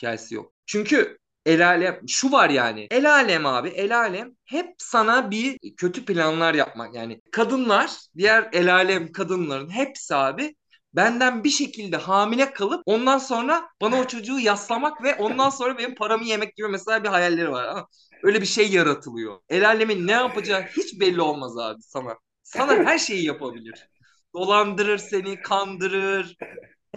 hikayesi 0.00 0.34
yok. 0.34 0.52
Çünkü 0.66 1.18
el 1.46 1.66
alem 1.68 2.00
şu 2.08 2.32
var 2.32 2.50
yani. 2.50 2.86
El 2.90 3.12
alem 3.12 3.46
abi 3.46 3.68
el 3.68 3.98
alem 3.98 4.32
hep 4.44 4.74
sana 4.78 5.30
bir 5.30 5.58
kötü 5.76 6.04
planlar 6.04 6.54
yapmak 6.54 6.94
yani. 6.94 7.20
Kadınlar 7.32 7.90
diğer 8.16 8.48
el 8.52 8.74
alem 8.74 9.12
kadınların 9.12 9.70
hepsi 9.70 10.14
abi 10.14 10.54
benden 10.94 11.44
bir 11.44 11.50
şekilde 11.50 11.96
hamile 11.96 12.52
kalıp 12.52 12.82
ondan 12.86 13.18
sonra 13.18 13.68
bana 13.80 14.00
o 14.00 14.04
çocuğu 14.06 14.38
yaslamak 14.38 15.02
ve 15.02 15.14
ondan 15.14 15.50
sonra 15.50 15.78
benim 15.78 15.94
paramı 15.94 16.24
yemek 16.24 16.56
gibi 16.56 16.68
mesela 16.68 17.04
bir 17.04 17.08
hayalleri 17.08 17.50
var. 17.50 17.64
Ama 17.64 17.86
öyle 18.22 18.40
bir 18.40 18.46
şey 18.46 18.70
yaratılıyor. 18.70 19.40
El 19.48 19.68
alemin 19.68 20.06
ne 20.06 20.12
yapacağı 20.12 20.62
hiç 20.62 21.00
belli 21.00 21.20
olmaz 21.20 21.58
abi 21.58 21.82
sana. 21.82 22.16
Sana 22.42 22.72
her 22.84 22.98
şeyi 22.98 23.24
yapabilir. 23.24 23.88
Dolandırır 24.34 24.98
seni, 24.98 25.40
kandırır. 25.40 26.36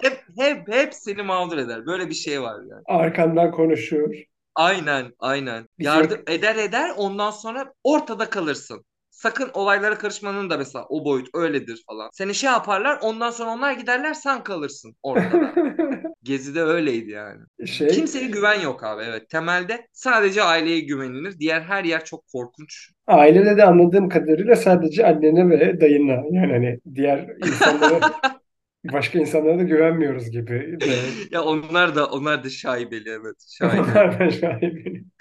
Hep 0.01 0.23
hep 0.37 0.67
hep 0.67 0.93
seni 0.93 1.21
mağdur 1.21 1.57
eder. 1.57 1.85
Böyle 1.85 2.09
bir 2.09 2.13
şey 2.13 2.41
var 2.41 2.55
yani. 2.69 2.81
Arkandan 2.85 3.51
konuşur. 3.51 4.13
Aynen, 4.55 5.05
aynen. 5.19 5.67
Bir 5.79 5.85
Yardım 5.85 6.21
şey- 6.27 6.35
eder 6.35 6.55
eder 6.55 6.91
ondan 6.97 7.31
sonra 7.31 7.73
ortada 7.83 8.29
kalırsın. 8.29 8.85
Sakın 9.09 9.49
olaylara 9.53 9.97
karışmanın 9.97 10.49
da 10.49 10.57
mesela 10.57 10.85
o 10.89 11.05
boyut 11.05 11.27
öyledir 11.33 11.83
falan. 11.87 12.09
Seni 12.13 12.35
şey 12.35 12.49
yaparlar 12.49 12.99
ondan 13.01 13.31
sonra 13.31 13.49
onlar 13.51 13.73
giderler 13.73 14.13
sen 14.13 14.43
kalırsın 14.43 14.95
ortada. 15.03 15.53
Gezide 16.23 16.61
öyleydi 16.61 17.11
yani. 17.11 17.41
şey 17.67 17.87
Kimseye 17.87 18.27
güven 18.27 18.59
yok 18.59 18.83
abi 18.83 19.03
evet. 19.03 19.29
Temelde 19.29 19.87
sadece 19.93 20.43
aileye 20.43 20.79
güvenilir. 20.79 21.39
Diğer 21.39 21.61
her 21.61 21.83
yer 21.83 22.05
çok 22.05 22.27
korkunç. 22.27 22.89
ailede 23.07 23.57
de 23.57 23.65
anladığım 23.65 24.09
kadarıyla 24.09 24.55
sadece 24.55 25.05
annene 25.05 25.49
ve 25.49 25.81
dayına 25.81 26.11
yani 26.31 26.53
hani 26.53 26.79
diğer 26.95 27.27
insanlara 27.45 27.99
başka 28.91 29.19
insanlara 29.19 29.59
da 29.59 29.63
güvenmiyoruz 29.63 30.31
gibi. 30.31 30.77
de. 30.79 30.85
Ya 31.31 31.43
onlar 31.43 31.95
da 31.95 32.05
onlar 32.05 32.43
da 32.43 32.49
şaibeli 32.49 33.09
evet. 33.09 33.35
Şaibeli. 33.57 33.81
Onlar 33.81 34.19
da 34.19 34.31
şaibeli. 34.31 35.03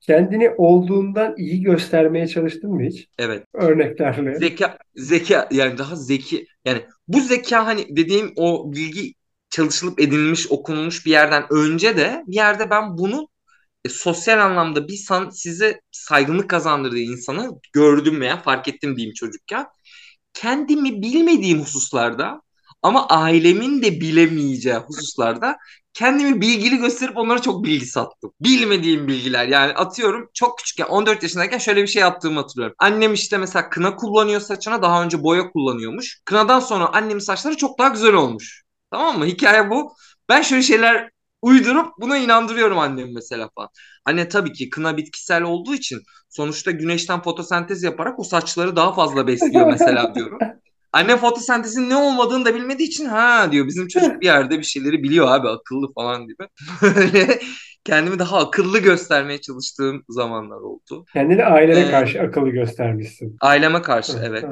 Kendini 0.00 0.50
olduğundan 0.50 1.34
iyi 1.36 1.62
göstermeye 1.62 2.26
çalıştın 2.26 2.70
mı 2.70 2.82
hiç? 2.82 3.08
Evet. 3.18 3.44
Örneklerle. 3.54 4.34
Zeka 4.34 4.78
zeka 4.94 5.48
yani 5.50 5.78
daha 5.78 5.96
zeki 5.96 6.46
yani 6.64 6.80
bu 7.08 7.20
zeka 7.20 7.66
hani 7.66 7.96
dediğim 7.96 8.32
o 8.36 8.72
bilgi 8.72 9.14
çalışılıp 9.50 10.00
edinilmiş 10.00 10.50
okunmuş 10.50 11.06
bir 11.06 11.10
yerden 11.10 11.44
önce 11.50 11.96
de 11.96 12.24
bir 12.26 12.34
yerde 12.34 12.70
ben 12.70 12.98
bunu 12.98 13.28
e, 13.84 13.88
sosyal 13.88 14.38
anlamda 14.38 14.88
bir 14.88 14.96
san, 14.96 15.30
size 15.30 15.80
saygınlık 15.90 16.50
kazandırdığı 16.50 16.98
insanı 16.98 17.50
gördüm 17.72 18.20
veya 18.20 18.36
fark 18.42 18.68
ettim 18.68 18.96
diyeyim 18.96 19.14
çocukken. 19.14 19.66
Kendimi 20.34 21.02
bilmediğim 21.02 21.60
hususlarda 21.60 22.42
ama 22.82 23.06
ailemin 23.08 23.82
de 23.82 24.00
bilemeyeceği 24.00 24.76
hususlarda 24.76 25.56
kendimi 25.92 26.40
bilgili 26.40 26.76
gösterip 26.76 27.16
onlara 27.16 27.42
çok 27.42 27.64
bilgi 27.64 27.86
sattım. 27.86 28.32
Bilmediğim 28.40 29.08
bilgiler 29.08 29.48
yani 29.48 29.72
atıyorum 29.72 30.30
çok 30.34 30.58
küçükken 30.58 30.84
14 30.86 31.22
yaşındayken 31.22 31.58
şöyle 31.58 31.82
bir 31.82 31.86
şey 31.86 32.00
yaptığımı 32.02 32.40
hatırlıyorum. 32.40 32.76
Annem 32.78 33.14
işte 33.14 33.38
mesela 33.38 33.68
kına 33.70 33.96
kullanıyor 33.96 34.40
saçına 34.40 34.82
daha 34.82 35.02
önce 35.04 35.22
boya 35.22 35.50
kullanıyormuş. 35.50 36.20
Kınadan 36.24 36.60
sonra 36.60 36.86
annemin 36.92 37.20
saçları 37.20 37.56
çok 37.56 37.78
daha 37.78 37.88
güzel 37.88 38.14
olmuş. 38.14 38.62
Tamam 38.90 39.18
mı? 39.18 39.26
Hikaye 39.26 39.70
bu. 39.70 39.94
Ben 40.28 40.42
şöyle 40.42 40.62
şeyler 40.62 41.10
uydurup 41.42 41.92
buna 42.00 42.16
inandırıyorum 42.16 42.78
annemi 42.78 43.12
mesela 43.12 43.50
falan. 43.54 43.68
Anne 44.04 44.28
tabii 44.28 44.52
ki 44.52 44.70
kına 44.70 44.96
bitkisel 44.96 45.42
olduğu 45.42 45.74
için 45.74 46.02
sonuçta 46.28 46.70
güneşten 46.70 47.22
fotosentez 47.22 47.82
yaparak 47.82 48.18
o 48.18 48.24
saçları 48.24 48.76
daha 48.76 48.94
fazla 48.94 49.26
besliyor 49.26 49.66
mesela 49.66 50.14
diyorum. 50.14 50.38
Anne 50.92 51.16
fotosentezin 51.16 51.90
ne 51.90 51.96
olmadığını 51.96 52.44
da 52.44 52.54
bilmediği 52.54 52.88
için 52.88 53.04
ha 53.04 53.52
diyor 53.52 53.66
bizim 53.66 53.88
çocuk 53.88 54.20
bir 54.20 54.26
yerde 54.26 54.58
bir 54.58 54.64
şeyleri 54.64 55.02
biliyor 55.02 55.28
abi 55.28 55.48
akıllı 55.48 55.92
falan 55.92 56.26
gibi. 56.26 56.48
Böyle 56.82 57.40
kendimi 57.84 58.18
daha 58.18 58.38
akıllı 58.38 58.78
göstermeye 58.78 59.40
çalıştığım 59.40 60.04
zamanlar 60.08 60.56
oldu. 60.56 61.04
Kendini 61.12 61.44
ailene 61.44 61.80
Ee, 61.80 61.90
karşı 61.90 62.20
akıllı 62.20 62.48
göstermişsin. 62.48 63.36
Aileme 63.40 63.82
karşı 63.82 64.12
evet. 64.24 64.44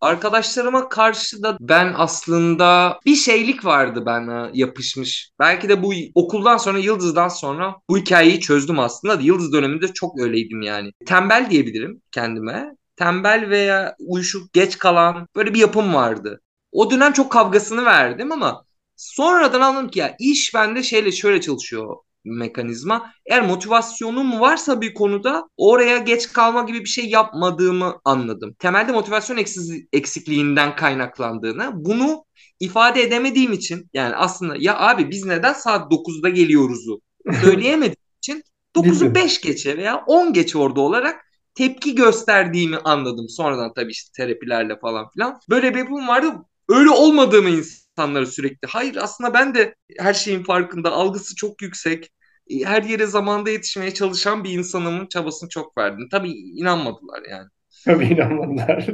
Arkadaşlarıma 0.00 0.88
karşı 0.88 1.42
da 1.42 1.56
ben 1.60 1.92
aslında 1.96 2.98
bir 3.06 3.14
şeylik 3.14 3.64
vardı 3.64 4.06
bana 4.06 4.50
yapışmış. 4.54 5.30
Belki 5.38 5.68
de 5.68 5.82
bu 5.82 5.92
okuldan 6.14 6.56
sonra 6.56 6.78
Yıldız'dan 6.78 7.28
sonra 7.28 7.76
bu 7.90 7.98
hikayeyi 7.98 8.40
çözdüm 8.40 8.78
aslında. 8.78 9.18
Yıldız 9.20 9.52
döneminde 9.52 9.88
çok 9.88 10.20
öyleydim 10.20 10.62
yani. 10.62 10.90
Tembel 11.06 11.50
diyebilirim 11.50 12.02
kendime. 12.12 12.76
Tembel 12.96 13.50
veya 13.50 13.96
uyuşuk, 13.98 14.52
geç 14.52 14.78
kalan 14.78 15.28
böyle 15.36 15.54
bir 15.54 15.58
yapım 15.60 15.94
vardı. 15.94 16.40
O 16.72 16.90
dönem 16.90 17.12
çok 17.12 17.32
kavgasını 17.32 17.84
verdim 17.84 18.32
ama 18.32 18.64
sonradan 18.96 19.60
anladım 19.60 19.88
ki 19.90 19.98
ya 19.98 20.16
iş 20.20 20.54
bende 20.54 20.82
şeyle 20.82 21.12
şöyle 21.12 21.40
çalışıyor 21.40 21.96
mekanizma. 22.24 23.12
Eğer 23.26 23.46
motivasyonum 23.46 24.40
varsa 24.40 24.80
bir 24.80 24.94
konuda 24.94 25.48
oraya 25.56 25.98
geç 25.98 26.32
kalma 26.32 26.62
gibi 26.62 26.80
bir 26.80 26.88
şey 26.88 27.08
yapmadığımı 27.08 28.00
anladım. 28.04 28.54
Temelde 28.58 28.92
motivasyon 28.92 29.36
eksiz- 29.36 29.86
eksikliğinden 29.92 30.76
kaynaklandığını, 30.76 31.70
bunu 31.74 32.24
ifade 32.60 33.02
edemediğim 33.02 33.52
için 33.52 33.90
yani 33.94 34.16
aslında 34.16 34.54
ya 34.58 34.78
abi 34.78 35.10
biz 35.10 35.24
neden 35.24 35.52
saat 35.52 35.90
9'da 35.92 36.28
geliyoruzu 36.28 37.00
söyleyemediğim 37.40 37.96
için 38.18 38.42
9'u 38.74 39.14
Bildim. 39.14 39.14
5 39.14 39.40
geçe 39.40 39.76
veya 39.76 40.04
10 40.06 40.32
geçe 40.32 40.58
orada 40.58 40.80
olarak 40.80 41.20
tepki 41.54 41.94
gösterdiğimi 41.94 42.76
anladım. 42.84 43.28
Sonradan 43.28 43.72
tabii 43.74 43.92
işte 43.92 44.10
terapilerle 44.16 44.78
falan 44.78 45.10
filan. 45.10 45.40
Böyle 45.50 45.74
bir 45.74 45.78
yapım 45.78 46.08
vardı. 46.08 46.32
Öyle 46.68 46.90
olmadığımı 46.90 47.50
insanlara 47.98 48.26
sürekli. 48.26 48.68
Hayır 48.68 48.96
aslında 48.96 49.34
ben 49.34 49.54
de 49.54 49.74
her 49.98 50.14
şeyin 50.14 50.42
farkında. 50.42 50.92
Algısı 50.92 51.36
çok 51.36 51.62
yüksek. 51.62 52.10
E, 52.50 52.64
Her 52.64 52.82
yere 52.82 53.06
zamanda 53.06 53.50
yetişmeye 53.50 53.94
çalışan 53.94 54.44
bir 54.44 54.50
insanımın 54.50 55.06
çabasını 55.06 55.48
çok 55.48 55.78
verdim. 55.78 56.08
Tabii 56.10 56.30
inanmadılar 56.32 57.22
yani. 57.30 57.48
Tabii 57.84 58.04
inanmadılar. 58.06 58.86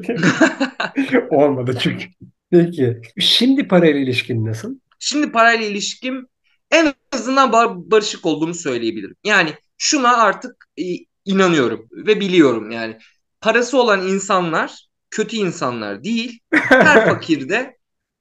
Olmadı 1.30 1.78
çünkü. 1.82 2.06
Peki. 2.50 3.00
Şimdi 3.18 3.68
parayla 3.68 4.00
ilişkin 4.00 4.44
nasıl? 4.46 4.78
Şimdi 4.98 5.32
parayla 5.32 5.66
ilişkim 5.66 6.26
en 6.70 6.94
azından 7.12 7.52
bar- 7.52 7.90
barışık 7.90 8.26
olduğumu 8.26 8.54
söyleyebilirim. 8.54 9.16
Yani 9.24 9.54
şuna 9.78 10.16
artık 10.16 10.66
e, 10.78 10.82
inanıyorum 11.24 11.88
ve 11.92 12.20
biliyorum 12.20 12.70
yani. 12.70 12.98
Parası 13.40 13.78
olan 13.78 14.08
insanlar 14.08 14.86
kötü 15.10 15.36
insanlar 15.36 16.04
değil. 16.04 16.40
Her 16.80 17.00
fakir 17.04 17.48
de 17.48 17.76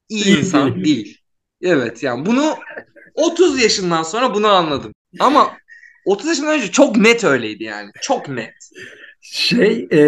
iyi 0.10 0.38
insan 0.38 0.84
değil. 0.84 1.18
Evet 1.62 2.04
yani 2.04 2.26
bunu 2.26 2.56
30 3.14 3.62
yaşından 3.62 4.04
sonra 4.04 4.34
bunu 4.34 4.48
anladım. 4.48 4.94
Ama 5.20 5.58
30 6.06 6.28
yaşından 6.28 6.54
önce 6.54 6.72
çok 6.72 6.98
net 6.98 7.24
öyleydi 7.24 7.64
yani. 7.64 7.92
Çok 8.02 8.30
net. 8.30 8.54
Şey, 9.22 9.88
e, 9.92 10.00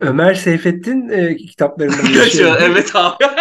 Ömer 0.00 0.34
Seyfettin 0.34 1.08
e, 1.08 1.36
kitaplarında 1.36 1.96
şey. 2.06 2.14
Yaşıyor 2.14 2.56
evet 2.60 2.90
abi. 2.94 3.24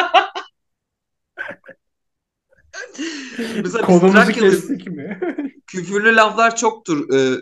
Mesela 3.63 3.85
Konumuzu 3.85 4.31
kestik 4.31 4.87
mi? 4.87 5.19
küfürlü 5.67 6.15
laflar 6.15 6.55
çoktur. 6.55 7.13
Ee, 7.13 7.41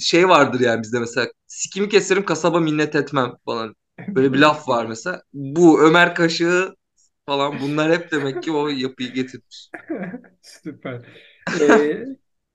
şey 0.00 0.28
vardır 0.28 0.60
yani 0.60 0.82
bizde 0.82 0.98
mesela 1.00 1.28
sikimi 1.46 1.88
keserim 1.88 2.24
kasaba 2.24 2.60
minnet 2.60 2.94
etmem 2.94 3.32
falan. 3.44 3.74
Böyle 4.08 4.32
bir 4.32 4.38
laf 4.38 4.68
var 4.68 4.86
mesela. 4.86 5.22
Bu 5.32 5.82
Ömer 5.82 6.14
Kaşığı 6.14 6.74
falan 7.28 7.60
bunlar 7.60 7.92
hep 7.92 8.12
demek 8.12 8.42
ki 8.42 8.52
o 8.52 8.68
yapıyı 8.68 9.12
getirmiş. 9.12 9.70
Süper. 10.42 11.00
E, 11.60 12.04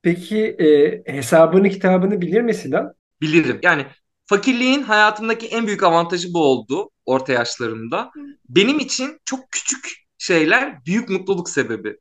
Peki 0.02 0.46
e, 0.60 1.04
hesabını 1.14 1.70
kitabını 1.70 2.22
bilir 2.22 2.42
misin 2.42 2.72
lan? 2.72 2.94
Bilirim. 3.22 3.60
Yani 3.64 3.86
fakirliğin 4.26 4.82
hayatımdaki 4.84 5.48
en 5.48 5.68
büyük 5.68 5.84
avantajı 5.84 6.34
bu 6.34 6.44
oldu 6.44 6.90
orta 7.06 7.34
yaşlarımda. 7.34 8.12
Benim 8.50 8.80
için 8.80 9.20
çok 9.26 9.52
küçük 9.52 9.88
şeyler 10.18 10.86
büyük 10.86 11.10
mutluluk 11.10 11.50
sebebi. 11.50 11.98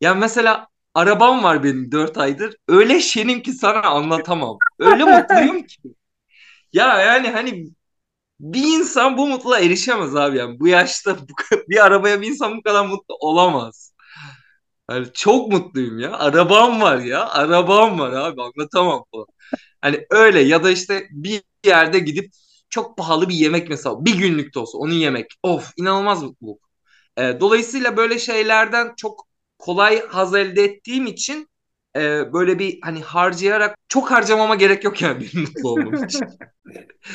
Yani 0.00 0.20
mesela 0.20 0.66
arabam 0.94 1.42
var 1.44 1.64
benim 1.64 1.92
4 1.92 2.18
aydır. 2.18 2.56
Öyle 2.68 3.00
şenim 3.00 3.42
ki 3.42 3.52
sana 3.52 3.82
anlatamam. 3.82 4.58
Öyle 4.78 5.04
mutluyum 5.04 5.62
ki. 5.62 5.78
Ya 6.72 7.00
yani 7.02 7.28
hani 7.30 7.66
bir 8.44 8.62
insan 8.78 9.16
bu 9.18 9.26
mutluluğa 9.28 9.60
erişemez 9.60 10.16
abi 10.16 10.38
yani. 10.38 10.60
Bu 10.60 10.68
yaşta 10.68 11.18
bu, 11.18 11.32
bir 11.68 11.86
arabaya 11.86 12.20
bir 12.20 12.26
insan 12.28 12.56
bu 12.58 12.62
kadar 12.62 12.86
mutlu 12.86 13.16
olamaz. 13.20 13.94
Yani 14.90 15.06
çok 15.14 15.52
mutluyum 15.52 15.98
ya. 15.98 16.12
Arabam 16.18 16.80
var 16.80 16.98
ya. 16.98 17.28
Arabam 17.30 17.98
var 17.98 18.12
abi 18.12 18.42
anlatamam 18.42 19.04
falan. 19.12 19.26
Hani 19.82 20.06
öyle 20.10 20.40
ya 20.40 20.64
da 20.64 20.70
işte 20.70 21.08
bir 21.10 21.42
yerde 21.66 21.98
gidip 21.98 22.32
çok 22.70 22.98
pahalı 22.98 23.28
bir 23.28 23.34
yemek 23.34 23.68
mesela 23.70 24.04
bir 24.04 24.14
günlük 24.18 24.54
de 24.54 24.58
olsa 24.58 24.78
onu 24.78 24.92
yemek. 24.94 25.26
Of 25.42 25.72
inanılmaz 25.76 26.22
mutluluk. 26.22 26.60
E, 27.18 27.40
dolayısıyla 27.40 27.96
böyle 27.96 28.18
şeylerden 28.18 28.92
çok 28.96 29.26
kolay 29.58 30.06
haz 30.06 30.34
elde 30.34 30.64
ettiğim 30.64 31.06
için 31.06 31.48
e, 31.96 32.32
böyle 32.32 32.58
bir 32.58 32.78
hani 32.82 33.00
harcayarak 33.02 33.76
çok 33.88 34.10
harcamama 34.10 34.54
gerek 34.54 34.84
yok 34.84 35.02
yani 35.02 35.20
benim 35.20 35.46
mutlu 35.46 35.68
olmam 35.72 36.04
için. 36.04 36.26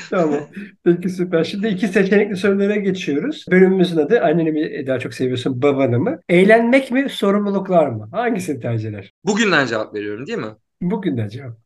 Tamam. 0.09 0.39
Peki 0.83 1.09
süper. 1.09 1.43
Şimdi 1.43 1.67
iki 1.67 1.87
seçenekli 1.87 2.35
sorulara 2.37 2.75
geçiyoruz. 2.75 3.45
Bölümümüzün 3.51 3.97
adı 3.97 4.21
anneni 4.21 4.51
mi 4.51 4.87
daha 4.87 4.99
çok 4.99 5.13
seviyorsun 5.13 5.61
babanı 5.61 5.99
mı? 5.99 6.19
Eğlenmek 6.29 6.91
mi 6.91 7.09
sorumluluklar 7.09 7.87
mı? 7.87 8.09
Hangisini 8.11 8.59
tercih 8.59 8.89
eder? 8.89 9.13
Bugünden 9.25 9.65
cevap 9.65 9.93
veriyorum 9.95 10.27
değil 10.27 10.37
mi? 10.37 10.55
Bugünden 10.81 11.27
cevap. 11.27 11.57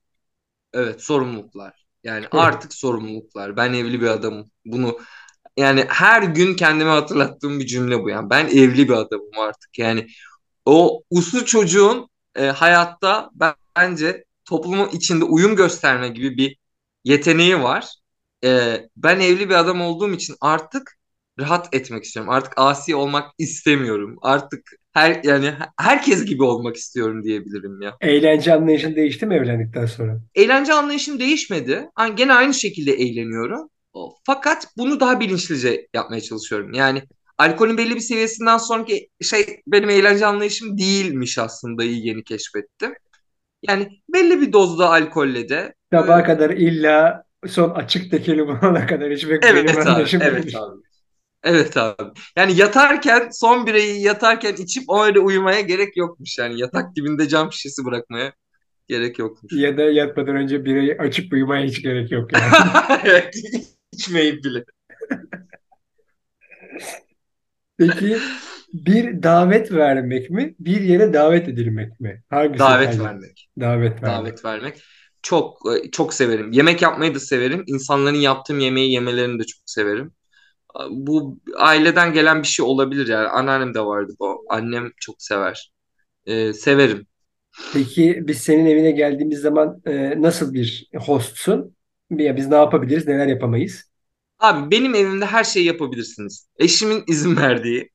Evet 0.74 1.04
sorumluluklar. 1.04 1.86
Yani 2.04 2.20
Evet. 2.20 2.34
artık 2.34 2.74
sorumluluklar. 2.74 3.58
Ben 3.58 3.74
evli 3.74 4.02
bir 4.02 4.08
adamım. 4.08 4.52
Bunu 4.66 5.00
yani 5.58 5.86
her 5.88 6.24
gün 6.24 6.56
kendime 6.56 6.90
hatırlattığım 6.90 7.60
bir 7.60 7.66
cümle 7.66 8.04
bu. 8.04 8.10
Yani 8.10 8.30
ben 8.30 8.46
evli 8.48 8.90
bir 8.90 8.94
adamım 8.94 9.32
artık. 9.40 9.80
Yani 9.80 10.08
o 10.66 11.04
uslu 11.10 11.46
çocuğun 11.46 12.10
e, 12.36 12.46
hayatta 12.46 13.30
ben- 13.34 13.56
bence 13.76 14.26
toplumun 14.46 14.90
içinde 14.90 15.26
uyum 15.26 15.56
gösterme 15.56 16.08
gibi 16.10 16.38
bir 16.38 16.58
yeteneği 17.04 17.60
var. 17.64 17.96
E, 18.44 18.76
ben 18.98 19.20
evli 19.20 19.50
bir 19.50 19.56
adam 19.56 19.82
olduğum 19.82 20.12
için 20.12 20.36
artık 20.42 20.98
rahat 21.40 21.76
etmek 21.76 22.04
istiyorum. 22.04 22.32
Artık 22.32 22.54
asi 22.58 22.96
olmak 22.96 23.32
istemiyorum. 23.38 24.18
Artık 24.22 24.72
her 24.94 25.24
yani 25.24 25.54
herkes 25.78 26.26
gibi 26.26 26.44
olmak 26.44 26.76
istiyorum 26.76 27.24
diyebilirim 27.24 27.82
ya. 27.82 27.98
Eğlence 28.02 28.54
anlayışın 28.54 28.96
değişti 28.96 29.26
mi 29.26 29.36
evlendikten 29.36 29.86
sonra? 29.86 30.22
Eğlence 30.36 30.74
anlayışım 30.74 31.20
değişmedi. 31.20 31.90
Yani 32.00 32.16
gene 32.16 32.34
aynı 32.34 32.54
şekilde 32.54 32.94
eğleniyorum. 32.94 33.70
Fakat 34.26 34.68
bunu 34.78 35.00
daha 35.00 35.20
bilinçlice 35.20 35.88
yapmaya 35.94 36.22
çalışıyorum. 36.22 36.74
Yani 36.74 37.04
alkolün 37.38 37.78
belli 37.78 37.96
bir 37.96 38.00
seviyesinden 38.00 38.58
sonraki 38.58 39.10
şey 39.22 39.62
benim 39.68 39.90
eğlence 39.90 40.26
anlayışım 40.26 40.78
değilmiş 40.78 41.38
aslında 41.38 41.84
iyi 41.84 42.08
yeni 42.08 42.24
keşfettim. 42.24 42.94
Yani 43.68 44.02
belli 44.14 44.42
bir 44.42 44.54
dozda 44.54 44.90
alkolle 44.90 45.50
de 45.50 45.74
Sabaha 45.94 46.22
e, 46.22 46.24
kadar 46.24 46.50
illa 46.50 47.24
son 47.48 47.70
açık 47.70 48.12
tekeli 48.12 48.48
bulana 48.48 48.86
kadar 48.86 49.12
içmek 49.12 49.44
benim 49.44 49.56
evet 49.56 49.78
abi, 49.78 49.90
anlayışım 49.90 50.22
evet 50.22 50.44
değildir. 50.44 50.58
abi. 50.60 50.82
Evet 51.44 51.78
abi. 51.78 52.12
Yani 52.38 52.56
yatarken 52.56 53.30
son 53.32 53.68
bireyi 53.68 54.02
yatarken 54.02 54.54
içip 54.54 54.84
öyle 55.06 55.20
uyumaya 55.20 55.62
gerek 55.62 55.98
yokmuş. 55.98 56.38
Yani 56.38 56.60
yatak 56.60 56.96
dibinde 56.96 57.28
cam 57.28 57.52
şişesi 57.52 57.86
bırakmaya 57.86 58.34
gerek 58.88 59.20
yokmuş. 59.20 59.54
Ya 59.54 59.78
da 59.78 59.82
yatmadan 59.82 60.36
önce 60.36 60.66
bireyi 60.66 60.98
açıp 60.98 61.34
uyumaya 61.34 61.66
hiç 61.66 61.82
gerek 61.82 62.12
yok 62.12 62.34
yani. 62.34 62.54
Evet, 63.06 63.36
içmeyip 63.92 64.44
bile. 64.44 64.64
Peki 67.78 68.32
bir 68.74 69.24
davet 69.24 69.72
vermek 69.72 70.30
mi, 70.30 70.56
bir 70.60 70.82
yere 70.82 71.14
davet 71.14 71.48
edilmek 71.50 72.00
mi? 72.00 72.24
Hangisini 72.30 72.78
Davet 72.78 73.00
tercih 73.00 73.00
vermek. 73.00 73.50
Davet 73.60 74.04
vermek. 74.04 74.34
Davet 74.34 74.46
vermek. 74.46 74.84
Çok 75.24 75.60
e, 75.88 75.92
çok 75.92 76.14
severim. 76.14 76.52
Yemek 76.52 76.82
yapmayı 76.82 77.16
da 77.16 77.20
severim. 77.20 77.64
İnsanların 77.68 78.16
yaptığım 78.16 78.60
yemeği 78.60 78.94
yemelerini 78.94 79.40
de 79.40 79.44
çok 79.46 79.62
severim. 79.66 80.14
Bu 80.92 81.40
aileden 81.60 82.14
gelen 82.14 82.44
bir 82.44 82.48
şey 82.48 82.66
olabilir 82.66 83.08
yani. 83.08 83.30
Anneannem 83.30 83.74
de 83.74 83.82
vardı 83.86 84.14
bu. 84.20 84.46
Annem 84.50 84.92
çok 85.02 85.16
sever. 85.24 85.74
Ee, 86.26 86.54
severim. 86.54 87.08
Peki 87.72 88.24
biz 88.28 88.38
senin 88.38 88.66
evine 88.66 88.92
geldiğimiz 88.92 89.40
zaman 89.40 89.82
e, 89.86 90.22
nasıl 90.22 90.54
bir 90.54 90.90
hostsun? 90.98 91.76
Ya 92.10 92.36
biz 92.38 92.48
ne 92.48 92.56
yapabiliriz, 92.56 93.08
neler 93.08 93.28
yapamayız? 93.28 93.93
Abi 94.44 94.72
benim 94.72 94.96
evimde 94.96 95.26
her 95.26 95.44
şeyi 95.44 95.66
yapabilirsiniz. 95.66 96.48
Eşimin 96.58 97.04
izin 97.08 97.36
verdiği. 97.38 97.90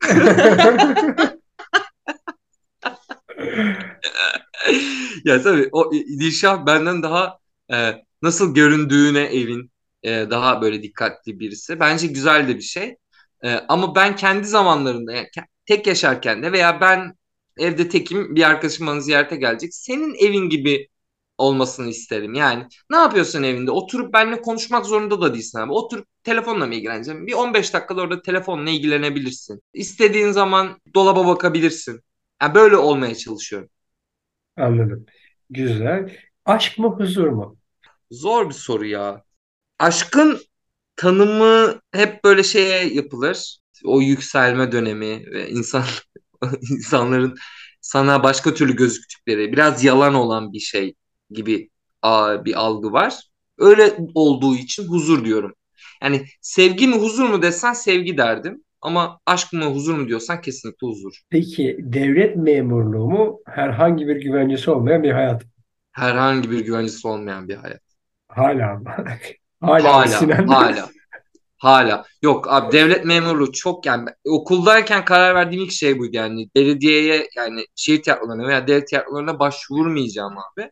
Ya 5.25 5.43
tabii 5.43 5.69
o 5.73 5.93
Dilşah 5.93 6.67
benden 6.67 7.03
daha 7.03 7.39
e, 7.73 7.93
nasıl 8.23 8.55
göründüğüne 8.55 9.21
evin 9.23 9.71
e, 10.03 10.11
daha 10.31 10.63
böyle 10.63 10.83
dikkatli 10.83 11.41
birisi. 11.41 11.81
Bence 11.81 12.07
güzel 12.07 12.49
de 12.49 12.57
bir 12.57 12.63
şey. 12.63 12.97
E, 13.45 13.55
ama 13.69 13.95
ben 13.95 14.17
kendi 14.17 14.47
zamanlarında 14.47 15.13
yani 15.13 15.27
tek 15.67 15.87
yaşarken 15.87 16.43
de 16.43 16.53
veya 16.53 16.81
ben 16.81 17.15
evde 17.59 17.89
tekim 17.89 18.37
bir 18.37 18.43
arkadaşım 18.43 18.87
bana 18.87 19.01
ziyarete 19.01 19.37
gelecek. 19.37 19.75
Senin 19.75 20.15
evin 20.15 20.49
gibi 20.49 20.89
olmasını 21.39 21.89
isterim. 21.89 22.35
Yani 22.35 22.67
ne 22.91 22.97
yapıyorsun 22.97 23.43
evinde? 23.43 23.71
Oturup 23.71 24.15
benimle 24.15 24.43
konuşmak 24.43 24.87
zorunda 24.87 25.21
da 25.21 25.35
değilsin 25.35 25.59
abi. 25.59 25.73
Oturup 25.73 26.07
telefonla 26.25 26.67
mı 26.67 26.75
ilgileneceğim? 26.75 27.27
Bir 27.27 27.33
15 27.33 27.75
dakikada 27.75 28.01
orada 28.01 28.23
telefonla 28.23 28.71
ilgilenebilirsin. 28.71 29.63
İstediğin 29.73 30.31
zaman 30.31 30.81
dolaba 30.95 31.27
bakabilirsin. 31.27 32.01
Yani 32.43 32.55
böyle 32.55 32.77
olmaya 32.77 33.15
çalışıyorum. 33.15 33.69
Anladım. 34.57 35.07
Güzel. 35.51 36.17
Aşk 36.45 36.79
mı, 36.79 36.89
huzur 36.89 37.29
mu? 37.29 37.57
Zor 38.11 38.49
bir 38.49 38.55
soru 38.55 38.87
ya. 38.87 39.25
Aşkın 39.79 40.41
tanımı 40.97 41.81
hep 41.93 42.25
böyle 42.25 42.43
şeye 42.43 42.95
yapılır. 42.95 43.59
O 43.85 44.01
yükselme 44.01 44.73
dönemi 44.73 45.27
ve 45.33 45.51
insan 45.51 45.85
insanların 46.71 47.37
sana 47.81 48.23
başka 48.23 48.55
türlü 48.55 48.77
gözüktükleri, 48.77 49.53
biraz 49.53 49.85
yalan 49.85 50.15
olan 50.15 50.53
bir 50.53 50.61
şey 50.61 50.95
gibi 51.31 51.71
bir 52.45 52.55
algı 52.55 52.93
var. 52.93 53.23
Öyle 53.59 53.97
olduğu 54.15 54.55
için 54.57 54.85
huzur 54.85 55.25
diyorum. 55.25 55.55
Yani 56.03 56.27
sevgi 56.41 56.89
mi 56.89 56.97
huzur 56.97 57.29
mu 57.29 57.43
desen 57.43 57.73
sevgi 57.73 58.19
derdim. 58.19 58.65
Ama 58.81 59.21
aşk 59.27 59.53
mı 59.53 59.65
huzur 59.65 59.95
mu 59.99 60.09
diyorsan 60.09 60.41
kesinlikle 60.41 60.87
huzur. 60.87 61.21
Peki 61.31 61.77
devlet 61.81 62.37
memurluğu 62.37 63.11
mu, 63.11 63.41
herhangi 63.47 64.09
bir 64.09 64.17
güvencesi 64.17 64.71
olmayan 64.71 65.03
bir 65.03 65.11
hayat? 65.11 65.43
Herhangi 65.93 66.51
bir 66.51 66.61
güvencesi 66.61 67.09
olmayan 67.09 67.49
bir 67.49 67.55
hayat. 67.57 67.81
Hala. 68.29 68.81
Hala 69.61 69.95
Hala, 69.95 70.07
Sinan? 70.07 70.47
hala. 70.47 70.89
Hala. 71.59 72.05
Yok 72.23 72.53
abi 72.53 72.73
devlet 72.73 73.05
memurluğu 73.05 73.53
çok 73.53 73.87
yani 73.87 74.09
okuldayken 74.25 75.05
karar 75.05 75.35
verdiğim 75.35 75.65
ilk 75.65 75.73
şey 75.73 75.99
buydu 75.99 76.17
yani 76.17 76.49
belediyeye 76.55 77.29
yani 77.37 77.65
şehir 77.77 78.03
tiyatrolarına 78.03 78.49
veya 78.49 78.67
devlet 78.67 78.89
tiyatrolarına 78.89 79.39
başvurmayacağım 79.39 80.35
abi. 80.39 80.71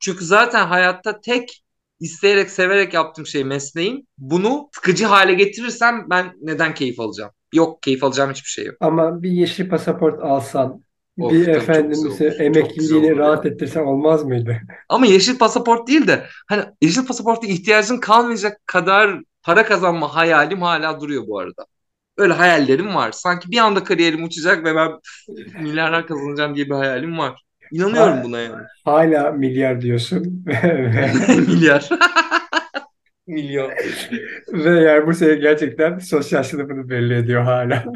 Çünkü 0.00 0.24
zaten 0.24 0.66
hayatta 0.66 1.20
tek 1.20 1.62
isteyerek 2.00 2.50
severek 2.50 2.94
yaptığım 2.94 3.26
şey 3.26 3.44
mesleğim. 3.44 4.06
Bunu 4.18 4.68
sıkıcı 4.74 5.06
hale 5.06 5.34
getirirsem 5.34 6.10
ben 6.10 6.32
neden 6.42 6.74
keyif 6.74 7.00
alacağım? 7.00 7.32
Yok 7.54 7.82
keyif 7.82 8.04
alacağım 8.04 8.30
hiçbir 8.30 8.48
şey 8.50 8.64
yok. 8.66 8.76
Ama 8.80 9.22
bir 9.22 9.30
yeşil 9.30 9.68
pasaport 9.68 10.20
alsan, 10.22 10.84
Of, 11.18 11.42
bir 11.42 11.52
tabii 11.52 11.72
çok 11.72 11.90
efendim 11.90 11.92
güzel 11.92 12.08
ise 12.08 12.24
olur. 12.24 12.34
Çok 12.52 12.78
güzel 12.78 13.02
emekliliğini 13.02 13.16
rahat 13.16 13.46
ya. 13.46 13.46
ettirsen 13.46 13.82
olmaz 13.86 14.24
mıydı? 14.24 14.60
Ama 14.88 15.06
yeşil 15.06 15.38
pasaport 15.38 15.88
değil 15.88 16.06
de 16.06 16.26
hani 16.48 16.64
yeşil 16.82 17.06
pasaporta 17.06 17.46
ihtiyacın 17.46 17.98
kalmayacak 18.00 18.66
kadar 18.66 19.20
para 19.42 19.64
kazanma 19.66 20.14
hayalim 20.14 20.62
hala 20.62 21.00
duruyor 21.00 21.26
bu 21.26 21.38
arada. 21.38 21.66
Öyle 22.16 22.32
hayallerim 22.32 22.94
var. 22.94 23.12
Sanki 23.12 23.50
bir 23.50 23.58
anda 23.58 23.84
kariyerim 23.84 24.24
uçacak 24.24 24.64
ve 24.64 24.74
ben 24.76 24.92
milyarlar 25.58 26.06
kazanacağım 26.06 26.54
diye 26.56 26.66
bir 26.66 26.74
hayalim 26.74 27.18
var. 27.18 27.42
İnanıyorum 27.72 28.16
Ha- 28.18 28.24
buna 28.24 28.38
yani. 28.40 28.62
Hala 28.84 29.30
milyar 29.32 29.80
diyorsun 29.80 30.44
Milyar. 31.48 31.88
Milyon. 33.26 33.70
ve 34.52 34.70
yani 34.80 35.06
bu 35.06 35.14
sene 35.14 35.34
gerçekten 35.34 35.98
sosyal 35.98 36.42
sınıfını 36.42 36.88
belli 36.90 37.14
ediyor 37.14 37.42
hala. 37.42 37.84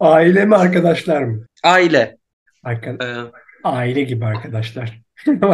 Aile 0.00 0.44
mi 0.44 0.56
arkadaşlar 0.56 1.22
mı? 1.22 1.46
Aile. 1.64 2.18
Arka- 2.64 3.04
Ee, 3.04 3.32
aile 3.64 4.02
gibi 4.02 4.24
arkadaşlar. 4.26 5.00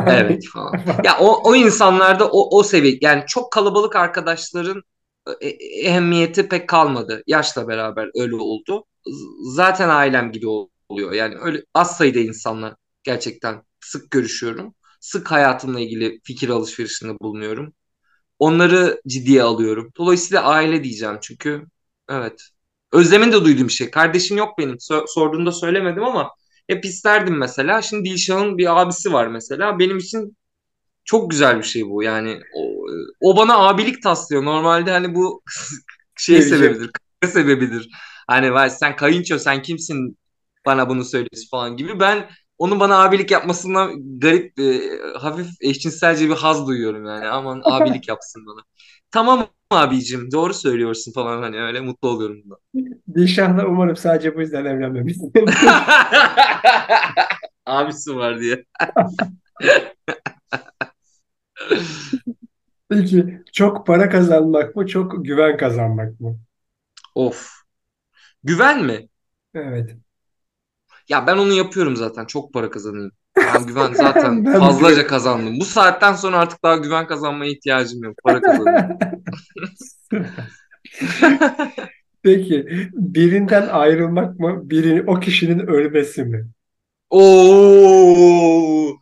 evet 0.06 0.44
falan. 0.52 0.72
Ya 1.04 1.18
o, 1.20 1.50
o 1.50 1.54
insanlarda 1.54 2.28
o, 2.28 2.58
o 2.58 2.62
seviye 2.62 2.98
yani 3.00 3.22
çok 3.26 3.52
kalabalık 3.52 3.96
arkadaşların 3.96 4.82
e- 5.40 5.48
e- 5.48 5.88
ehemmiyeti 5.88 6.48
pek 6.48 6.68
kalmadı. 6.68 7.22
Yaşla 7.26 7.68
beraber 7.68 8.10
öyle 8.20 8.34
oldu. 8.36 8.84
Zaten 9.54 9.88
ailem 9.88 10.32
gibi 10.32 10.46
oluyor. 10.88 11.12
Yani 11.12 11.34
öyle 11.40 11.64
az 11.74 11.96
sayıda 11.96 12.18
insanla 12.18 12.76
gerçekten 13.02 13.62
sık 13.80 14.10
görüşüyorum. 14.10 14.74
Sık 15.00 15.30
hayatımla 15.30 15.80
ilgili 15.80 16.20
fikir 16.24 16.48
alışverişinde 16.48 17.12
bulunuyorum. 17.20 17.74
Onları 18.38 19.00
ciddiye 19.08 19.42
alıyorum. 19.42 19.92
Dolayısıyla 19.98 20.44
aile 20.44 20.84
diyeceğim 20.84 21.18
çünkü 21.22 21.66
evet. 22.10 22.42
Özlem'in 22.92 23.32
de 23.32 23.44
duyduğum 23.44 23.68
bir 23.68 23.72
şey. 23.72 23.90
Kardeşim 23.90 24.36
yok 24.36 24.58
benim. 24.58 24.74
So- 24.76 25.04
sorduğunda 25.08 25.52
söylemedim 25.52 26.04
ama 26.04 26.30
hep 26.68 26.84
isterdim 26.84 27.38
mesela. 27.38 27.82
Şimdi 27.82 28.10
Dilşah'ın 28.10 28.58
bir 28.58 28.80
abisi 28.82 29.12
var 29.12 29.26
mesela. 29.26 29.78
Benim 29.78 29.98
için 29.98 30.36
çok 31.04 31.30
güzel 31.30 31.58
bir 31.58 31.62
şey 31.64 31.86
bu. 31.90 32.02
Yani 32.02 32.40
o, 32.56 32.86
o 33.20 33.36
bana 33.36 33.58
abilik 33.68 34.02
taslıyor. 34.02 34.44
Normalde 34.44 34.90
hani 34.90 35.14
bu 35.14 35.42
şey 36.18 36.42
sebebidir. 36.42 36.90
kavga 37.22 37.32
sebebidir. 37.32 37.90
Hani 38.26 38.54
vay 38.54 38.70
sen 38.70 38.96
kayınço 38.96 39.38
sen 39.38 39.62
kimsin 39.62 40.18
bana 40.66 40.88
bunu 40.88 41.04
söylüyorsun 41.04 41.48
falan 41.50 41.76
gibi. 41.76 42.00
Ben 42.00 42.28
onun 42.58 42.80
bana 42.80 43.04
abilik 43.04 43.30
yapmasından 43.30 44.18
garip 44.20 44.58
e, 44.58 44.80
hafif 45.18 45.46
eşcinselce 45.60 46.28
bir 46.28 46.34
haz 46.34 46.66
duyuyorum 46.66 47.06
yani. 47.06 47.26
Aman 47.26 47.62
abilik 47.70 48.08
yapsın 48.08 48.46
bana. 48.46 48.60
Tamam 49.10 49.46
abicim 49.70 50.32
doğru 50.32 50.54
söylüyorsun 50.54 51.12
falan 51.12 51.42
hani 51.42 51.60
öyle 51.60 51.80
mutlu 51.80 52.08
oluyorum 52.08 52.36
bundan. 52.44 52.58
Dilşah'la 53.14 53.66
umarım 53.66 53.96
sadece 53.96 54.36
bu 54.36 54.40
yüzden 54.40 54.64
evlenmemiş. 54.64 55.16
Abisi 57.66 58.16
var 58.16 58.40
diye. 58.40 58.64
Peki 62.88 63.42
çok 63.52 63.86
para 63.86 64.08
kazanmak 64.08 64.76
mı, 64.76 64.86
çok 64.86 65.24
güven 65.24 65.56
kazanmak 65.56 66.20
mı? 66.20 66.38
Of. 67.14 67.63
Güven 68.44 68.84
mi? 68.84 69.08
Evet. 69.54 69.96
Ya 71.08 71.26
ben 71.26 71.36
onu 71.38 71.52
yapıyorum 71.52 71.96
zaten. 71.96 72.24
Çok 72.24 72.52
para 72.52 72.70
kazanayım. 72.70 73.12
Ben 73.36 73.66
güven 73.66 73.92
zaten 73.94 74.44
Ben 74.44 74.58
fazlaca 74.58 74.94
güven- 75.02 75.06
kazandım. 75.06 75.60
Bu 75.60 75.64
saatten 75.64 76.12
sonra 76.14 76.38
artık 76.38 76.62
daha 76.62 76.76
güven 76.76 77.06
kazanmaya 77.06 77.50
ihtiyacım 77.52 78.04
yok. 78.04 78.14
Para 78.24 78.40
kazanıyorum. 78.40 78.98
Peki 82.22 82.66
birinden 82.92 83.68
ayrılmak 83.68 84.38
mı, 84.40 84.70
birini 84.70 85.02
o 85.10 85.20
kişinin 85.20 85.66
ölmesi 85.66 86.24
mi? 86.24 86.46
Oo. 87.10 88.96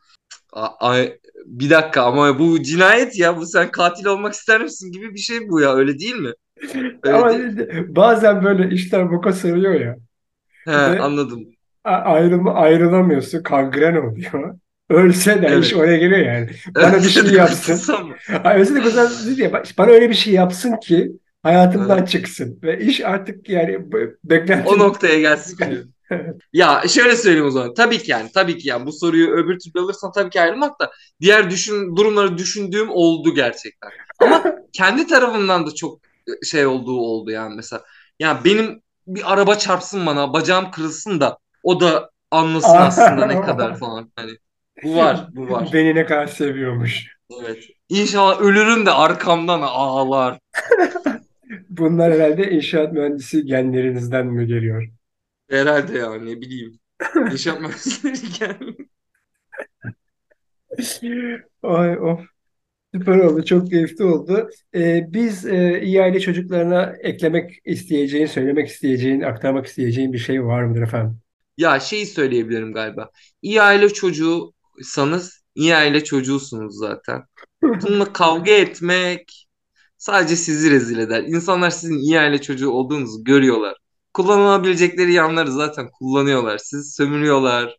A- 0.53 0.77
ay, 0.89 1.19
bir 1.47 1.71
dakika 1.71 2.03
ama 2.03 2.39
bu 2.39 2.63
cinayet 2.63 3.19
ya. 3.19 3.37
Bu 3.37 3.47
sen 3.47 3.71
katil 3.71 4.07
olmak 4.07 4.33
ister 4.35 4.63
misin 4.63 4.93
gibi 4.93 5.15
bir 5.15 5.19
şey 5.19 5.49
bu 5.49 5.61
ya. 5.61 5.75
Öyle 5.75 5.99
değil 5.99 6.15
mi? 6.15 6.33
Öyle 6.75 6.99
Ama 7.17 7.33
bazen 7.97 8.45
böyle 8.45 8.75
işler 8.75 9.11
boka 9.11 9.33
sarıyor 9.33 9.75
ya. 9.75 9.97
He, 10.65 10.73
Ve 10.73 11.01
anladım. 11.01 11.45
ayrılma, 11.85 12.55
ayrılamıyorsun, 12.55 13.43
kangren 13.43 13.97
oluyor. 13.97 14.55
Ölse 14.91 15.43
de 15.43 15.47
iş 15.47 15.73
Evet. 15.73 15.75
oraya 15.77 15.97
geliyor 15.97 16.21
yani. 16.27 16.51
Bana 16.75 16.95
bir 16.95 17.09
şey 17.09 17.23
Evet, 17.23 17.33
yapsın. 17.33 18.13
Özür 18.55 18.85
dilerim 18.85 19.11
dedi 19.33 19.43
ya, 19.43 19.53
bak, 19.53 19.67
bana 19.79 19.91
öyle 19.91 20.09
bir 20.11 20.15
şey 20.15 20.33
yapsın 20.33 20.77
ki 20.77 21.13
hayatımdan 21.43 21.99
Evet. 21.99 22.09
çıksın. 22.09 22.59
Ve 22.63 22.79
iş 22.85 23.01
artık 23.01 23.49
yani 23.49 23.93
bu- 23.93 23.97
O 23.99 24.31
beklentim. 24.31 24.79
noktaya 24.79 25.21
gelsin. 25.21 25.59
Ya 26.53 26.83
şöyle 26.89 27.17
söyleyeyim 27.17 27.47
o 27.47 27.51
zaman. 27.51 27.75
Tabii 27.75 27.99
ki 27.99 28.11
yani. 28.11 28.31
Tabii 28.35 28.59
ki 28.59 28.69
yani. 28.69 28.87
Bu 28.87 28.93
soruyu 28.93 29.31
öbür 29.31 29.59
türlü 29.59 29.85
alırsan 29.85 30.13
tabii 30.13 30.31
ki 30.31 30.41
ayrılmak 30.41 30.81
da 30.81 30.91
diğer 31.21 31.51
düşün, 31.51 31.97
durumları 31.97 32.39
düşündüğüm 32.39 32.91
oldu 32.91 33.35
gerçekten. 33.35 33.91
Ama 34.21 34.45
kendi 34.73 35.07
tarafımdan 35.07 35.67
da 35.67 35.75
çok 35.75 36.01
şey 36.45 36.67
olduğu 36.67 36.97
oldu 37.01 37.31
yani 37.31 37.55
mesela. 37.55 37.83
Yani 38.19 38.45
benim 38.45 38.83
bir 39.07 39.33
araba 39.33 39.55
çarpsın 39.55 40.07
bana, 40.07 40.33
bacağım 40.33 40.71
kırılsın 40.71 41.21
da 41.21 41.39
o 41.63 41.81
da 41.81 42.11
anlasın 42.31 42.77
aslında 42.77 43.27
ne 43.27 43.41
kadar 43.41 43.79
falan. 43.79 44.13
Hani 44.17 44.33
bu 44.85 44.97
var, 44.97 45.29
bu 45.33 45.51
var. 45.51 45.71
Beni 45.73 45.95
ne 45.95 46.07
kadar 46.07 46.27
seviyormuş. 46.27 47.07
Evet. 47.43 47.65
İnşallah 47.89 48.41
ölürüm 48.41 48.87
de 48.87 48.91
arkamdan 48.91 49.61
ağlar. 49.63 50.39
Bunlar 51.71 52.13
herhalde 52.13 52.51
inşaat 52.51 52.93
mühendisi 52.93 53.45
genlerinizden 53.47 54.27
mi 54.27 54.47
geliyor? 54.47 54.89
Herhalde 55.51 55.99
ya 55.99 56.15
ne 56.15 56.41
bileyim. 56.41 56.79
İnşaat 57.33 57.61
mühendisleri 57.61 58.15
geldi. 58.39 58.77
Ay 61.63 61.99
of. 61.99 62.21
Süper 62.95 63.19
oldu. 63.19 63.45
Çok 63.45 63.71
keyifli 63.71 64.05
oldu. 64.05 64.51
Ee, 64.75 65.07
biz 65.09 65.47
e, 65.47 65.81
iyi 65.83 66.03
aile 66.03 66.21
çocuklarına 66.21 66.97
eklemek 67.03 67.59
isteyeceğin, 67.65 68.27
söylemek 68.27 68.69
isteyeceğin, 68.69 69.21
aktarmak 69.21 69.67
isteyeceğin 69.67 70.13
bir 70.13 70.19
şey 70.19 70.45
var 70.45 70.63
mıdır 70.65 70.83
efendim? 70.83 71.19
Ya 71.57 71.81
şeyi 71.81 72.07
söyleyebilirim 72.07 72.73
galiba. 72.73 73.11
İyi 73.43 73.63
aile 73.63 73.89
çocuğuysanız 73.89 75.43
iyi 75.55 75.75
aile 75.75 76.05
çocuğusunuz 76.05 76.79
zaten. 76.79 77.23
Bununla 77.63 78.13
kavga 78.13 78.51
etmek 78.51 79.47
sadece 79.99 80.37
sizi 80.37 80.71
rezil 80.71 80.99
eder. 80.99 81.23
İnsanlar 81.23 81.71
sizin 81.71 81.99
iyi 81.99 82.21
aile 82.21 82.41
çocuğu 82.41 82.71
olduğunuzu 82.71 83.25
görüyorlar. 83.25 83.77
Kullanılabilecekleri 84.15 85.13
yanları 85.13 85.53
zaten 85.53 85.91
kullanıyorlar. 85.91 86.59
Sizi 86.59 86.93
sömürüyorlar. 86.93 87.77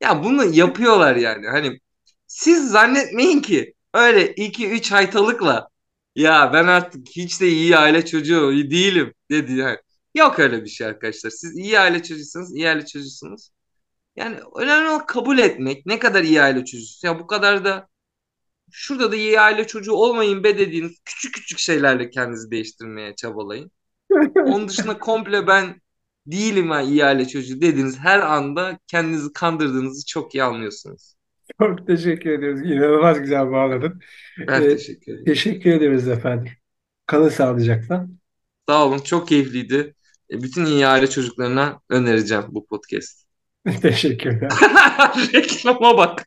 Ya 0.00 0.24
bunu 0.24 0.44
yapıyorlar 0.44 1.16
yani. 1.16 1.46
Hani 1.46 1.78
siz 2.26 2.70
zannetmeyin 2.70 3.40
ki 3.42 3.74
öyle 3.94 4.34
2-3 4.34 4.92
haytalıkla 4.92 5.68
ya 6.16 6.52
ben 6.52 6.66
artık 6.66 7.08
hiç 7.08 7.40
de 7.40 7.48
iyi 7.48 7.76
aile 7.78 8.04
çocuğu 8.06 8.52
değilim 8.70 9.14
dedi. 9.30 9.52
Yani. 9.52 9.78
Yok 10.14 10.38
öyle 10.38 10.64
bir 10.64 10.68
şey 10.68 10.86
arkadaşlar. 10.86 11.30
Siz 11.30 11.56
iyi 11.58 11.78
aile 11.80 12.02
çocuğusunuz, 12.02 12.54
iyi 12.56 12.68
aile 12.68 12.86
çocuğusunuz. 12.86 13.50
Yani 14.16 14.38
önemli 14.56 14.88
olan 14.88 15.06
kabul 15.06 15.38
etmek. 15.38 15.86
Ne 15.86 15.98
kadar 15.98 16.24
iyi 16.24 16.42
aile 16.42 16.58
çocuğusunuz. 16.64 17.04
Ya 17.04 17.20
bu 17.20 17.26
kadar 17.26 17.64
da 17.64 17.88
şurada 18.70 19.12
da 19.12 19.16
iyi 19.16 19.40
aile 19.40 19.66
çocuğu 19.66 19.92
olmayın 19.92 20.44
be 20.44 20.58
dediğiniz 20.58 20.92
küçük 21.04 21.34
küçük 21.34 21.58
şeylerle 21.58 22.10
kendinizi 22.10 22.50
değiştirmeye 22.50 23.14
çabalayın. 23.16 23.70
Onun 24.44 24.68
dışında 24.68 24.98
komple 24.98 25.46
ben 25.46 25.80
değilim 26.26 26.70
ha 26.70 26.82
iyi 26.82 27.04
aile 27.04 27.28
çocuğu 27.28 27.60
dediğiniz 27.60 27.98
her 27.98 28.20
anda 28.20 28.78
kendinizi 28.86 29.32
kandırdığınızı 29.32 30.06
çok 30.06 30.34
iyi 30.34 30.44
anlıyorsunuz. 30.44 31.14
Çok 31.60 31.86
teşekkür 31.86 32.30
ediyoruz. 32.30 32.60
İnanılmaz 32.70 33.20
güzel 33.20 33.50
bağladın. 33.50 34.00
Ben 34.48 34.62
Ee, 34.62 34.68
teşekkür 34.68 35.12
ederim. 35.12 35.24
teşekkür 35.26 35.70
ederiz 35.72 36.08
efendim. 36.08 36.52
Kalın 37.06 37.28
sağlıcakla. 37.28 38.08
Sağ 38.68 38.86
olun 38.86 38.98
çok 38.98 39.28
keyifliydi. 39.28 39.94
E, 40.30 40.42
Bütün 40.42 40.64
iyi 40.66 40.86
aile 40.86 41.10
çocuklarına 41.10 41.80
önereceğim 41.88 42.44
bu 42.48 42.66
podcast. 42.66 43.26
Teşekkürler. 43.82 44.50
Reklama 45.34 45.96
bak. 45.96 46.26